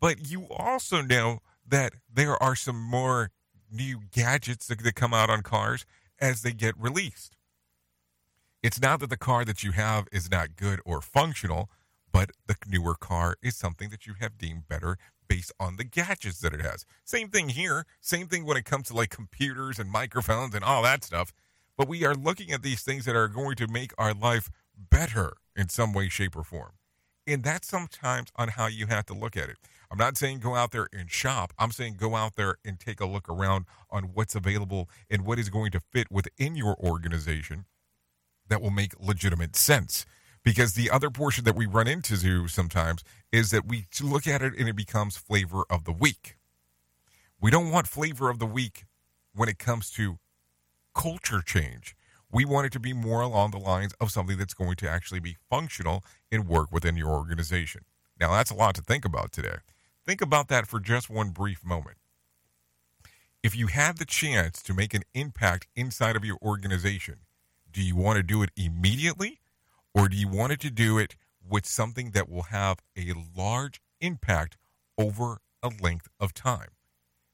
But 0.00 0.30
you 0.30 0.46
also 0.48 1.02
know 1.02 1.40
that 1.66 1.94
there 2.12 2.42
are 2.42 2.56
some 2.56 2.80
more 2.80 3.30
new 3.70 4.00
gadgets 4.12 4.66
that, 4.68 4.82
that 4.82 4.94
come 4.94 5.12
out 5.12 5.30
on 5.30 5.42
cars 5.42 5.84
as 6.20 6.42
they 6.42 6.52
get 6.52 6.74
released. 6.78 7.36
It's 8.62 8.80
not 8.80 9.00
that 9.00 9.10
the 9.10 9.16
car 9.18 9.44
that 9.44 9.62
you 9.62 9.72
have 9.72 10.06
is 10.10 10.30
not 10.30 10.56
good 10.56 10.80
or 10.86 11.02
functional, 11.02 11.68
but 12.12 12.30
the 12.46 12.56
newer 12.66 12.94
car 12.94 13.36
is 13.42 13.56
something 13.56 13.90
that 13.90 14.06
you 14.06 14.14
have 14.20 14.38
deemed 14.38 14.68
better 14.68 14.96
based 15.28 15.52
on 15.58 15.76
the 15.76 15.84
gadgets 15.84 16.40
that 16.40 16.54
it 16.54 16.60
has. 16.60 16.84
Same 17.04 17.28
thing 17.28 17.50
here. 17.50 17.86
Same 18.00 18.26
thing 18.26 18.44
when 18.44 18.56
it 18.56 18.64
comes 18.64 18.88
to 18.88 18.94
like 18.94 19.10
computers 19.10 19.78
and 19.78 19.90
microphones 19.90 20.54
and 20.54 20.64
all 20.64 20.82
that 20.82 21.04
stuff. 21.04 21.32
But 21.76 21.88
we 21.88 22.04
are 22.04 22.14
looking 22.14 22.52
at 22.52 22.62
these 22.62 22.82
things 22.82 23.04
that 23.04 23.16
are 23.16 23.28
going 23.28 23.56
to 23.56 23.66
make 23.66 23.92
our 23.98 24.14
life 24.14 24.50
better 24.76 25.34
in 25.56 25.68
some 25.68 25.92
way, 25.92 26.08
shape, 26.08 26.36
or 26.36 26.44
form. 26.44 26.72
And 27.26 27.42
that's 27.42 27.68
sometimes 27.68 28.30
on 28.36 28.48
how 28.48 28.66
you 28.66 28.86
have 28.86 29.06
to 29.06 29.14
look 29.14 29.36
at 29.36 29.48
it. 29.48 29.56
I'm 29.90 29.98
not 29.98 30.16
saying 30.16 30.40
go 30.40 30.54
out 30.54 30.72
there 30.72 30.88
and 30.92 31.10
shop. 31.10 31.52
I'm 31.58 31.70
saying 31.70 31.96
go 31.98 32.16
out 32.16 32.36
there 32.36 32.56
and 32.64 32.78
take 32.78 33.00
a 33.00 33.06
look 33.06 33.28
around 33.28 33.66
on 33.90 34.10
what's 34.14 34.34
available 34.34 34.88
and 35.08 35.24
what 35.24 35.38
is 35.38 35.48
going 35.48 35.70
to 35.72 35.80
fit 35.80 36.10
within 36.10 36.54
your 36.54 36.76
organization 36.78 37.64
that 38.48 38.60
will 38.60 38.70
make 38.70 38.92
legitimate 39.00 39.56
sense. 39.56 40.04
Because 40.44 40.74
the 40.74 40.90
other 40.90 41.10
portion 41.10 41.44
that 41.44 41.56
we 41.56 41.66
run 41.66 41.88
into 41.88 42.46
sometimes 42.48 43.02
is 43.32 43.50
that 43.50 43.66
we 43.66 43.86
look 44.02 44.26
at 44.28 44.42
it 44.42 44.52
and 44.58 44.68
it 44.68 44.76
becomes 44.76 45.16
flavor 45.16 45.64
of 45.70 45.84
the 45.84 45.92
week. 45.92 46.36
We 47.40 47.50
don't 47.50 47.70
want 47.70 47.88
flavor 47.88 48.28
of 48.30 48.38
the 48.38 48.46
week 48.46 48.84
when 49.34 49.48
it 49.48 49.58
comes 49.58 49.90
to 49.92 50.18
culture 50.94 51.40
change. 51.40 51.96
We 52.30 52.44
want 52.44 52.66
it 52.66 52.72
to 52.72 52.80
be 52.80 52.92
more 52.92 53.20
along 53.20 53.52
the 53.52 53.58
lines 53.58 53.94
of 54.00 54.10
something 54.10 54.36
that's 54.36 54.54
going 54.54 54.76
to 54.76 54.88
actually 54.88 55.20
be 55.20 55.36
functional 55.48 56.04
and 56.30 56.46
work 56.46 56.70
within 56.70 56.96
your 56.96 57.10
organization. 57.10 57.82
Now, 58.20 58.32
that's 58.32 58.50
a 58.50 58.54
lot 58.54 58.74
to 58.76 58.82
think 58.82 59.04
about 59.04 59.32
today. 59.32 59.56
Think 60.06 60.20
about 60.20 60.48
that 60.48 60.66
for 60.66 60.78
just 60.78 61.08
one 61.08 61.30
brief 61.30 61.64
moment. 61.64 61.96
If 63.42 63.56
you 63.56 63.68
had 63.68 63.98
the 63.98 64.04
chance 64.04 64.62
to 64.62 64.74
make 64.74 64.94
an 64.94 65.02
impact 65.14 65.68
inside 65.74 66.16
of 66.16 66.24
your 66.24 66.38
organization, 66.42 67.20
do 67.72 67.82
you 67.82 67.96
want 67.96 68.16
to 68.16 68.22
do 68.22 68.42
it 68.42 68.50
immediately 68.56 69.40
or 69.94 70.08
do 70.08 70.16
you 70.16 70.28
want 70.28 70.52
it 70.52 70.60
to 70.60 70.70
do 70.70 70.98
it 70.98 71.16
with 71.48 71.66
something 71.66 72.10
that 72.10 72.28
will 72.28 72.44
have 72.44 72.78
a 72.98 73.12
large 73.36 73.80
impact 74.00 74.56
over 74.98 75.38
a 75.62 75.70
length 75.80 76.08
of 76.18 76.34
time? 76.34 76.70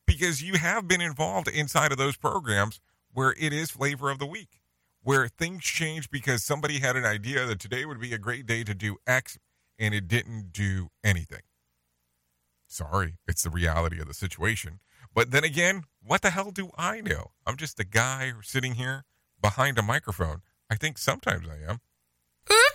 Because 0.06 0.42
you 0.42 0.58
have 0.58 0.86
been 0.86 1.00
involved 1.00 1.48
inside 1.48 1.92
of 1.92 1.98
those 1.98 2.16
programs 2.16 2.80
where 3.12 3.34
it 3.38 3.52
is 3.52 3.70
flavor 3.70 4.10
of 4.10 4.18
the 4.18 4.26
week, 4.26 4.60
where 5.02 5.28
things 5.28 5.62
change 5.64 6.10
because 6.10 6.44
somebody 6.44 6.80
had 6.80 6.96
an 6.96 7.04
idea 7.04 7.46
that 7.46 7.60
today 7.60 7.84
would 7.84 8.00
be 8.00 8.12
a 8.12 8.18
great 8.18 8.46
day 8.46 8.64
to 8.64 8.74
do 8.74 8.96
X 9.06 9.38
and 9.78 9.94
it 9.94 10.08
didn't 10.08 10.52
do 10.52 10.88
anything. 11.02 11.42
Sorry, 12.66 13.16
it's 13.26 13.42
the 13.42 13.50
reality 13.50 14.00
of 14.00 14.06
the 14.06 14.14
situation. 14.14 14.80
But 15.12 15.30
then 15.32 15.42
again, 15.42 15.84
what 16.04 16.22
the 16.22 16.30
hell 16.30 16.50
do 16.50 16.70
I 16.76 17.00
know? 17.00 17.32
I'm 17.46 17.56
just 17.56 17.80
a 17.80 17.84
guy 17.84 18.32
sitting 18.42 18.74
here 18.74 19.04
behind 19.40 19.78
a 19.78 19.82
microphone. 19.82 20.42
I 20.68 20.76
think 20.76 20.98
sometimes 20.98 21.46
I 21.48 21.68
am. 21.68 21.80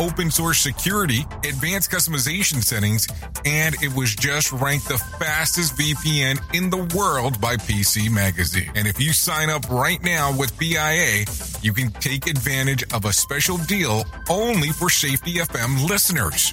open 0.00 0.30
source 0.30 0.58
security, 0.58 1.26
advanced 1.44 1.90
customization 1.90 2.62
settings, 2.62 3.06
and 3.44 3.74
it 3.82 3.94
was 3.94 4.14
just 4.14 4.52
ranked 4.52 4.88
the 4.88 4.98
fastest 5.18 5.76
VPN 5.76 6.38
in 6.54 6.70
the 6.70 6.96
world 6.96 7.40
by 7.40 7.56
PC 7.56 8.10
Magazine. 8.10 8.70
And 8.74 8.86
if 8.86 9.00
you 9.00 9.12
sign 9.12 9.50
up 9.50 9.68
right 9.68 10.02
now 10.02 10.36
with 10.36 10.58
PIA, 10.58 11.24
you 11.62 11.72
can 11.72 11.90
take 11.92 12.26
advantage 12.26 12.84
of 12.92 13.04
a 13.04 13.12
special 13.12 13.56
deal 13.58 14.04
only 14.28 14.70
for 14.70 14.90
Safety 14.90 15.34
FM 15.34 15.88
listeners. 15.88 16.52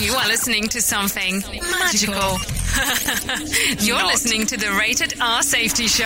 You 0.00 0.14
are 0.14 0.26
listening 0.28 0.66
to 0.68 0.80
something 0.80 1.40
magical. 1.40 2.38
You're 3.84 3.96
Not. 3.98 4.06
listening 4.06 4.46
to 4.46 4.56
the 4.56 4.72
Rated 4.78 5.20
R 5.20 5.42
Safety 5.42 5.88
Show. 5.88 6.04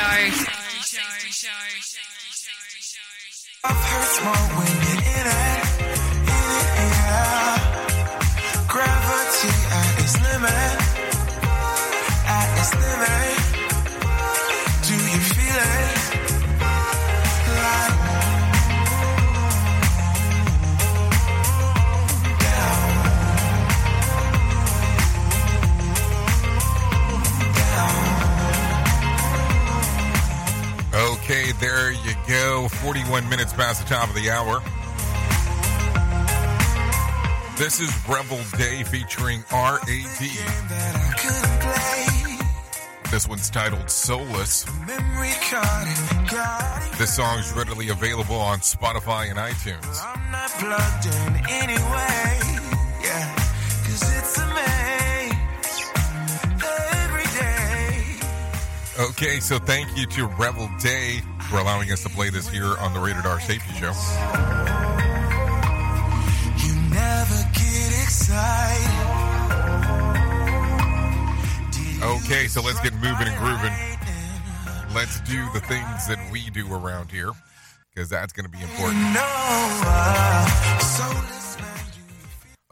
hurts 3.65 4.25
more 4.25 4.49
when 4.59 4.73
you're 4.83 5.03
in 5.15 5.27
it. 5.31 5.63
In 6.27 6.49
it, 6.59 6.69
yeah. 6.91 7.55
Gravity 8.67 9.55
at 9.71 10.01
its 10.03 10.15
limit. 10.23 10.77
At 12.27 12.59
its 12.59 12.73
limit. 12.75 13.34
41 33.25 33.31
minutes 33.31 33.53
past 33.53 33.83
the 33.83 33.95
top 33.95 34.09
of 34.09 34.15
the 34.15 34.31
hour. 34.31 34.61
This 37.57 37.81
is 37.81 37.91
Rebel 38.09 38.41
Day 38.59 38.83
featuring 38.85 39.45
RAD. 39.53 39.87
This 43.11 43.29
one's 43.29 43.51
titled 43.51 43.89
Soulless. 43.91 44.67
memory 44.87 45.33
card 45.49 45.87
and 45.87 46.29
got 46.29 46.83
it. 46.85 46.99
This 46.99 47.15
song 47.15 47.39
is 47.39 47.53
readily 47.53 47.91
available 47.91 48.37
on 48.37 48.59
Spotify 48.59 49.31
and 49.31 49.39
iTunes. 49.39 50.01
I'm 50.03 50.33
not 50.33 50.51
plugged 50.51 51.07
in 51.07 51.37
anyway. 51.49 52.41
Yeah, 53.03 53.37
cause 53.85 54.03
it's 54.19 54.39
a 54.39 54.47
maze 54.55 55.33
every 57.05 57.29
day. 57.39 59.09
Okay, 59.11 59.41
so 59.41 59.59
thank 59.59 59.97
you 59.97 60.07
to 60.07 60.27
Rebel 60.27 60.69
Day 60.81 61.23
for 61.55 61.61
allowing 61.61 61.93
us 61.93 62.03
to 62.03 62.09
play 62.09 62.31
this 62.31 62.49
here 62.49 62.77
on 62.79 62.93
the 62.93 62.99
Rated 62.99 63.25
R 63.27 63.39
Safety 63.39 63.73
Show. 63.75 63.93
You 66.59 66.75
never 66.91 67.37
get 67.53 68.03
excited. 68.03 68.91
Okay, 72.03 72.49
so 72.49 72.61
let's 72.61 72.81
get 72.81 72.93
moving 72.95 73.29
and 73.29 73.39
grooving. 73.39 73.73
Let's 74.97 75.21
do 75.21 75.47
the 75.53 75.61
things 75.61 76.09
that 76.09 76.19
we 76.33 76.51
do 76.51 76.75
around 76.75 77.13
here 77.13 77.31
because 77.95 78.09
that's 78.09 78.33
going 78.33 78.47
to 78.47 78.51
be 78.51 78.61
important. 78.61 78.99
No, 79.15 80.45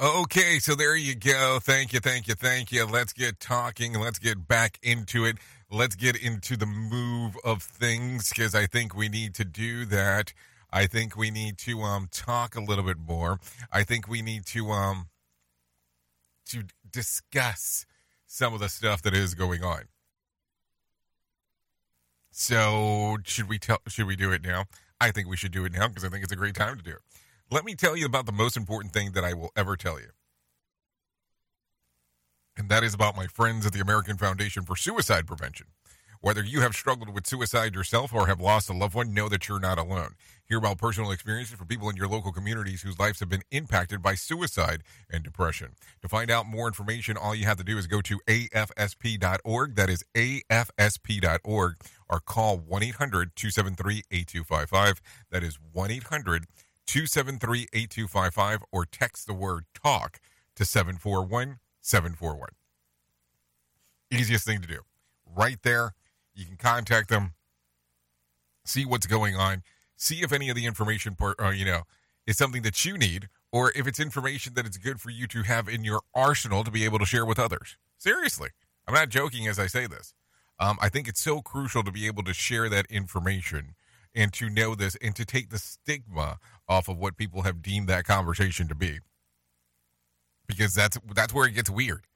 Okay, 0.02 0.58
so 0.58 0.74
there 0.74 0.96
you 0.96 1.14
go. 1.14 1.60
Thank 1.62 1.92
you, 1.92 2.00
thank 2.00 2.26
you, 2.26 2.34
thank 2.34 2.72
you. 2.72 2.84
Let's 2.86 3.12
get 3.12 3.38
talking. 3.38 3.94
Let's 3.94 4.18
get 4.18 4.48
back 4.48 4.80
into 4.82 5.24
it. 5.26 5.36
Let's 5.74 5.94
get 5.96 6.22
into 6.22 6.54
the 6.58 6.66
move 6.66 7.38
of 7.42 7.62
things 7.62 8.28
because 8.28 8.54
I 8.54 8.66
think 8.66 8.94
we 8.94 9.08
need 9.08 9.34
to 9.36 9.44
do 9.44 9.86
that. 9.86 10.34
I 10.70 10.86
think 10.86 11.16
we 11.16 11.30
need 11.30 11.56
to 11.58 11.80
um 11.80 12.08
talk 12.12 12.54
a 12.54 12.60
little 12.60 12.84
bit 12.84 12.98
more. 12.98 13.40
I 13.72 13.82
think 13.82 14.06
we 14.06 14.20
need 14.20 14.44
to 14.48 14.70
um 14.70 15.08
to 16.50 16.64
discuss 16.90 17.86
some 18.26 18.52
of 18.52 18.60
the 18.60 18.68
stuff 18.68 19.00
that 19.00 19.14
is 19.14 19.32
going 19.34 19.64
on. 19.64 19.84
So, 22.30 23.16
should 23.24 23.48
we 23.48 23.58
tell 23.58 23.78
should 23.88 24.06
we 24.06 24.14
do 24.14 24.30
it 24.30 24.42
now? 24.42 24.64
I 25.00 25.10
think 25.10 25.26
we 25.26 25.38
should 25.38 25.52
do 25.52 25.64
it 25.64 25.72
now 25.72 25.88
because 25.88 26.04
I 26.04 26.10
think 26.10 26.22
it's 26.22 26.32
a 26.34 26.36
great 26.36 26.54
time 26.54 26.76
to 26.76 26.82
do 26.82 26.90
it. 26.90 27.00
Let 27.50 27.64
me 27.64 27.74
tell 27.76 27.96
you 27.96 28.04
about 28.04 28.26
the 28.26 28.32
most 28.32 28.58
important 28.58 28.92
thing 28.92 29.12
that 29.12 29.24
I 29.24 29.32
will 29.32 29.52
ever 29.56 29.76
tell 29.76 29.98
you. 29.98 30.10
And 32.56 32.68
that 32.68 32.84
is 32.84 32.94
about 32.94 33.16
my 33.16 33.26
friends 33.26 33.64
at 33.66 33.72
the 33.72 33.80
American 33.80 34.16
Foundation 34.16 34.64
for 34.64 34.76
Suicide 34.76 35.26
Prevention. 35.26 35.68
Whether 36.20 36.44
you 36.44 36.60
have 36.60 36.74
struggled 36.74 37.12
with 37.12 37.26
suicide 37.26 37.74
yourself 37.74 38.14
or 38.14 38.28
have 38.28 38.40
lost 38.40 38.70
a 38.70 38.72
loved 38.72 38.94
one, 38.94 39.12
know 39.12 39.28
that 39.28 39.48
you're 39.48 39.58
not 39.58 39.76
alone. 39.76 40.14
Hear 40.48 40.58
about 40.58 40.78
personal 40.78 41.10
experiences 41.10 41.56
from 41.56 41.66
people 41.66 41.90
in 41.90 41.96
your 41.96 42.06
local 42.06 42.30
communities 42.30 42.82
whose 42.82 42.96
lives 42.96 43.18
have 43.18 43.28
been 43.28 43.42
impacted 43.50 44.02
by 44.02 44.14
suicide 44.14 44.84
and 45.10 45.24
depression. 45.24 45.70
To 46.00 46.08
find 46.08 46.30
out 46.30 46.46
more 46.46 46.68
information, 46.68 47.16
all 47.16 47.34
you 47.34 47.46
have 47.46 47.56
to 47.56 47.64
do 47.64 47.76
is 47.76 47.88
go 47.88 48.00
to 48.02 48.20
afsp.org. 48.28 49.74
That 49.74 49.90
is 49.90 50.04
afsp.org 50.14 51.76
or 52.08 52.20
call 52.20 52.58
1 52.58 52.82
800 52.84 53.34
273 53.34 54.02
8255. 54.12 55.00
That 55.32 55.42
is 55.42 55.58
1 55.72 55.90
800 55.90 56.46
273 56.86 57.66
8255 57.72 58.60
or 58.70 58.86
text 58.86 59.26
the 59.26 59.34
word 59.34 59.64
talk 59.74 60.20
to 60.54 60.64
741 60.64 61.58
741. 61.82 62.48
Easiest 64.10 64.46
thing 64.46 64.60
to 64.62 64.68
do. 64.68 64.80
Right 65.26 65.58
there, 65.62 65.94
you 66.34 66.46
can 66.46 66.56
contact 66.56 67.08
them, 67.08 67.34
see 68.64 68.86
what's 68.86 69.06
going 69.06 69.36
on, 69.36 69.62
see 69.96 70.22
if 70.22 70.32
any 70.32 70.48
of 70.48 70.56
the 70.56 70.66
information, 70.66 71.14
part, 71.14 71.40
uh, 71.40 71.50
you 71.50 71.64
know, 71.64 71.82
is 72.26 72.38
something 72.38 72.62
that 72.62 72.84
you 72.84 72.96
need, 72.96 73.28
or 73.50 73.72
if 73.74 73.86
it's 73.86 74.00
information 74.00 74.54
that 74.54 74.64
it's 74.66 74.76
good 74.76 75.00
for 75.00 75.10
you 75.10 75.26
to 75.26 75.42
have 75.42 75.68
in 75.68 75.84
your 75.84 76.00
arsenal 76.14 76.64
to 76.64 76.70
be 76.70 76.84
able 76.84 76.98
to 76.98 77.06
share 77.06 77.26
with 77.26 77.38
others. 77.38 77.76
Seriously, 77.98 78.50
I'm 78.86 78.94
not 78.94 79.08
joking 79.08 79.48
as 79.48 79.58
I 79.58 79.66
say 79.66 79.86
this. 79.86 80.14
Um, 80.58 80.78
I 80.80 80.88
think 80.88 81.08
it's 81.08 81.20
so 81.20 81.42
crucial 81.42 81.82
to 81.82 81.90
be 81.90 82.06
able 82.06 82.22
to 82.24 82.34
share 82.34 82.68
that 82.68 82.86
information 82.86 83.74
and 84.14 84.32
to 84.34 84.48
know 84.48 84.74
this 84.74 84.96
and 85.02 85.16
to 85.16 85.24
take 85.24 85.50
the 85.50 85.58
stigma 85.58 86.38
off 86.68 86.88
of 86.88 86.98
what 86.98 87.16
people 87.16 87.42
have 87.42 87.62
deemed 87.62 87.88
that 87.88 88.04
conversation 88.04 88.68
to 88.68 88.74
be 88.74 89.00
because 90.56 90.74
that's 90.74 90.98
that's 91.14 91.34
where 91.34 91.46
it 91.46 91.52
gets 91.52 91.70
weird 91.70 92.06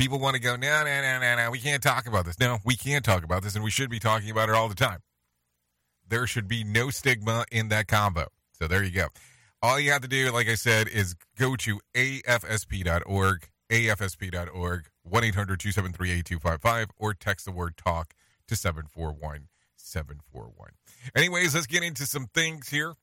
People 0.00 0.18
want 0.18 0.34
to 0.34 0.40
go, 0.40 0.56
no, 0.56 0.82
no, 0.82 1.02
no, 1.02 1.20
no, 1.20 1.36
no, 1.36 1.50
we 1.50 1.58
can't 1.58 1.82
talk 1.82 2.06
about 2.06 2.24
this. 2.24 2.40
No, 2.40 2.56
we 2.64 2.74
can't 2.74 3.04
talk 3.04 3.22
about 3.22 3.42
this, 3.42 3.54
and 3.54 3.62
we 3.62 3.70
should 3.70 3.90
be 3.90 3.98
talking 3.98 4.30
about 4.30 4.48
it 4.48 4.54
all 4.54 4.66
the 4.66 4.74
time. 4.74 5.00
There 6.08 6.26
should 6.26 6.48
be 6.48 6.64
no 6.64 6.88
stigma 6.88 7.44
in 7.52 7.68
that 7.68 7.86
combo. 7.86 8.28
So 8.52 8.66
there 8.66 8.82
you 8.82 8.92
go. 8.92 9.08
All 9.60 9.78
you 9.78 9.92
have 9.92 10.00
to 10.00 10.08
do, 10.08 10.32
like 10.32 10.48
I 10.48 10.54
said, 10.54 10.88
is 10.88 11.16
go 11.38 11.54
to 11.56 11.80
afsp.org, 11.94 13.48
afsp.org, 13.70 14.88
1 15.02 15.24
800 15.24 15.60
273 15.60 16.10
8255, 16.10 16.86
or 16.96 17.12
text 17.12 17.44
the 17.44 17.52
word 17.52 17.76
talk 17.76 18.14
to 18.48 18.56
741 18.56 19.48
741. 19.76 20.70
Anyways, 21.14 21.54
let's 21.54 21.66
get 21.66 21.82
into 21.82 22.06
some 22.06 22.26
things 22.32 22.70
here. 22.70 22.94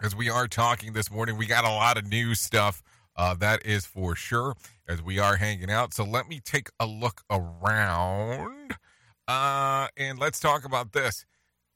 As 0.00 0.16
we 0.16 0.30
are 0.30 0.48
talking 0.48 0.94
this 0.94 1.10
morning, 1.10 1.36
we 1.36 1.44
got 1.44 1.64
a 1.64 1.68
lot 1.68 1.98
of 1.98 2.06
new 2.06 2.34
stuff. 2.34 2.82
Uh, 3.20 3.34
that 3.34 3.66
is 3.66 3.84
for 3.84 4.16
sure, 4.16 4.54
as 4.88 5.02
we 5.02 5.18
are 5.18 5.36
hanging 5.36 5.70
out. 5.70 5.92
So 5.92 6.04
let 6.04 6.26
me 6.26 6.40
take 6.42 6.70
a 6.80 6.86
look 6.86 7.20
around 7.30 8.76
uh, 9.28 9.88
and 9.94 10.18
let's 10.18 10.40
talk 10.40 10.64
about 10.64 10.92
this. 10.92 11.26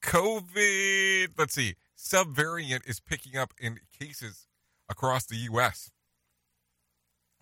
COVID, 0.03 1.29
let's 1.37 1.53
see, 1.53 1.75
subvariant 1.99 2.89
is 2.89 2.99
picking 2.99 3.37
up 3.37 3.53
in 3.61 3.79
cases 4.01 4.47
across 4.89 5.27
the 5.27 5.37
U.S. 5.37 5.91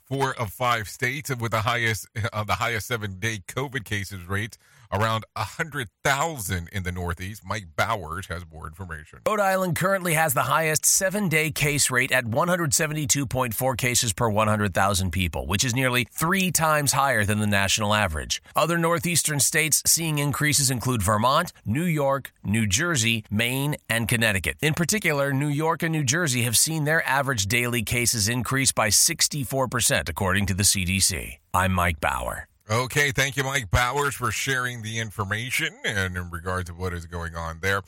Four 0.04 0.34
of 0.34 0.50
five 0.50 0.88
states 0.88 1.30
with 1.36 1.52
the 1.52 1.60
highest, 1.60 2.08
uh, 2.32 2.42
the 2.42 2.54
highest 2.54 2.88
seven-day 2.88 3.42
COVID 3.46 3.84
cases 3.84 4.26
rate 4.26 4.58
around 4.92 5.24
100,000 5.34 6.68
in 6.72 6.82
the 6.82 6.92
Northeast. 6.92 7.42
Mike 7.44 7.66
Bowers 7.76 8.26
has 8.26 8.44
more 8.52 8.66
information. 8.66 9.20
Rhode 9.26 9.40
Island 9.40 9.76
currently 9.76 10.14
has 10.14 10.34
the 10.34 10.42
highest 10.42 10.84
seven 10.84 11.28
day 11.28 11.50
case 11.50 11.90
rate 11.90 12.12
at 12.12 12.26
172.4 12.26 13.78
cases 13.78 14.12
per 14.12 14.28
100,000 14.28 15.10
people, 15.10 15.46
which 15.46 15.64
is 15.64 15.74
nearly 15.74 16.06
three 16.12 16.50
times 16.50 16.92
higher 16.92 17.24
than 17.24 17.40
the 17.40 17.46
national 17.46 17.94
average. 17.94 18.42
Other 18.54 18.78
northeastern 18.78 19.40
states 19.40 19.82
seeing 19.86 20.18
increases 20.18 20.70
include 20.70 21.02
Vermont, 21.02 21.52
New 21.64 21.84
York, 21.84 22.32
New 22.44 22.66
Jersey, 22.66 23.24
Maine, 23.30 23.76
and 23.88 24.08
Connecticut. 24.08 24.56
In 24.60 24.74
particular, 24.74 25.32
New 25.32 25.48
York 25.48 25.82
and 25.82 25.92
New 25.92 26.04
Jersey 26.04 26.42
have 26.42 26.56
seen 26.56 26.84
their 26.84 27.06
average 27.08 27.46
daily 27.46 27.82
cases 27.82 28.28
increase 28.28 28.72
by 28.72 28.88
64%, 28.88 30.08
according 30.08 30.46
to 30.46 30.54
the 30.54 30.62
CDC. 30.62 31.38
I'm 31.54 31.72
Mike 31.72 32.00
Bauer. 32.00 32.48
Okay, 32.72 33.10
thank 33.10 33.36
you, 33.36 33.44
Mike 33.44 33.70
Bowers, 33.70 34.14
for 34.14 34.30
sharing 34.30 34.80
the 34.80 34.98
information 34.98 35.68
and 35.84 36.16
in 36.16 36.30
regards 36.30 36.70
to 36.70 36.74
what 36.74 36.94
is 36.94 37.04
going 37.04 37.36
on 37.36 37.58
there. 37.60 37.82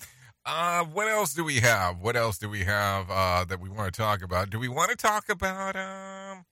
Uh, 0.45 0.85
what 0.85 1.09
else 1.09 1.33
do 1.33 1.43
we 1.43 1.61
have? 1.61 2.03
What 2.03 2.17
else 2.17 2.37
do 2.37 2.51
we 2.51 2.65
have 2.65 3.11
uh, 3.11 3.47
that 3.47 3.61
we 3.61 3.71
want 3.71 3.95
to 3.95 3.99
talk 3.99 4.23
about? 4.23 4.51
Do 4.51 4.59
we 4.59 4.69
want 4.69 4.91
to 4.91 4.97
talk 4.97 5.31
about? 5.31 5.75
Um, 5.75 6.45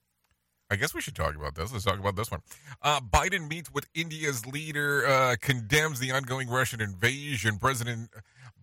I 0.71 0.77
guess 0.77 0.95
we 0.95 1.01
should 1.01 1.13
talk 1.13 1.35
about 1.35 1.53
this. 1.53 1.71
Let's 1.71 1.85
talk 1.85 1.99
about 1.99 2.15
this 2.15 2.31
one. 2.31 2.39
Uh, 2.81 3.01
Biden 3.01 3.47
meets 3.47 3.71
with 3.71 3.87
India's 3.93 4.47
leader, 4.47 5.05
uh, 5.05 5.35
condemns 5.39 5.99
the 5.99 6.11
ongoing 6.11 6.49
Russian 6.49 6.81
invasion. 6.81 7.59
President 7.59 8.09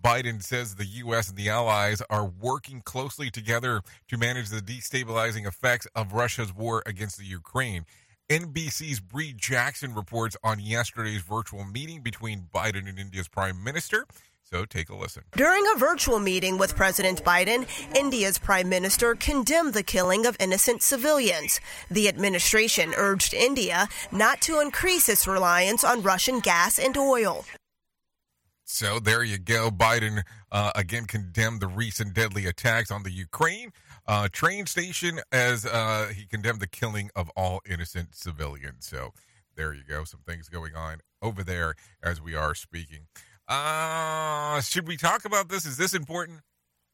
Biden 0.03 0.43
says 0.43 0.75
the 0.75 0.87
U.S. 0.87 1.29
and 1.29 1.39
the 1.39 1.49
allies 1.49 2.03
are 2.11 2.25
working 2.25 2.81
closely 2.81 3.31
together 3.31 3.83
to 4.09 4.19
manage 4.19 4.49
the 4.49 4.61
destabilizing 4.61 5.47
effects 5.47 5.87
of 5.95 6.13
Russia's 6.13 6.53
war 6.53 6.83
against 6.87 7.19
the 7.19 7.25
Ukraine. 7.25 7.87
NBC's 8.31 9.01
Bree 9.01 9.33
Jackson 9.33 9.93
reports 9.93 10.37
on 10.45 10.61
yesterday's 10.61 11.21
virtual 11.21 11.65
meeting 11.65 12.01
between 12.01 12.47
Biden 12.55 12.89
and 12.89 12.97
India's 12.97 13.27
prime 13.27 13.65
minister. 13.65 14.07
So 14.45 14.65
take 14.65 14.89
a 14.89 14.95
listen. 14.95 15.25
During 15.33 15.65
a 15.75 15.79
virtual 15.79 16.21
meeting 16.21 16.57
with 16.57 16.77
President 16.77 17.25
Biden, 17.25 17.67
India's 17.97 18.39
prime 18.39 18.69
minister 18.69 19.17
condemned 19.17 19.75
the 19.75 19.83
killing 19.83 20.27
of 20.27 20.37
innocent 20.39 20.83
civilians. 20.83 21.61
The 21.91 22.07
administration 22.07 22.95
urged 22.97 23.35
India 23.35 23.89
not 24.13 24.41
to 24.43 24.61
increase 24.61 25.09
its 25.09 25.27
reliance 25.27 25.83
on 25.83 26.03
Russian 26.03 26.39
gas 26.39 26.79
and 26.79 26.97
oil. 26.97 27.45
So 28.63 29.01
there 29.01 29.25
you 29.25 29.39
go. 29.39 29.73
Biden 29.73 30.23
uh, 30.53 30.71
again 30.77 31.07
condemned 31.07 31.61
the 31.61 31.67
recent 31.67 32.15
deadly 32.15 32.47
attacks 32.47 32.93
on 32.93 33.03
the 33.03 33.11
Ukraine 33.11 33.73
uh, 34.11 34.27
train 34.33 34.67
station 34.67 35.21
as 35.31 35.65
uh, 35.65 36.09
he 36.13 36.27
condemned 36.27 36.59
the 36.59 36.67
killing 36.67 37.11
of 37.15 37.31
all 37.37 37.61
innocent 37.65 38.13
civilians. 38.13 38.85
So 38.85 39.13
there 39.55 39.73
you 39.73 39.85
go. 39.89 40.03
Some 40.03 40.19
things 40.27 40.49
going 40.49 40.75
on 40.75 40.99
over 41.23 41.45
there 41.45 41.77
as 42.03 42.21
we 42.21 42.35
are 42.35 42.57
speaking. 42.57 43.07
Uh, 43.47 44.61
should 44.63 44.89
we 44.89 44.97
talk 44.97 45.25
about 45.25 45.49
this? 45.49 45.65
Is 45.65 45.77
this 45.77 45.95
important? 45.95 46.41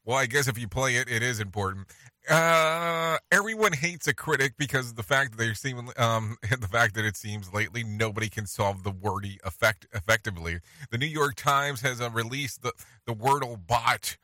Well, 0.05 0.15
I 0.15 0.27
guess 0.27 0.47
if 0.47 0.59
you 0.59 0.67
play 0.67 0.97
it, 0.97 1.09
it 1.09 1.23
is 1.23 1.39
important. 1.39 1.87
Uh, 2.29 3.17
everyone 3.31 3.73
hates 3.73 4.07
a 4.07 4.13
critic 4.13 4.53
because 4.59 4.91
of 4.91 4.95
the 4.95 5.01
fact 5.01 5.31
that 5.31 5.37
they 5.37 5.55
seem, 5.55 5.89
um, 5.97 6.37
the 6.61 6.67
fact 6.67 6.93
that 6.93 7.03
it 7.03 7.17
seems 7.17 7.51
lately 7.51 7.83
nobody 7.83 8.29
can 8.29 8.45
solve 8.45 8.83
the 8.83 8.91
wordy 8.91 9.39
effect 9.43 9.87
effectively. 9.91 10.59
The 10.91 10.99
New 10.99 11.07
York 11.07 11.33
Times 11.33 11.81
has 11.81 11.99
uh, 11.99 12.11
released 12.11 12.61
the 12.61 12.73
the 13.07 13.15
Wordle 13.15 13.57
bot 13.65 14.17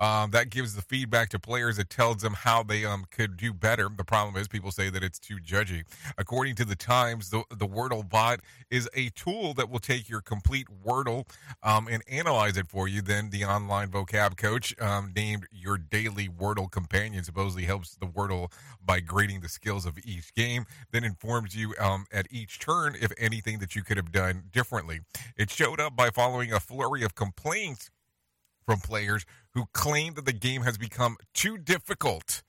um, 0.00 0.30
that 0.30 0.50
gives 0.50 0.74
the 0.74 0.82
feedback 0.82 1.30
to 1.30 1.38
players. 1.38 1.78
It 1.78 1.90
tells 1.90 2.18
them 2.18 2.34
how 2.34 2.62
they 2.62 2.84
um, 2.84 3.06
could 3.10 3.36
do 3.36 3.52
better. 3.52 3.88
The 3.94 4.04
problem 4.04 4.36
is 4.36 4.48
people 4.48 4.70
say 4.70 4.90
that 4.90 5.02
it's 5.02 5.18
too 5.18 5.36
judgy. 5.36 5.84
According 6.18 6.56
to 6.56 6.64
the 6.64 6.76
Times, 6.76 7.30
the, 7.30 7.42
the 7.50 7.66
Wordle 7.66 8.08
bot 8.08 8.40
is 8.70 8.88
a 8.94 9.08
tool 9.10 9.54
that 9.54 9.70
will 9.70 9.78
take 9.78 10.08
your 10.08 10.20
complete 10.20 10.66
Wordle 10.84 11.28
um, 11.62 11.88
and 11.90 12.02
analyze 12.08 12.56
it 12.56 12.68
for 12.68 12.88
you. 12.88 13.00
Then 13.00 13.30
the 13.30 13.44
online 13.44 13.88
vocab 13.88 14.36
coach, 14.36 14.74
um, 14.80 15.12
named 15.14 15.46
your 15.50 15.78
daily 15.78 16.28
Wordle 16.28 16.70
companion, 16.70 17.24
supposedly 17.24 17.64
helps 17.64 17.96
the 17.96 18.06
Wordle 18.06 18.52
by 18.84 19.00
grading 19.00 19.40
the 19.40 19.48
skills 19.48 19.86
of 19.86 19.98
each 20.04 20.34
game. 20.34 20.66
Then 20.92 21.04
informs 21.04 21.56
you 21.56 21.74
um, 21.80 22.06
at 22.12 22.26
each 22.30 22.58
turn 22.58 22.96
if 23.00 23.12
anything 23.18 23.58
that 23.60 23.74
you 23.74 23.82
could 23.82 23.96
have 23.96 24.12
done 24.12 24.44
differently. 24.52 25.00
It 25.36 25.50
showed 25.50 25.80
up 25.80 25.96
by 25.96 26.10
following 26.10 26.52
a 26.52 26.60
flurry 26.60 27.02
of 27.02 27.14
complaints 27.14 27.90
from 28.66 28.80
players 28.80 29.24
who 29.54 29.66
claim 29.72 30.14
that 30.14 30.26
the 30.26 30.32
game 30.32 30.62
has 30.62 30.76
become 30.76 31.16
too 31.32 31.56
difficult 31.56 32.42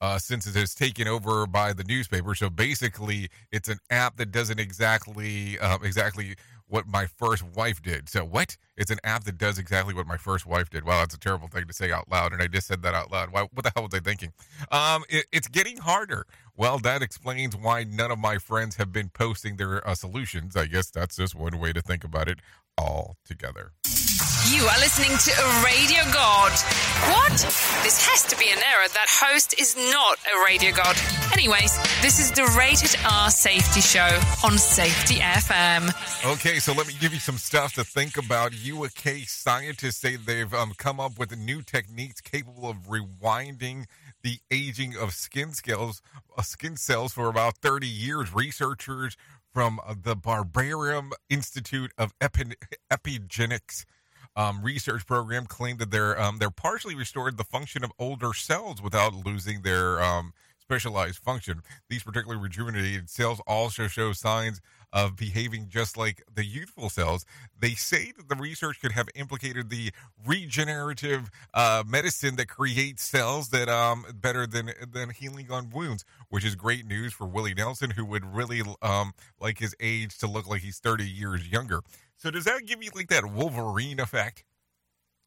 uh, 0.00 0.18
since 0.18 0.46
it 0.46 0.56
is 0.56 0.74
taken 0.74 1.08
over 1.08 1.46
by 1.46 1.72
the 1.72 1.84
newspaper. 1.84 2.34
So 2.34 2.50
basically, 2.50 3.28
it's 3.52 3.68
an 3.68 3.78
app 3.90 4.16
that 4.16 4.30
doesn't 4.30 4.58
exactly 4.58 5.58
uh, 5.58 5.78
exactly 5.82 6.36
what 6.68 6.86
my 6.86 7.06
first 7.06 7.42
wife 7.42 7.80
did. 7.82 8.08
So 8.08 8.24
what? 8.24 8.56
It's 8.76 8.90
an 8.90 8.98
app 9.02 9.24
that 9.24 9.38
does 9.38 9.58
exactly 9.58 9.94
what 9.94 10.06
my 10.06 10.18
first 10.18 10.46
wife 10.46 10.68
did. 10.70 10.84
Wow, 10.84 11.00
that's 11.00 11.14
a 11.14 11.18
terrible 11.18 11.48
thing 11.48 11.66
to 11.66 11.72
say 11.72 11.90
out 11.90 12.10
loud, 12.10 12.32
and 12.32 12.42
I 12.42 12.46
just 12.46 12.66
said 12.66 12.82
that 12.82 12.94
out 12.94 13.10
loud. 13.10 13.32
Why, 13.32 13.46
what 13.52 13.64
the 13.64 13.72
hell 13.74 13.84
was 13.84 13.94
I 13.94 14.00
thinking? 14.00 14.32
Um, 14.70 15.02
it, 15.08 15.26
it's 15.32 15.48
getting 15.48 15.78
harder. 15.78 16.26
Well, 16.56 16.78
that 16.80 17.02
explains 17.02 17.56
why 17.56 17.84
none 17.84 18.10
of 18.10 18.18
my 18.18 18.38
friends 18.38 18.76
have 18.76 18.92
been 18.92 19.08
posting 19.08 19.56
their 19.56 19.86
uh, 19.86 19.94
solutions. 19.94 20.56
I 20.56 20.66
guess 20.66 20.90
that's 20.90 21.16
just 21.16 21.34
one 21.34 21.58
way 21.58 21.72
to 21.72 21.80
think 21.80 22.04
about 22.04 22.28
it 22.28 22.40
all 22.76 23.16
together. 23.24 23.72
You 24.50 24.62
are 24.64 24.78
listening 24.78 25.10
to 25.10 25.30
a 25.42 25.62
radio 25.62 26.00
god. 26.10 26.52
What? 27.12 27.32
This 27.84 28.00
has 28.08 28.22
to 28.32 28.36
be 28.38 28.48
an 28.48 28.56
error. 28.56 28.88
That 28.94 29.06
host 29.08 29.54
is 29.60 29.76
not 29.76 30.16
a 30.24 30.42
radio 30.42 30.72
god. 30.72 30.96
Anyways, 31.34 31.76
this 32.00 32.18
is 32.18 32.32
the 32.32 32.44
Rated 32.56 32.98
R 33.04 33.30
Safety 33.30 33.82
Show 33.82 34.08
on 34.42 34.56
Safety 34.56 35.16
FM. 35.16 35.92
Okay, 36.32 36.60
so 36.60 36.72
let 36.72 36.86
me 36.88 36.94
give 36.98 37.12
you 37.12 37.20
some 37.20 37.36
stuff 37.36 37.74
to 37.74 37.84
think 37.84 38.16
about. 38.16 38.54
UK 38.54 39.26
scientists 39.26 39.98
say 39.98 40.16
they've 40.16 40.52
um, 40.54 40.72
come 40.78 40.98
up 40.98 41.18
with 41.18 41.36
new 41.36 41.60
techniques 41.60 42.22
capable 42.22 42.70
of 42.70 42.88
rewinding 42.88 43.84
the 44.22 44.38
aging 44.50 44.96
of 44.96 45.12
skin 45.12 45.52
cells, 45.52 46.00
uh, 46.38 46.42
skin 46.42 46.78
cells 46.78 47.12
for 47.12 47.28
about 47.28 47.58
30 47.58 47.86
years. 47.86 48.32
Researchers 48.32 49.14
from 49.52 49.78
uh, 49.86 49.94
the 50.00 50.16
Babraham 50.16 51.10
Institute 51.28 51.92
of 51.98 52.14
Epi- 52.18 52.56
Epigenetics 52.90 53.84
um, 54.38 54.62
research 54.62 55.04
program 55.04 55.46
claimed 55.46 55.80
that 55.80 55.90
they're 55.90 56.18
um, 56.18 56.38
they're 56.38 56.48
partially 56.48 56.94
restored 56.94 57.36
the 57.36 57.44
function 57.44 57.82
of 57.82 57.90
older 57.98 58.32
cells 58.32 58.80
without 58.80 59.12
losing 59.12 59.62
their 59.62 60.00
um, 60.00 60.32
specialized 60.60 61.18
function. 61.18 61.60
These 61.90 62.04
particularly 62.04 62.40
rejuvenated 62.40 63.10
cells 63.10 63.40
also 63.48 63.88
show 63.88 64.12
signs 64.12 64.60
of 64.92 65.16
behaving 65.16 65.68
just 65.68 65.96
like 65.96 66.22
the 66.32 66.44
youthful 66.44 66.88
cells. 66.88 67.24
They 67.58 67.70
say 67.70 68.12
that 68.16 68.28
the 68.28 68.36
research 68.36 68.80
could 68.80 68.92
have 68.92 69.08
implicated 69.14 69.70
the 69.70 69.90
regenerative 70.26 71.30
uh, 71.54 71.84
medicine 71.86 72.36
that 72.36 72.48
creates 72.48 73.02
cells 73.02 73.48
that 73.50 73.68
um 73.68 74.04
better 74.14 74.46
than 74.46 74.72
than 74.92 75.10
healing 75.10 75.50
on 75.50 75.70
wounds, 75.70 76.04
which 76.28 76.44
is 76.44 76.54
great 76.54 76.86
news 76.86 77.12
for 77.12 77.26
Willie 77.26 77.54
Nelson, 77.54 77.90
who 77.90 78.04
would 78.06 78.24
really 78.24 78.62
um 78.82 79.12
like 79.40 79.58
his 79.58 79.74
age 79.80 80.18
to 80.18 80.26
look 80.26 80.46
like 80.46 80.62
he's 80.62 80.78
30 80.78 81.08
years 81.08 81.48
younger. 81.48 81.82
So 82.16 82.30
does 82.30 82.44
that 82.44 82.66
give 82.66 82.82
you 82.82 82.90
like 82.94 83.08
that 83.08 83.30
Wolverine 83.30 84.00
effect? 84.00 84.44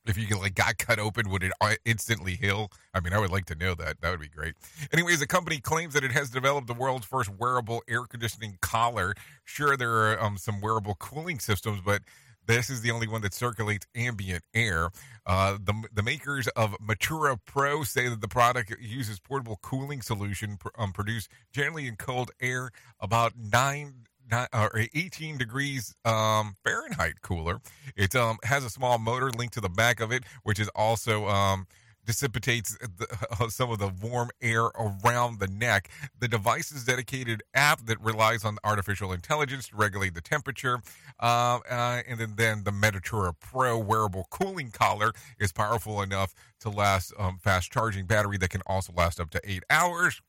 If 0.06 0.18
you 0.18 0.26
like 0.38 0.56
got 0.56 0.78
cut 0.80 0.98
open, 0.98 1.30
would 1.30 1.44
it 1.44 1.52
uh, 1.62 1.76
instantly 1.86 2.34
heal? 2.36 2.72
I 2.94 3.00
mean, 3.02 3.14
I 3.14 3.20
would 3.20 3.30
like 3.32 3.46
to 3.46 3.56
know 3.56 3.76
that. 3.76 4.02
That 4.02 4.10
would 4.10 4.20
be 4.20 4.28
great. 4.30 4.56
Anyways, 4.92 5.20
the 5.20 5.28
company 5.28 5.60
claims 5.60 5.94
that 5.94 6.04
it 6.04 6.12
has 6.12 6.32
developed 6.32 6.66
the 6.66 6.74
world's 6.74 7.06
first 7.06 7.30
wearable 7.30 7.84
air 7.88 8.06
conditioning 8.06 8.58
collar. 8.62 9.14
Sure, 9.44 9.78
there 9.78 9.92
are 9.92 10.20
um, 10.20 10.38
some 10.38 10.60
wearable 10.60 10.96
cooling 10.96 11.38
systems, 11.40 11.82
but 11.86 12.02
This 12.48 12.70
is 12.70 12.82
the 12.82 12.92
only 12.92 13.08
one 13.08 13.22
that 13.22 13.34
circulates 13.34 13.86
ambient 13.96 14.44
air. 14.54 14.90
Uh, 15.26 15.58
the, 15.64 15.84
the 15.94 16.02
makers 16.02 16.48
of 16.50 16.76
Matura 16.80 17.38
Pro 17.46 17.84
say 17.84 18.10
that 18.10 18.22
the 18.22 18.28
product 18.28 18.74
uses 18.82 19.20
portable 19.20 19.60
cooling 19.62 20.02
solution 20.02 20.58
pr- 20.58 20.70
um, 20.78 20.92
produced 20.92 21.30
generally 21.54 21.88
in 21.88 21.96
cold 21.96 22.32
air, 22.42 22.72
about 23.00 23.34
nine 23.38 24.08
18 24.32 25.38
degrees 25.38 25.96
um, 26.06 26.56
Fahrenheit 26.64 27.22
cooler. 27.22 27.60
It 27.96 28.16
um, 28.16 28.38
has 28.44 28.64
a 28.64 28.70
small 28.70 28.98
motor 28.98 29.32
linked 29.32 29.54
to 29.56 29.62
the 29.62 29.70
back 29.70 30.00
of 30.00 30.12
it, 30.12 30.24
which 30.44 30.60
is 30.60 30.70
also 30.76 31.28
um, 31.28 31.68
dissipates 32.06 32.78
the, 32.78 33.50
some 33.50 33.72
of 33.72 33.80
the 33.80 33.88
warm 33.88 34.30
air 34.42 34.66
around 34.66 35.40
the 35.40 35.48
neck. 35.48 35.90
The 36.20 36.28
device's 36.28 36.86
dedicated 36.86 37.44
app 37.54 37.86
that 37.86 38.02
relies 38.02 38.44
on 38.44 38.58
artificial 38.64 39.12
intelligence 39.12 39.70
to 39.70 39.76
regulate 39.76 40.14
the 40.14 40.22
temperature. 40.22 40.82
Uh, 41.20 41.60
uh, 41.70 42.02
and 42.08 42.20
then, 42.20 42.34
then 42.36 42.64
the 42.64 42.72
Metatura 42.72 43.34
Pro 43.40 43.78
wearable 43.78 44.28
cooling 44.30 44.72
collar 44.72 45.14
is 45.40 45.52
powerful 45.52 46.02
enough 46.02 46.34
to 46.62 46.70
last 46.70 47.14
um, 47.18 47.38
fast 47.38 47.72
charging 47.72 48.06
battery 48.06 48.38
that 48.38 48.50
can 48.50 48.62
also 48.66 48.94
last 48.94 49.20
up 49.20 49.30
to 49.32 49.42
eight 49.44 49.64
hours. 49.70 50.22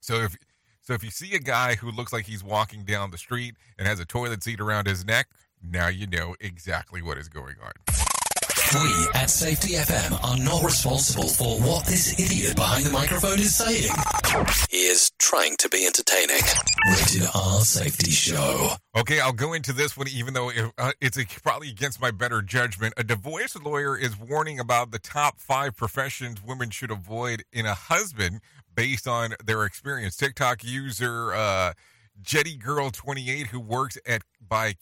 So 0.00 0.16
if 0.16 0.36
so 0.86 0.94
if 0.94 1.02
you 1.02 1.10
see 1.10 1.34
a 1.34 1.40
guy 1.40 1.74
who 1.74 1.90
looks 1.90 2.12
like 2.12 2.26
he's 2.26 2.44
walking 2.44 2.84
down 2.84 3.10
the 3.10 3.18
street 3.18 3.56
and 3.76 3.88
has 3.88 3.98
a 3.98 4.04
toilet 4.04 4.44
seat 4.44 4.60
around 4.60 4.86
his 4.86 5.04
neck, 5.04 5.26
now 5.60 5.88
you 5.88 6.06
know 6.06 6.36
exactly 6.40 7.02
what 7.02 7.18
is 7.18 7.28
going 7.28 7.56
on. 7.60 7.72
We 8.74 9.06
at 9.14 9.30
Safety 9.30 9.74
FM 9.74 10.24
are 10.24 10.36
not 10.38 10.64
responsible 10.64 11.28
for 11.28 11.58
what 11.60 11.86
this 11.86 12.18
idiot 12.18 12.56
behind 12.56 12.84
the 12.84 12.90
microphone 12.90 13.38
is 13.38 13.54
saying. 13.54 13.90
He 14.70 14.78
is 14.78 15.10
trying 15.18 15.56
to 15.58 15.68
be 15.68 15.86
entertaining. 15.86 16.42
Rated 16.88 17.28
R 17.32 17.60
Safety 17.60 18.10
Show. 18.10 18.72
Okay, 18.96 19.20
I'll 19.20 19.32
go 19.32 19.52
into 19.52 19.72
this 19.72 19.96
one, 19.96 20.08
even 20.08 20.34
though 20.34 20.50
it, 20.50 20.72
uh, 20.78 20.92
it's 21.00 21.16
uh 21.16 21.22
probably 21.44 21.68
against 21.68 22.00
my 22.00 22.10
better 22.10 22.42
judgment. 22.42 22.94
A 22.96 23.04
divorce 23.04 23.56
lawyer 23.56 23.96
is 23.96 24.18
warning 24.18 24.58
about 24.58 24.90
the 24.90 24.98
top 24.98 25.38
five 25.38 25.76
professions 25.76 26.42
women 26.42 26.70
should 26.70 26.90
avoid 26.90 27.44
in 27.52 27.66
a 27.66 27.74
husband 27.74 28.40
based 28.76 29.08
on 29.08 29.34
their 29.44 29.64
experience. 29.64 30.16
TikTok 30.16 30.62
user 30.62 31.32
uh, 31.34 31.72
Jetty 32.22 32.56
Girl 32.56 32.90
28, 32.90 33.48
who 33.48 33.60
works 33.60 33.98
at 34.06 34.22
by 34.46 34.76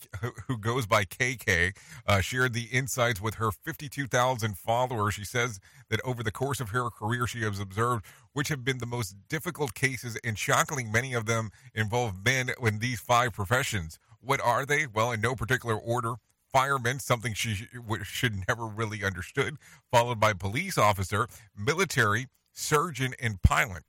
who 0.46 0.58
goes 0.58 0.86
by 0.86 1.04
KK, 1.04 1.76
uh, 2.06 2.20
shared 2.20 2.52
the 2.52 2.64
insights 2.64 3.20
with 3.20 3.36
her 3.36 3.50
52,000 3.50 4.58
followers. 4.58 5.14
She 5.14 5.24
says 5.24 5.58
that 5.88 6.00
over 6.04 6.22
the 6.22 6.32
course 6.32 6.60
of 6.60 6.70
her 6.70 6.90
career, 6.90 7.26
she 7.26 7.42
has 7.42 7.58
observed 7.58 8.04
which 8.32 8.48
have 8.48 8.64
been 8.64 8.78
the 8.78 8.86
most 8.86 9.14
difficult 9.28 9.74
cases, 9.74 10.18
and 10.24 10.36
shockingly, 10.36 10.84
many 10.84 11.14
of 11.14 11.26
them 11.26 11.50
involve 11.74 12.24
men 12.24 12.50
in 12.60 12.80
these 12.80 13.00
five 13.00 13.32
professions. 13.32 13.98
What 14.20 14.40
are 14.40 14.66
they? 14.66 14.86
Well, 14.86 15.12
in 15.12 15.20
no 15.20 15.34
particular 15.34 15.76
order. 15.76 16.14
Firemen, 16.52 17.00
something 17.00 17.34
she 17.34 17.66
should 18.04 18.48
never 18.48 18.66
really 18.66 19.02
understood, 19.04 19.56
followed 19.90 20.20
by 20.20 20.32
police 20.34 20.78
officer, 20.78 21.26
military, 21.56 22.28
surgeon, 22.54 23.14
and 23.20 23.42
pilot. 23.42 23.82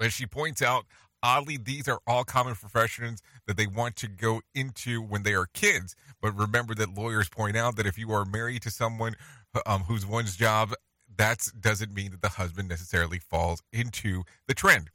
As 0.00 0.12
she 0.12 0.26
points 0.26 0.62
out, 0.62 0.86
oddly, 1.22 1.56
these 1.56 1.88
are 1.88 2.00
all 2.06 2.24
common 2.24 2.54
professions 2.54 3.22
that 3.46 3.56
they 3.56 3.66
want 3.66 3.96
to 3.96 4.08
go 4.08 4.42
into 4.54 5.00
when 5.00 5.22
they 5.22 5.34
are 5.34 5.46
kids. 5.52 5.96
But 6.20 6.36
remember 6.36 6.74
that 6.76 6.94
lawyers 6.94 7.28
point 7.28 7.56
out 7.56 7.76
that 7.76 7.86
if 7.86 7.98
you 7.98 8.12
are 8.12 8.24
married 8.24 8.62
to 8.62 8.70
someone 8.70 9.14
um, 9.66 9.82
whose 9.82 10.06
one's 10.06 10.36
job, 10.36 10.72
that 11.16 11.46
doesn't 11.58 11.94
mean 11.94 12.10
that 12.10 12.22
the 12.22 12.28
husband 12.30 12.68
necessarily 12.68 13.18
falls 13.18 13.62
into 13.72 14.24
the 14.46 14.54
trend. 14.54 14.90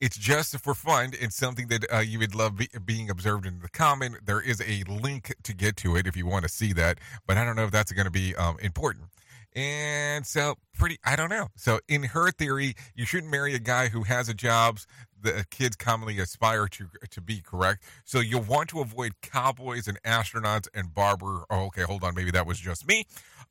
It's 0.00 0.16
just 0.16 0.56
for 0.60 0.74
fun 0.74 1.12
and 1.20 1.32
something 1.32 1.66
that 1.68 1.84
uh, 1.92 1.98
you 1.98 2.20
would 2.20 2.34
love 2.34 2.56
be- 2.56 2.68
being 2.84 3.10
observed 3.10 3.46
in 3.46 3.58
the 3.60 3.68
comment. 3.68 4.16
There 4.24 4.40
is 4.40 4.60
a 4.60 4.84
link 4.88 5.34
to 5.42 5.52
get 5.52 5.76
to 5.78 5.96
it 5.96 6.06
if 6.06 6.16
you 6.16 6.24
want 6.24 6.44
to 6.44 6.48
see 6.48 6.72
that, 6.74 6.98
but 7.26 7.36
I 7.36 7.44
don't 7.44 7.56
know 7.56 7.64
if 7.64 7.72
that's 7.72 7.90
going 7.92 8.04
to 8.04 8.10
be 8.10 8.34
um, 8.36 8.56
important. 8.60 9.06
And 9.54 10.26
so, 10.26 10.56
pretty, 10.74 10.98
I 11.04 11.16
don't 11.16 11.30
know. 11.30 11.48
So, 11.56 11.80
in 11.88 12.04
her 12.04 12.30
theory, 12.30 12.74
you 12.94 13.06
shouldn't 13.06 13.30
marry 13.32 13.54
a 13.54 13.58
guy 13.58 13.88
who 13.88 14.02
has 14.04 14.28
a 14.28 14.34
job 14.34 14.78
the 15.22 15.44
kids 15.50 15.76
commonly 15.76 16.18
aspire 16.18 16.66
to 16.68 16.88
to 17.10 17.20
be. 17.20 17.40
Correct. 17.40 17.82
So 18.04 18.20
you'll 18.20 18.42
want 18.42 18.70
to 18.70 18.80
avoid 18.80 19.12
cowboys 19.22 19.88
and 19.88 20.00
astronauts 20.02 20.68
and 20.74 20.94
barber. 20.94 21.44
Oh, 21.50 21.66
okay, 21.66 21.82
hold 21.82 22.04
on. 22.04 22.14
Maybe 22.14 22.30
that 22.32 22.46
was 22.46 22.58
just 22.58 22.86
me. 22.86 23.04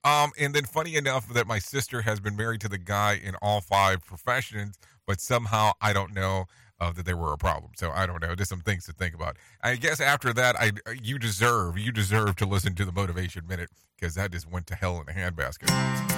Um, 0.03 0.31
and 0.39 0.53
then 0.53 0.65
funny 0.65 0.95
enough 0.95 1.27
that 1.33 1.47
my 1.47 1.59
sister 1.59 2.01
has 2.01 2.19
been 2.19 2.35
married 2.35 2.61
to 2.61 2.69
the 2.69 2.77
guy 2.77 3.19
in 3.21 3.35
all 3.41 3.61
five 3.61 4.05
professions, 4.05 4.77
but 5.05 5.19
somehow 5.19 5.71
I 5.81 5.93
don't 5.93 6.13
know 6.13 6.45
uh, 6.79 6.91
that 6.91 7.05
they 7.05 7.13
were 7.13 7.33
a 7.33 7.37
problem. 7.37 7.71
So 7.75 7.91
I 7.91 8.05
don't 8.05 8.21
know. 8.21 8.35
Just 8.35 8.49
some 8.49 8.61
things 8.61 8.85
to 8.85 8.93
think 8.93 9.15
about. 9.15 9.37
I 9.63 9.75
guess 9.75 9.99
after 9.99 10.33
that, 10.33 10.55
I 10.59 10.71
you 11.01 11.19
deserve 11.19 11.77
you 11.77 11.91
deserve 11.91 12.35
to 12.37 12.45
listen 12.45 12.75
to 12.75 12.85
the 12.85 12.91
motivation 12.91 13.47
minute 13.47 13.69
because 13.99 14.15
that 14.15 14.31
just 14.31 14.49
went 14.49 14.67
to 14.67 14.75
hell 14.75 15.01
in 15.01 15.09
a 15.09 15.17
handbasket. 15.17 15.67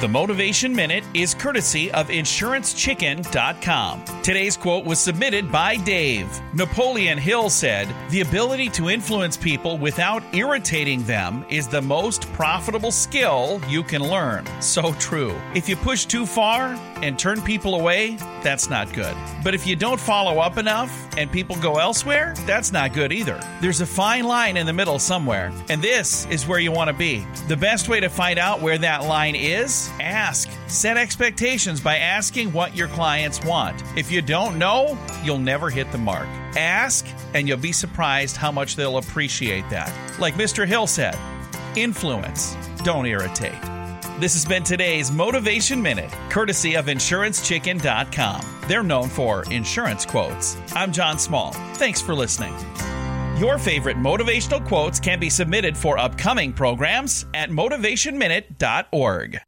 The 0.01 0.07
Motivation 0.07 0.73
Minute 0.75 1.03
is 1.13 1.33
courtesy 1.33 1.91
of 1.91 2.07
InsuranceChicken.com. 2.07 4.05
Today's 4.23 4.55
quote 4.55 4.85
was 4.85 4.97
submitted 4.99 5.51
by 5.51 5.75
Dave. 5.77 6.29
Napoleon 6.53 7.17
Hill 7.17 7.49
said, 7.49 7.93
The 8.09 8.21
ability 8.21 8.69
to 8.69 8.89
influence 8.89 9.35
people 9.35 9.77
without 9.77 10.23
irritating 10.33 11.03
them 11.03 11.45
is 11.49 11.67
the 11.67 11.81
most 11.81 12.31
profitable 12.33 12.91
skill 12.91 13.61
you 13.67 13.83
can 13.83 14.01
learn. 14.01 14.45
So 14.61 14.93
true. 14.93 15.35
If 15.53 15.67
you 15.67 15.75
push 15.75 16.05
too 16.05 16.25
far 16.25 16.79
and 17.01 17.19
turn 17.19 17.41
people 17.41 17.75
away, 17.75 18.15
that's 18.41 18.69
not 18.69 18.93
good. 18.93 19.15
But 19.43 19.53
if 19.53 19.67
you 19.67 19.75
don't 19.75 19.99
follow 19.99 20.39
up 20.39 20.57
enough 20.57 20.91
and 21.17 21.29
people 21.29 21.57
go 21.57 21.77
elsewhere, 21.77 22.33
that's 22.45 22.71
not 22.71 22.93
good 22.93 23.11
either. 23.11 23.39
There's 23.61 23.81
a 23.81 23.85
fine 23.85 24.23
line 24.23 24.55
in 24.55 24.65
the 24.65 24.73
middle 24.73 24.99
somewhere, 24.99 25.51
and 25.69 25.81
this 25.81 26.25
is 26.27 26.47
where 26.47 26.59
you 26.59 26.71
want 26.71 26.89
to 26.89 26.93
be. 26.93 27.25
The 27.47 27.57
best 27.69 27.87
way 27.87 27.99
to 27.99 28.09
find 28.09 28.39
out 28.39 28.63
where 28.63 28.79
that 28.79 29.03
line 29.03 29.35
is, 29.35 29.91
ask. 29.99 30.49
Set 30.65 30.97
expectations 30.97 31.79
by 31.79 31.97
asking 31.97 32.51
what 32.51 32.75
your 32.75 32.87
clients 32.87 33.45
want. 33.45 33.83
If 33.95 34.11
you 34.11 34.23
don't 34.23 34.57
know, 34.57 34.97
you'll 35.23 35.37
never 35.37 35.69
hit 35.69 35.91
the 35.91 35.99
mark. 35.99 36.25
Ask, 36.57 37.05
and 37.35 37.47
you'll 37.47 37.59
be 37.59 37.71
surprised 37.71 38.37
how 38.37 38.51
much 38.51 38.75
they'll 38.75 38.97
appreciate 38.97 39.69
that. 39.69 39.93
Like 40.19 40.33
Mr. 40.33 40.65
Hill 40.65 40.87
said, 40.87 41.15
influence, 41.75 42.57
don't 42.83 43.05
irritate. 43.05 43.61
This 44.19 44.33
has 44.33 44.45
been 44.45 44.63
today's 44.63 45.11
Motivation 45.11 45.79
Minute, 45.79 46.11
courtesy 46.31 46.73
of 46.73 46.87
InsuranceChicken.com. 46.87 48.63
They're 48.67 48.81
known 48.81 49.09
for 49.09 49.43
insurance 49.51 50.07
quotes. 50.07 50.57
I'm 50.73 50.91
John 50.91 51.19
Small. 51.19 51.51
Thanks 51.75 52.01
for 52.01 52.15
listening. 52.15 52.55
Your 53.39 53.57
favorite 53.57 53.95
motivational 53.95 54.67
quotes 54.67 54.99
can 54.99 55.17
be 55.17 55.29
submitted 55.29 55.77
for 55.77 55.97
upcoming 55.97 56.51
programs 56.51 57.25
at 57.33 57.49
motivationminute.org. 57.49 59.39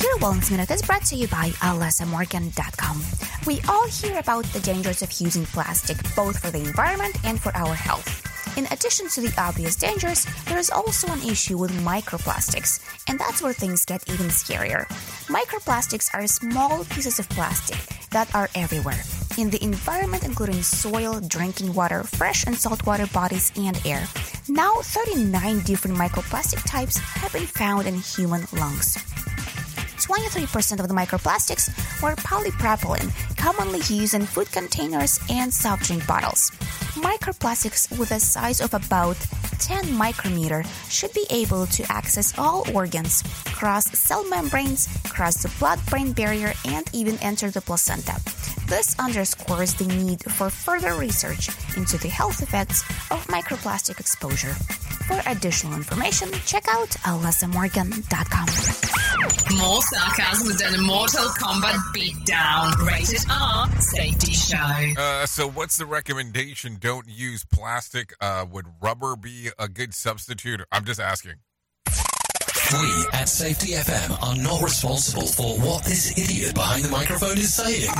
Your 0.00 0.16
Wellness 0.16 0.50
Minute 0.50 0.70
is 0.70 0.80
brought 0.80 1.04
to 1.04 1.14
you 1.14 1.28
by 1.28 1.50
AlessaMorgan.com. 1.60 3.02
We 3.46 3.60
all 3.68 3.86
hear 3.88 4.18
about 4.18 4.46
the 4.46 4.60
dangers 4.60 5.02
of 5.02 5.12
using 5.20 5.44
plastic, 5.44 5.98
both 6.16 6.38
for 6.38 6.50
the 6.50 6.60
environment 6.60 7.18
and 7.22 7.38
for 7.38 7.54
our 7.54 7.74
health. 7.74 8.24
In 8.56 8.64
addition 8.70 9.10
to 9.10 9.20
the 9.20 9.34
obvious 9.38 9.76
dangers, 9.76 10.24
there 10.46 10.58
is 10.58 10.70
also 10.70 11.12
an 11.12 11.22
issue 11.22 11.58
with 11.58 11.72
microplastics, 11.82 12.80
and 13.10 13.20
that's 13.20 13.42
where 13.42 13.52
things 13.52 13.84
get 13.84 14.08
even 14.08 14.28
scarier. 14.28 14.86
Microplastics 15.26 16.08
are 16.14 16.26
small 16.26 16.82
pieces 16.86 17.18
of 17.18 17.28
plastic 17.28 18.08
that 18.08 18.34
are 18.34 18.48
everywhere 18.54 19.02
in 19.38 19.50
the 19.50 19.62
environment, 19.62 20.24
including 20.24 20.62
soil, 20.62 21.20
drinking 21.20 21.72
water, 21.72 22.02
fresh 22.02 22.44
and 22.46 22.56
saltwater 22.56 23.06
bodies, 23.06 23.52
and 23.56 23.80
air. 23.86 24.04
Now, 24.48 24.74
39 24.82 25.60
different 25.60 25.96
microplastic 25.96 26.62
types 26.68 26.98
have 26.98 27.32
been 27.32 27.46
found 27.46 27.86
in 27.86 27.94
human 27.94 28.46
lungs. 28.52 28.96
23% 30.02 30.80
of 30.80 30.88
the 30.88 30.94
microplastics 30.94 31.68
were 32.02 32.16
polypropylene, 32.16 33.10
commonly 33.36 33.80
used 33.94 34.14
in 34.14 34.26
food 34.26 34.50
containers 34.50 35.20
and 35.30 35.54
soft 35.54 35.84
drink 35.84 36.04
bottles. 36.06 36.50
Microplastics 36.98 37.96
with 37.96 38.10
a 38.10 38.18
size 38.18 38.60
of 38.60 38.74
about 38.74 39.16
10 39.60 39.94
micrometer 39.94 40.64
should 40.88 41.12
be 41.12 41.26
able 41.30 41.66
to 41.66 41.84
access 41.92 42.36
all 42.36 42.64
organs, 42.74 43.22
cross 43.44 43.86
cell 43.96 44.24
membranes, 44.28 44.88
cross 45.04 45.42
the 45.42 45.52
blood 45.60 45.78
brain 45.86 46.12
barrier, 46.12 46.52
and 46.64 46.90
even 46.92 47.16
enter 47.18 47.50
the 47.50 47.60
placenta. 47.60 48.20
This 48.66 48.98
underscores 48.98 49.74
the 49.74 49.86
need 49.86 50.24
for 50.24 50.50
further 50.50 50.94
research 50.94 51.48
into 51.76 51.98
the 51.98 52.08
health 52.08 52.42
effects 52.42 52.82
of 53.12 53.24
microplastic 53.28 54.00
exposure. 54.00 54.56
For 55.08 55.22
additional 55.26 55.72
information, 55.72 56.30
check 56.44 56.66
out 56.68 56.90
alessamorgan.com. 56.90 58.46
More 59.56 59.80
sarcasm 59.80 60.56
than 60.58 60.78
a 60.78 60.82
Mortal 60.82 61.24
Kombat 61.30 61.78
beatdown. 61.96 62.86
Rated 62.86 63.24
R. 63.30 63.70
Safety 63.80 64.34
Show. 64.34 65.00
Uh, 65.00 65.24
so, 65.24 65.48
what's 65.48 65.78
the 65.78 65.86
recommendation? 65.86 66.76
Don't 66.78 67.08
use 67.08 67.46
plastic. 67.46 68.12
Uh, 68.20 68.44
would 68.52 68.66
rubber 68.82 69.16
be 69.16 69.48
a 69.58 69.66
good 69.66 69.94
substitute? 69.94 70.60
I'm 70.70 70.84
just 70.84 71.00
asking. 71.00 71.36
We 72.70 73.06
at 73.14 73.30
Safety 73.30 73.72
FM 73.72 74.22
are 74.22 74.36
not 74.36 74.60
responsible 74.62 75.26
for 75.26 75.58
what 75.58 75.84
this 75.84 76.18
idiot 76.18 76.54
behind 76.54 76.84
the 76.84 76.90
microphone 76.90 77.38
is 77.38 77.54
saying. 77.54 77.90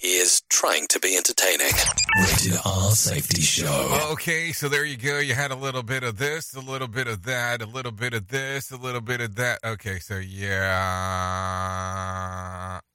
He 0.00 0.16
is 0.16 0.40
trying 0.48 0.86
to 0.88 0.98
be 1.00 1.18
entertaining. 1.18 1.74
Rated 2.18 2.58
R 2.64 2.92
Safety 2.92 3.42
Show. 3.42 4.08
Okay, 4.12 4.52
so 4.52 4.70
there 4.70 4.86
you 4.86 4.96
go. 4.96 5.18
You 5.18 5.34
had 5.34 5.50
a 5.50 5.54
little 5.54 5.82
bit 5.82 6.02
of 6.02 6.16
this, 6.16 6.54
a 6.54 6.60
little 6.60 6.88
bit 6.88 7.08
of 7.08 7.24
that, 7.24 7.60
a 7.60 7.66
little 7.66 7.92
bit 7.92 8.14
of 8.14 8.28
this, 8.28 8.70
a 8.70 8.78
little 8.78 9.02
bit 9.02 9.20
of 9.20 9.34
that. 9.34 9.58
Okay, 9.62 9.98
so 9.98 10.16
yeah. 10.16 10.70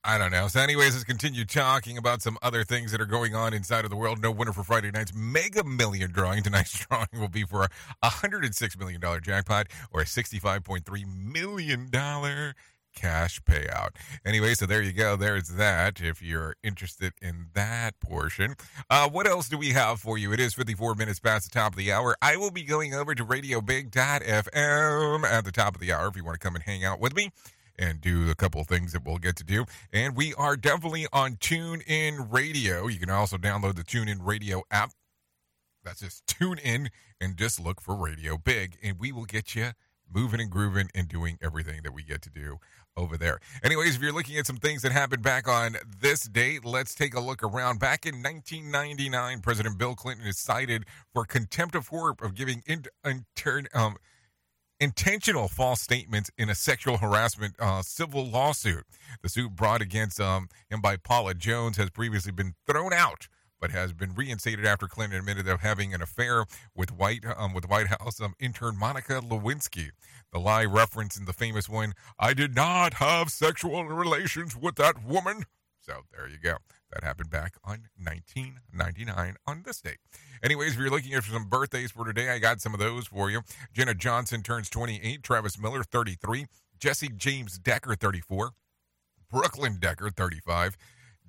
I 0.07 0.19
don't 0.19 0.31
know. 0.31 0.47
So, 0.47 0.59
anyways, 0.59 0.93
let's 0.93 1.03
continue 1.03 1.45
talking 1.45 1.97
about 1.97 2.21
some 2.21 2.37
other 2.43 2.63
things 2.63 2.91
that 2.91 3.01
are 3.01 3.07
going 3.07 3.33
on 3.33 3.55
inside 3.55 3.85
of 3.85 3.89
the 3.89 3.97
world. 3.97 4.21
No 4.21 4.29
winner 4.29 4.53
for 4.53 4.63
Friday 4.63 4.91
night's 4.91 5.15
Mega 5.15 5.63
Million 5.63 6.11
drawing. 6.11 6.43
Tonight's 6.43 6.85
drawing 6.87 7.07
will 7.13 7.27
be 7.27 7.43
for 7.43 7.63
a 7.63 7.69
$106 8.03 8.79
million 8.79 9.01
jackpot 9.23 9.67
or 9.91 10.01
a 10.01 10.05
$65.3 10.05 11.33
million 11.33 11.89
cash 12.95 13.41
payout. 13.41 13.89
Anyway, 14.23 14.53
so 14.53 14.67
there 14.67 14.83
you 14.83 14.93
go. 14.93 15.15
There's 15.15 15.49
that. 15.49 15.99
If 15.99 16.21
you're 16.21 16.55
interested 16.61 17.13
in 17.19 17.47
that 17.55 17.99
portion, 17.99 18.53
uh, 18.91 19.09
what 19.09 19.25
else 19.25 19.49
do 19.49 19.57
we 19.57 19.69
have 19.69 19.99
for 19.99 20.19
you? 20.19 20.31
It 20.31 20.39
is 20.39 20.53
54 20.53 20.93
minutes 20.93 21.19
past 21.19 21.51
the 21.51 21.59
top 21.59 21.73
of 21.73 21.77
the 21.77 21.91
hour. 21.91 22.15
I 22.21 22.37
will 22.37 22.51
be 22.51 22.63
going 22.63 22.93
over 22.93 23.15
to 23.15 23.23
Radio 23.23 23.59
Big.FM 23.59 25.23
at 25.25 25.45
the 25.45 25.51
top 25.51 25.73
of 25.73 25.81
the 25.81 25.91
hour 25.91 26.07
if 26.07 26.15
you 26.15 26.23
want 26.23 26.39
to 26.39 26.45
come 26.45 26.53
and 26.53 26.63
hang 26.63 26.83
out 26.85 26.99
with 26.99 27.15
me 27.15 27.31
and 27.77 28.01
do 28.01 28.29
a 28.29 28.35
couple 28.35 28.61
of 28.61 28.67
things 28.67 28.93
that 28.93 29.05
we'll 29.05 29.17
get 29.17 29.35
to 29.37 29.43
do. 29.43 29.65
And 29.91 30.15
we 30.15 30.33
are 30.35 30.55
definitely 30.55 31.07
on 31.11 31.35
TuneIn 31.35 32.31
Radio. 32.31 32.87
You 32.87 32.99
can 32.99 33.09
also 33.09 33.37
download 33.37 33.75
the 33.75 33.83
TuneIn 33.83 34.19
Radio 34.21 34.63
app. 34.71 34.91
That's 35.83 35.99
just 35.99 36.25
tune 36.25 36.57
in 36.57 36.89
and 37.21 37.37
just 37.37 37.59
look 37.59 37.79
for 37.79 37.95
Radio 37.95 38.37
Big, 38.37 38.77
and 38.83 38.99
we 38.99 39.11
will 39.11 39.25
get 39.25 39.55
you 39.55 39.71
moving 40.13 40.39
and 40.39 40.49
grooving 40.49 40.89
and 40.93 41.07
doing 41.07 41.37
everything 41.41 41.81
that 41.83 41.93
we 41.93 42.03
get 42.03 42.21
to 42.23 42.29
do 42.29 42.57
over 42.97 43.17
there. 43.17 43.39
Anyways, 43.63 43.95
if 43.95 44.01
you're 44.01 44.13
looking 44.13 44.37
at 44.37 44.45
some 44.45 44.57
things 44.57 44.81
that 44.83 44.91
happened 44.91 45.21
back 45.21 45.47
on 45.47 45.75
this 46.01 46.23
date, 46.23 46.63
let's 46.63 46.95
take 46.95 47.13
a 47.13 47.19
look 47.19 47.43
around. 47.43 47.79
Back 47.79 48.05
in 48.05 48.15
1999, 48.15 49.41
President 49.41 49.77
Bill 49.77 49.95
Clinton 49.95 50.25
is 50.25 50.39
cited 50.39 50.85
for 51.13 51.25
contempt 51.25 51.75
of 51.75 51.89
court 51.89 52.21
of 52.21 52.35
giving 52.35 52.63
in, 52.65 52.85
intern, 53.03 53.67
um, 53.73 53.97
intentional 54.79 55.47
false 55.47 55.81
statements 55.81 56.29
in 56.37 56.49
a 56.49 56.55
sexual 56.55 56.97
harassment 56.97 57.55
uh, 57.59 57.81
civil 57.81 58.25
lawsuit. 58.25 58.83
The 59.21 59.29
suit 59.29 59.55
brought 59.55 59.81
against 59.81 60.19
um, 60.19 60.49
him 60.69 60.81
by 60.81 60.97
Paula 60.97 61.33
Jones 61.33 61.77
has 61.77 61.89
previously 61.89 62.31
been 62.31 62.55
thrown 62.67 62.93
out. 62.93 63.27
But 63.57 63.71
has 63.71 63.93
been 63.93 64.13
reinstated 64.13 64.65
after 64.65 64.85
Clinton 64.85 65.17
admitted 65.17 65.47
of 65.47 65.61
having 65.61 65.93
an 65.93 66.01
affair 66.01 66.45
with 66.75 66.91
White 66.91 67.23
um, 67.37 67.53
with 67.53 67.67
White 67.67 67.87
House 67.87 68.19
um, 68.19 68.35
intern 68.37 68.77
Monica 68.77 69.21
Lewinsky. 69.21 69.91
The 70.33 70.39
lie 70.39 70.65
referenced 70.65 71.17
in 71.17 71.25
the 71.25 71.33
famous 71.33 71.69
one, 71.69 71.93
"I 72.19 72.33
did 72.33 72.53
not 72.53 72.95
have 72.95 73.29
sexual 73.29 73.85
relations 73.85 74.57
with 74.57 74.75
that 74.75 75.03
woman." 75.03 75.45
So 75.79 76.01
there 76.11 76.27
you 76.27 76.37
go. 76.37 76.57
That 76.95 77.03
happened 77.05 77.29
back 77.29 77.55
on 77.65 77.89
1999 78.01 79.35
on 79.45 79.63
this 79.65 79.81
date. 79.81 79.97
Anyways, 80.41 80.73
if 80.73 80.79
you're 80.79 80.89
looking 80.89 81.13
for 81.19 81.29
some 81.29 81.49
birthdays 81.49 81.91
for 81.91 82.05
today, 82.05 82.29
I 82.29 82.39
got 82.39 82.61
some 82.61 82.73
of 82.73 82.79
those 82.79 83.07
for 83.07 83.29
you. 83.29 83.41
Jenna 83.73 83.93
Johnson 83.93 84.41
turns 84.41 84.69
28, 84.69 85.21
Travis 85.21 85.59
Miller 85.59 85.83
33, 85.83 86.45
Jessie 86.79 87.09
James 87.15 87.57
Decker 87.59 87.95
34, 87.95 88.51
Brooklyn 89.29 89.77
Decker 89.77 90.09
35, 90.09 90.77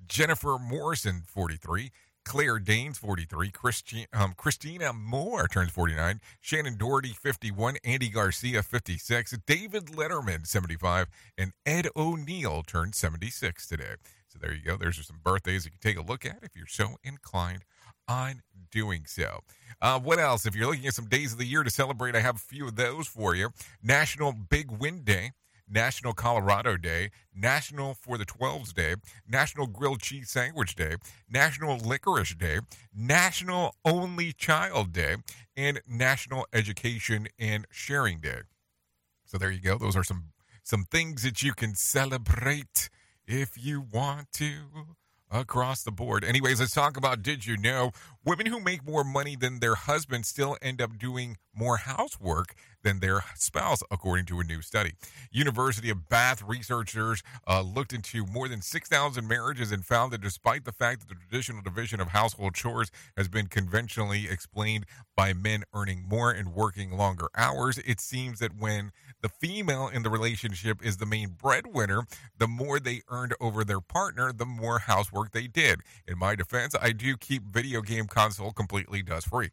Jennifer 0.07 0.57
Morrison 0.57 1.23
43, 1.27 1.91
Claire 2.23 2.59
Danes 2.59 2.97
43, 2.97 3.51
Christi- 3.51 4.07
um, 4.13 4.33
Christina 4.37 4.93
Moore 4.93 5.49
turns 5.49 5.71
49, 5.71 6.21
Shannen 6.41 6.77
Doherty 6.77 7.11
51, 7.11 7.75
Andy 7.83 8.07
Garcia 8.07 8.63
56, 8.63 9.35
David 9.45 9.87
Letterman 9.87 10.47
75, 10.47 11.07
and 11.37 11.51
Ed 11.65 11.89
O'Neill 11.93 12.63
turned 12.63 12.95
76 12.95 13.67
today. 13.67 13.95
So 14.37 14.47
there 14.47 14.55
you 14.55 14.63
go. 14.63 14.77
There's 14.77 15.05
some 15.05 15.19
birthdays 15.23 15.65
you 15.65 15.71
can 15.71 15.79
take 15.79 15.97
a 15.97 16.05
look 16.07 16.25
at 16.25 16.39
if 16.43 16.55
you're 16.55 16.67
so 16.67 16.97
inclined 17.03 17.63
on 18.07 18.41
doing 18.71 19.03
so. 19.07 19.39
Uh, 19.81 19.99
what 19.99 20.19
else? 20.19 20.45
If 20.45 20.55
you're 20.55 20.67
looking 20.67 20.87
at 20.87 20.93
some 20.93 21.07
days 21.07 21.33
of 21.33 21.39
the 21.39 21.45
year 21.45 21.63
to 21.63 21.69
celebrate, 21.69 22.15
I 22.15 22.19
have 22.19 22.35
a 22.35 22.39
few 22.39 22.67
of 22.67 22.75
those 22.75 23.07
for 23.07 23.35
you. 23.35 23.49
National 23.81 24.33
Big 24.33 24.71
Wind 24.71 25.05
Day. 25.05 25.31
National 25.69 26.13
Colorado 26.13 26.77
Day, 26.77 27.11
National 27.35 27.93
for 27.93 28.17
the 28.17 28.23
Twelves 28.23 28.71
Day, 28.71 28.95
National 29.27 29.67
Grilled 29.67 30.01
Cheese 30.01 30.29
Sandwich 30.29 30.75
Day, 30.75 30.95
National 31.29 31.77
Licorice 31.77 32.35
Day, 32.35 32.59
National 32.95 33.75
Only 33.83 34.31
Child 34.31 34.93
Day, 34.93 35.17
and 35.57 35.81
National 35.85 36.47
Education 36.53 37.27
and 37.37 37.65
Sharing 37.69 38.19
Day. 38.19 38.43
So 39.25 39.37
there 39.37 39.51
you 39.51 39.59
go. 39.59 39.77
Those 39.77 39.97
are 39.97 40.05
some 40.05 40.31
some 40.63 40.85
things 40.85 41.23
that 41.23 41.43
you 41.43 41.53
can 41.53 41.75
celebrate 41.75 42.89
if 43.27 43.51
you 43.57 43.81
want 43.81 44.31
to 44.33 44.53
across 45.29 45.83
the 45.83 45.91
board. 45.91 46.23
Anyways, 46.23 46.59
let's 46.59 46.73
talk 46.73 46.97
about 46.97 47.21
did 47.21 47.45
you 47.45 47.57
know 47.57 47.91
women 48.23 48.45
who 48.47 48.59
make 48.59 48.85
more 48.85 49.03
money 49.03 49.35
than 49.35 49.59
their 49.59 49.75
husband 49.75 50.25
still 50.25 50.57
end 50.61 50.81
up 50.81 50.97
doing 50.97 51.37
more 51.57 51.77
housework 51.77 52.53
than 52.83 52.99
their 52.99 53.23
spouse, 53.35 53.81
according 53.89 54.25
to 54.25 54.39
a 54.39 54.43
new 54.43 54.61
study. 54.61 54.91
University 55.31 55.89
of 55.89 56.07
Bath 56.07 56.43
researchers 56.43 57.23
uh, 57.47 57.61
looked 57.61 57.91
into 57.91 58.25
more 58.25 58.47
than 58.47 58.61
6,000 58.61 59.27
marriages 59.27 59.71
and 59.71 59.83
found 59.83 60.13
that 60.13 60.21
despite 60.21 60.65
the 60.65 60.71
fact 60.71 61.01
that 61.01 61.09
the 61.09 61.15
traditional 61.15 61.61
division 61.61 61.99
of 61.99 62.09
household 62.09 62.53
chores 62.53 62.91
has 63.17 63.27
been 63.27 63.47
conventionally 63.47 64.27
explained 64.29 64.85
by 65.15 65.33
men 65.33 65.63
earning 65.73 66.05
more 66.07 66.31
and 66.31 66.53
working 66.53 66.91
longer 66.95 67.27
hours, 67.35 67.79
it 67.79 67.99
seems 67.99 68.39
that 68.39 68.57
when 68.57 68.91
the 69.21 69.29
female 69.29 69.87
in 69.87 70.03
the 70.03 70.09
relationship 70.09 70.85
is 70.85 70.97
the 70.97 71.05
main 71.05 71.29
breadwinner, 71.29 72.03
the 72.37 72.47
more 72.47 72.79
they 72.79 73.01
earned 73.09 73.33
over 73.41 73.63
their 73.63 73.81
partner, 73.81 74.31
the 74.31 74.45
more 74.45 74.79
housework 74.79 75.16
they 75.25 75.47
did. 75.47 75.81
In 76.07 76.17
my 76.17 76.35
defense, 76.35 76.75
I 76.79 76.91
do 76.91 77.17
keep 77.17 77.43
video 77.43 77.81
game 77.81 78.07
console 78.07 78.51
completely 78.51 79.01
dust 79.01 79.27
free 79.27 79.51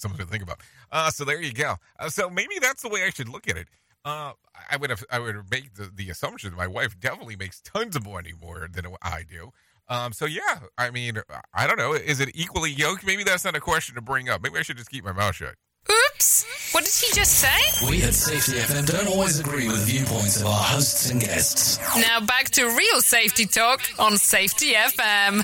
something 0.00 0.18
to 0.18 0.26
think 0.26 0.42
about. 0.42 0.60
Uh, 0.90 1.10
so 1.10 1.24
there 1.24 1.40
you 1.40 1.52
go. 1.52 1.76
Uh, 1.98 2.08
so 2.08 2.30
maybe 2.30 2.54
that's 2.60 2.82
the 2.82 2.88
way 2.88 3.04
I 3.04 3.10
should 3.10 3.28
look 3.28 3.48
at 3.48 3.56
it. 3.56 3.68
Uh, 4.04 4.32
I 4.70 4.76
would 4.78 4.90
have, 4.90 5.04
I 5.10 5.18
would 5.18 5.36
make 5.50 5.74
the, 5.74 5.90
the 5.94 6.08
assumption 6.10 6.50
that 6.50 6.56
my 6.56 6.66
wife 6.66 6.98
definitely 6.98 7.36
makes 7.36 7.60
tons 7.60 7.96
of 7.96 8.06
money 8.06 8.32
more 8.40 8.66
than 8.72 8.86
I 9.02 9.24
do. 9.28 9.50
Um, 9.88 10.12
so 10.12 10.24
yeah, 10.24 10.60
I 10.78 10.90
mean, 10.90 11.20
I 11.52 11.66
don't 11.66 11.78
know. 11.78 11.92
Is 11.92 12.20
it 12.20 12.30
equally 12.34 12.70
yoked? 12.70 13.04
Maybe 13.04 13.24
that's 13.24 13.44
not 13.44 13.56
a 13.56 13.60
question 13.60 13.94
to 13.96 14.00
bring 14.00 14.28
up. 14.28 14.42
Maybe 14.42 14.58
I 14.58 14.62
should 14.62 14.76
just 14.76 14.90
keep 14.90 15.04
my 15.04 15.12
mouth 15.12 15.34
shut. 15.34 15.56
Oops! 15.88 16.44
What 16.72 16.84
did 16.84 16.94
he 16.94 17.12
just 17.14 17.32
say? 17.32 17.88
We 17.88 18.02
at 18.02 18.14
Safety 18.14 18.52
FM 18.60 18.86
don't 18.86 19.08
always 19.08 19.40
agree 19.40 19.66
with 19.66 19.86
viewpoints 19.86 20.40
of 20.40 20.46
our 20.46 20.62
hosts 20.62 21.10
and 21.10 21.20
guests. 21.20 21.78
Now 21.96 22.20
back 22.20 22.50
to 22.50 22.64
real 22.66 23.00
safety 23.00 23.46
talk 23.46 23.80
on 23.98 24.16
Safety 24.16 24.72
FM. 24.72 25.40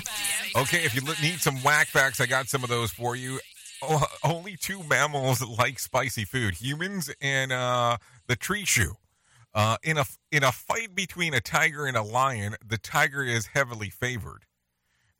Okay, 0.55 0.85
if 0.85 0.95
you 0.95 1.01
need 1.21 1.39
some 1.39 1.55
whack 1.63 1.87
facts, 1.87 2.21
I 2.21 2.27
got 2.27 2.47
some 2.47 2.63
of 2.63 2.69
those 2.69 2.91
for 2.91 3.15
you. 3.15 3.39
Oh, 3.81 4.05
only 4.23 4.55
two 4.55 4.83
mammals 4.83 5.41
like 5.59 5.79
spicy 5.79 6.23
food: 6.25 6.53
humans 6.55 7.11
and 7.21 7.51
uh, 7.51 7.97
the 8.27 8.35
tree 8.35 8.65
shrew. 8.65 8.93
Uh, 9.53 9.77
in 9.83 9.97
a 9.97 10.05
in 10.31 10.43
a 10.43 10.51
fight 10.51 10.93
between 10.93 11.33
a 11.33 11.41
tiger 11.41 11.85
and 11.87 11.97
a 11.97 12.03
lion, 12.03 12.55
the 12.65 12.77
tiger 12.77 13.23
is 13.23 13.47
heavily 13.47 13.89
favored. 13.89 14.43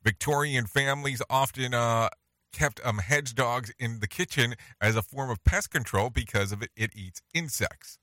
Victorian 0.02 0.66
families 0.66 1.20
often 1.28 1.74
uh, 1.74 2.08
kept 2.52 2.80
um, 2.84 2.98
hedge 2.98 3.34
dogs 3.34 3.72
in 3.78 4.00
the 4.00 4.08
kitchen 4.08 4.54
as 4.80 4.96
a 4.96 5.02
form 5.02 5.30
of 5.30 5.42
pest 5.44 5.70
control 5.70 6.10
because 6.10 6.52
of 6.52 6.62
it, 6.62 6.70
it 6.76 6.90
eats 6.94 7.20
insects. 7.34 7.98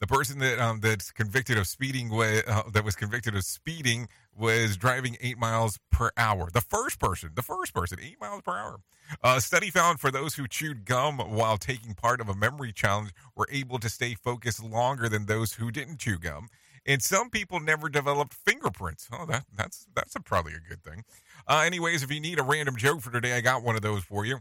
The 0.00 0.06
person 0.06 0.38
that 0.38 0.58
um, 0.58 0.80
that's 0.80 1.12
convicted 1.12 1.58
of 1.58 1.66
speeding 1.66 2.10
uh, 2.10 2.62
that 2.72 2.84
was 2.84 2.96
convicted 2.96 3.36
of 3.36 3.44
speeding 3.44 4.08
was 4.34 4.78
driving 4.78 5.18
eight 5.20 5.36
miles 5.36 5.78
per 5.92 6.10
hour. 6.16 6.48
The 6.50 6.62
first 6.62 6.98
person, 6.98 7.32
the 7.34 7.42
first 7.42 7.74
person, 7.74 7.98
eight 8.02 8.18
miles 8.18 8.40
per 8.40 8.56
hour. 8.56 8.80
A 9.22 9.42
study 9.42 9.68
found 9.68 10.00
for 10.00 10.10
those 10.10 10.36
who 10.36 10.48
chewed 10.48 10.86
gum 10.86 11.18
while 11.18 11.58
taking 11.58 11.92
part 11.92 12.22
of 12.22 12.30
a 12.30 12.34
memory 12.34 12.72
challenge 12.72 13.10
were 13.36 13.48
able 13.52 13.78
to 13.78 13.90
stay 13.90 14.14
focused 14.14 14.62
longer 14.62 15.06
than 15.06 15.26
those 15.26 15.54
who 15.54 15.70
didn't 15.70 15.98
chew 15.98 16.18
gum. 16.18 16.48
And 16.86 17.02
some 17.02 17.28
people 17.28 17.60
never 17.60 17.90
developed 17.90 18.32
fingerprints. 18.32 19.06
Oh, 19.12 19.26
that 19.26 19.44
that's 19.54 19.86
that's 19.94 20.16
a, 20.16 20.20
probably 20.20 20.54
a 20.54 20.66
good 20.66 20.82
thing. 20.82 21.04
Uh, 21.46 21.62
anyways, 21.64 22.02
if 22.02 22.12
you 22.12 22.20
need 22.20 22.38
a 22.38 22.42
random 22.42 22.76
joke 22.76 23.00
for 23.00 23.10
today, 23.10 23.34
I 23.34 23.40
got 23.40 23.62
one 23.62 23.76
of 23.76 23.82
those 23.82 24.02
for 24.04 24.24
you. 24.24 24.38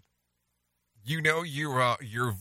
You 1.03 1.21
know 1.21 1.43
you're 1.43 1.81
uh, 1.81 1.95
you're 2.01 2.35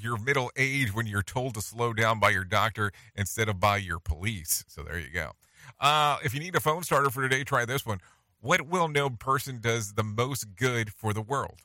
you're 0.00 0.18
middle 0.18 0.50
age 0.56 0.94
when 0.94 1.06
you're 1.06 1.22
told 1.22 1.54
to 1.54 1.60
slow 1.60 1.92
down 1.92 2.20
by 2.20 2.30
your 2.30 2.44
doctor 2.44 2.92
instead 3.14 3.48
of 3.48 3.60
by 3.60 3.76
your 3.76 3.98
police. 3.98 4.64
So 4.68 4.82
there 4.82 4.98
you 4.98 5.10
go. 5.12 5.32
Uh, 5.80 6.18
if 6.24 6.34
you 6.34 6.40
need 6.40 6.56
a 6.56 6.60
phone 6.60 6.82
starter 6.82 7.10
for 7.10 7.22
today, 7.22 7.44
try 7.44 7.64
this 7.64 7.84
one. 7.84 7.98
What 8.40 8.62
well 8.62 8.88
known 8.88 9.16
person 9.16 9.60
does 9.60 9.94
the 9.94 10.04
most 10.04 10.54
good 10.56 10.92
for 10.92 11.12
the 11.12 11.22
world? 11.22 11.60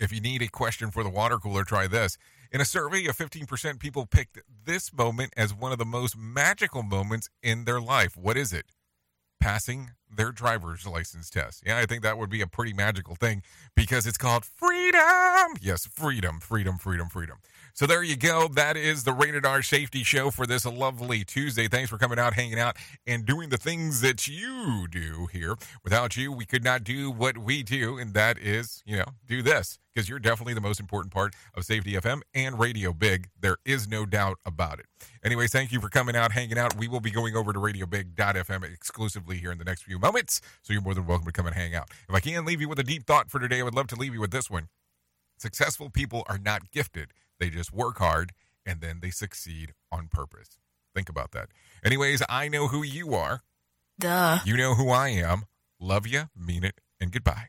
If 0.00 0.12
you 0.12 0.20
need 0.20 0.42
a 0.42 0.48
question 0.48 0.90
for 0.90 1.04
the 1.04 1.10
water 1.10 1.38
cooler, 1.38 1.64
try 1.64 1.86
this. 1.86 2.18
In 2.50 2.60
a 2.60 2.64
survey 2.64 3.06
of 3.06 3.16
15% 3.16 3.78
people 3.78 4.06
picked 4.06 4.38
this 4.64 4.92
moment 4.92 5.32
as 5.36 5.54
one 5.54 5.72
of 5.72 5.78
the 5.78 5.84
most 5.84 6.16
magical 6.16 6.82
moments 6.82 7.28
in 7.42 7.64
their 7.64 7.80
life. 7.80 8.16
What 8.16 8.36
is 8.36 8.52
it? 8.52 8.66
Passing 9.40 9.90
their 10.16 10.32
driver's 10.32 10.86
license 10.86 11.30
test. 11.30 11.62
Yeah, 11.66 11.78
I 11.78 11.86
think 11.86 12.02
that 12.02 12.18
would 12.18 12.30
be 12.30 12.40
a 12.40 12.46
pretty 12.46 12.72
magical 12.72 13.14
thing 13.14 13.42
because 13.74 14.06
it's 14.06 14.18
called 14.18 14.44
freedom. 14.44 15.56
Yes, 15.60 15.86
freedom, 15.86 16.40
freedom, 16.40 16.78
freedom, 16.78 17.08
freedom. 17.08 17.38
So 17.76 17.88
there 17.88 18.04
you 18.04 18.16
go. 18.16 18.46
That 18.46 18.76
is 18.76 19.02
the 19.02 19.12
Rated 19.12 19.44
R 19.44 19.60
Safety 19.60 20.04
Show 20.04 20.30
for 20.30 20.46
this 20.46 20.64
lovely 20.64 21.24
Tuesday. 21.24 21.66
Thanks 21.66 21.90
for 21.90 21.98
coming 21.98 22.20
out, 22.20 22.34
hanging 22.34 22.60
out, 22.60 22.76
and 23.04 23.26
doing 23.26 23.48
the 23.48 23.56
things 23.56 24.00
that 24.00 24.28
you 24.28 24.86
do 24.88 25.26
here. 25.32 25.56
Without 25.82 26.16
you, 26.16 26.30
we 26.30 26.44
could 26.44 26.62
not 26.62 26.84
do 26.84 27.10
what 27.10 27.36
we 27.36 27.64
do, 27.64 27.98
and 27.98 28.14
that 28.14 28.38
is, 28.38 28.80
you 28.86 28.98
know, 28.98 29.06
do 29.26 29.42
this 29.42 29.80
because 29.92 30.08
you're 30.08 30.20
definitely 30.20 30.54
the 30.54 30.60
most 30.60 30.78
important 30.78 31.12
part 31.12 31.34
of 31.52 31.64
Safety 31.64 31.94
FM 31.94 32.20
and 32.32 32.60
Radio 32.60 32.92
Big. 32.92 33.28
There 33.40 33.56
is 33.64 33.88
no 33.88 34.06
doubt 34.06 34.38
about 34.46 34.78
it. 34.78 34.86
Anyways, 35.24 35.50
thank 35.50 35.72
you 35.72 35.80
for 35.80 35.88
coming 35.88 36.14
out, 36.14 36.30
hanging 36.30 36.58
out. 36.58 36.76
We 36.78 36.86
will 36.86 37.00
be 37.00 37.10
going 37.10 37.34
over 37.34 37.52
to 37.52 37.58
RadioBig.fm 37.58 38.72
exclusively 38.72 39.38
here 39.38 39.50
in 39.50 39.58
the 39.58 39.64
next 39.64 39.82
few 39.82 39.98
moments, 39.98 40.40
so 40.62 40.72
you're 40.72 40.80
more 40.80 40.94
than 40.94 41.08
welcome 41.08 41.26
to 41.26 41.32
come 41.32 41.46
and 41.46 41.56
hang 41.56 41.74
out. 41.74 41.90
If 42.08 42.14
I 42.14 42.20
can 42.20 42.44
leave 42.44 42.60
you 42.60 42.68
with 42.68 42.78
a 42.78 42.84
deep 42.84 43.04
thought 43.04 43.32
for 43.32 43.40
today, 43.40 43.58
I 43.58 43.62
would 43.64 43.74
love 43.74 43.88
to 43.88 43.96
leave 43.96 44.14
you 44.14 44.20
with 44.20 44.30
this 44.30 44.48
one. 44.48 44.68
Successful 45.38 45.90
people 45.90 46.22
are 46.28 46.38
not 46.38 46.70
gifted. 46.70 47.08
They 47.38 47.50
just 47.50 47.72
work 47.72 47.98
hard 47.98 48.32
and 48.66 48.80
then 48.80 49.00
they 49.02 49.10
succeed 49.10 49.74
on 49.92 50.08
purpose. 50.08 50.58
Think 50.94 51.08
about 51.08 51.32
that. 51.32 51.48
Anyways, 51.84 52.22
I 52.28 52.48
know 52.48 52.68
who 52.68 52.82
you 52.82 53.14
are. 53.14 53.42
Duh. 53.98 54.38
You 54.44 54.56
know 54.56 54.74
who 54.74 54.90
I 54.90 55.08
am. 55.08 55.44
Love 55.80 56.06
you, 56.06 56.24
mean 56.36 56.64
it, 56.64 56.80
and 57.00 57.12
goodbye. 57.12 57.48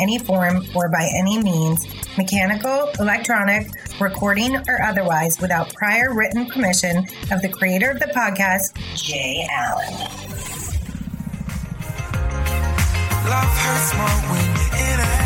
any 0.01 0.17
form 0.17 0.65
or 0.75 0.89
by 0.89 1.09
any 1.15 1.41
means, 1.41 1.87
mechanical, 2.17 2.89
electronic, 2.99 3.69
recording, 3.99 4.57
or 4.67 4.81
otherwise, 4.81 5.39
without 5.39 5.73
prior 5.73 6.13
written 6.13 6.45
permission 6.47 7.05
of 7.31 7.41
the 7.41 7.49
creator 7.49 7.91
of 7.91 7.99
the 7.99 8.07
podcast, 8.07 8.75
Jay 8.95 9.47
Allen. 9.49 9.93
Love 13.29 13.57
hurts 13.57 13.93
more 13.95 14.31
when 14.31 14.45
you're 14.55 15.15
in. 15.15 15.20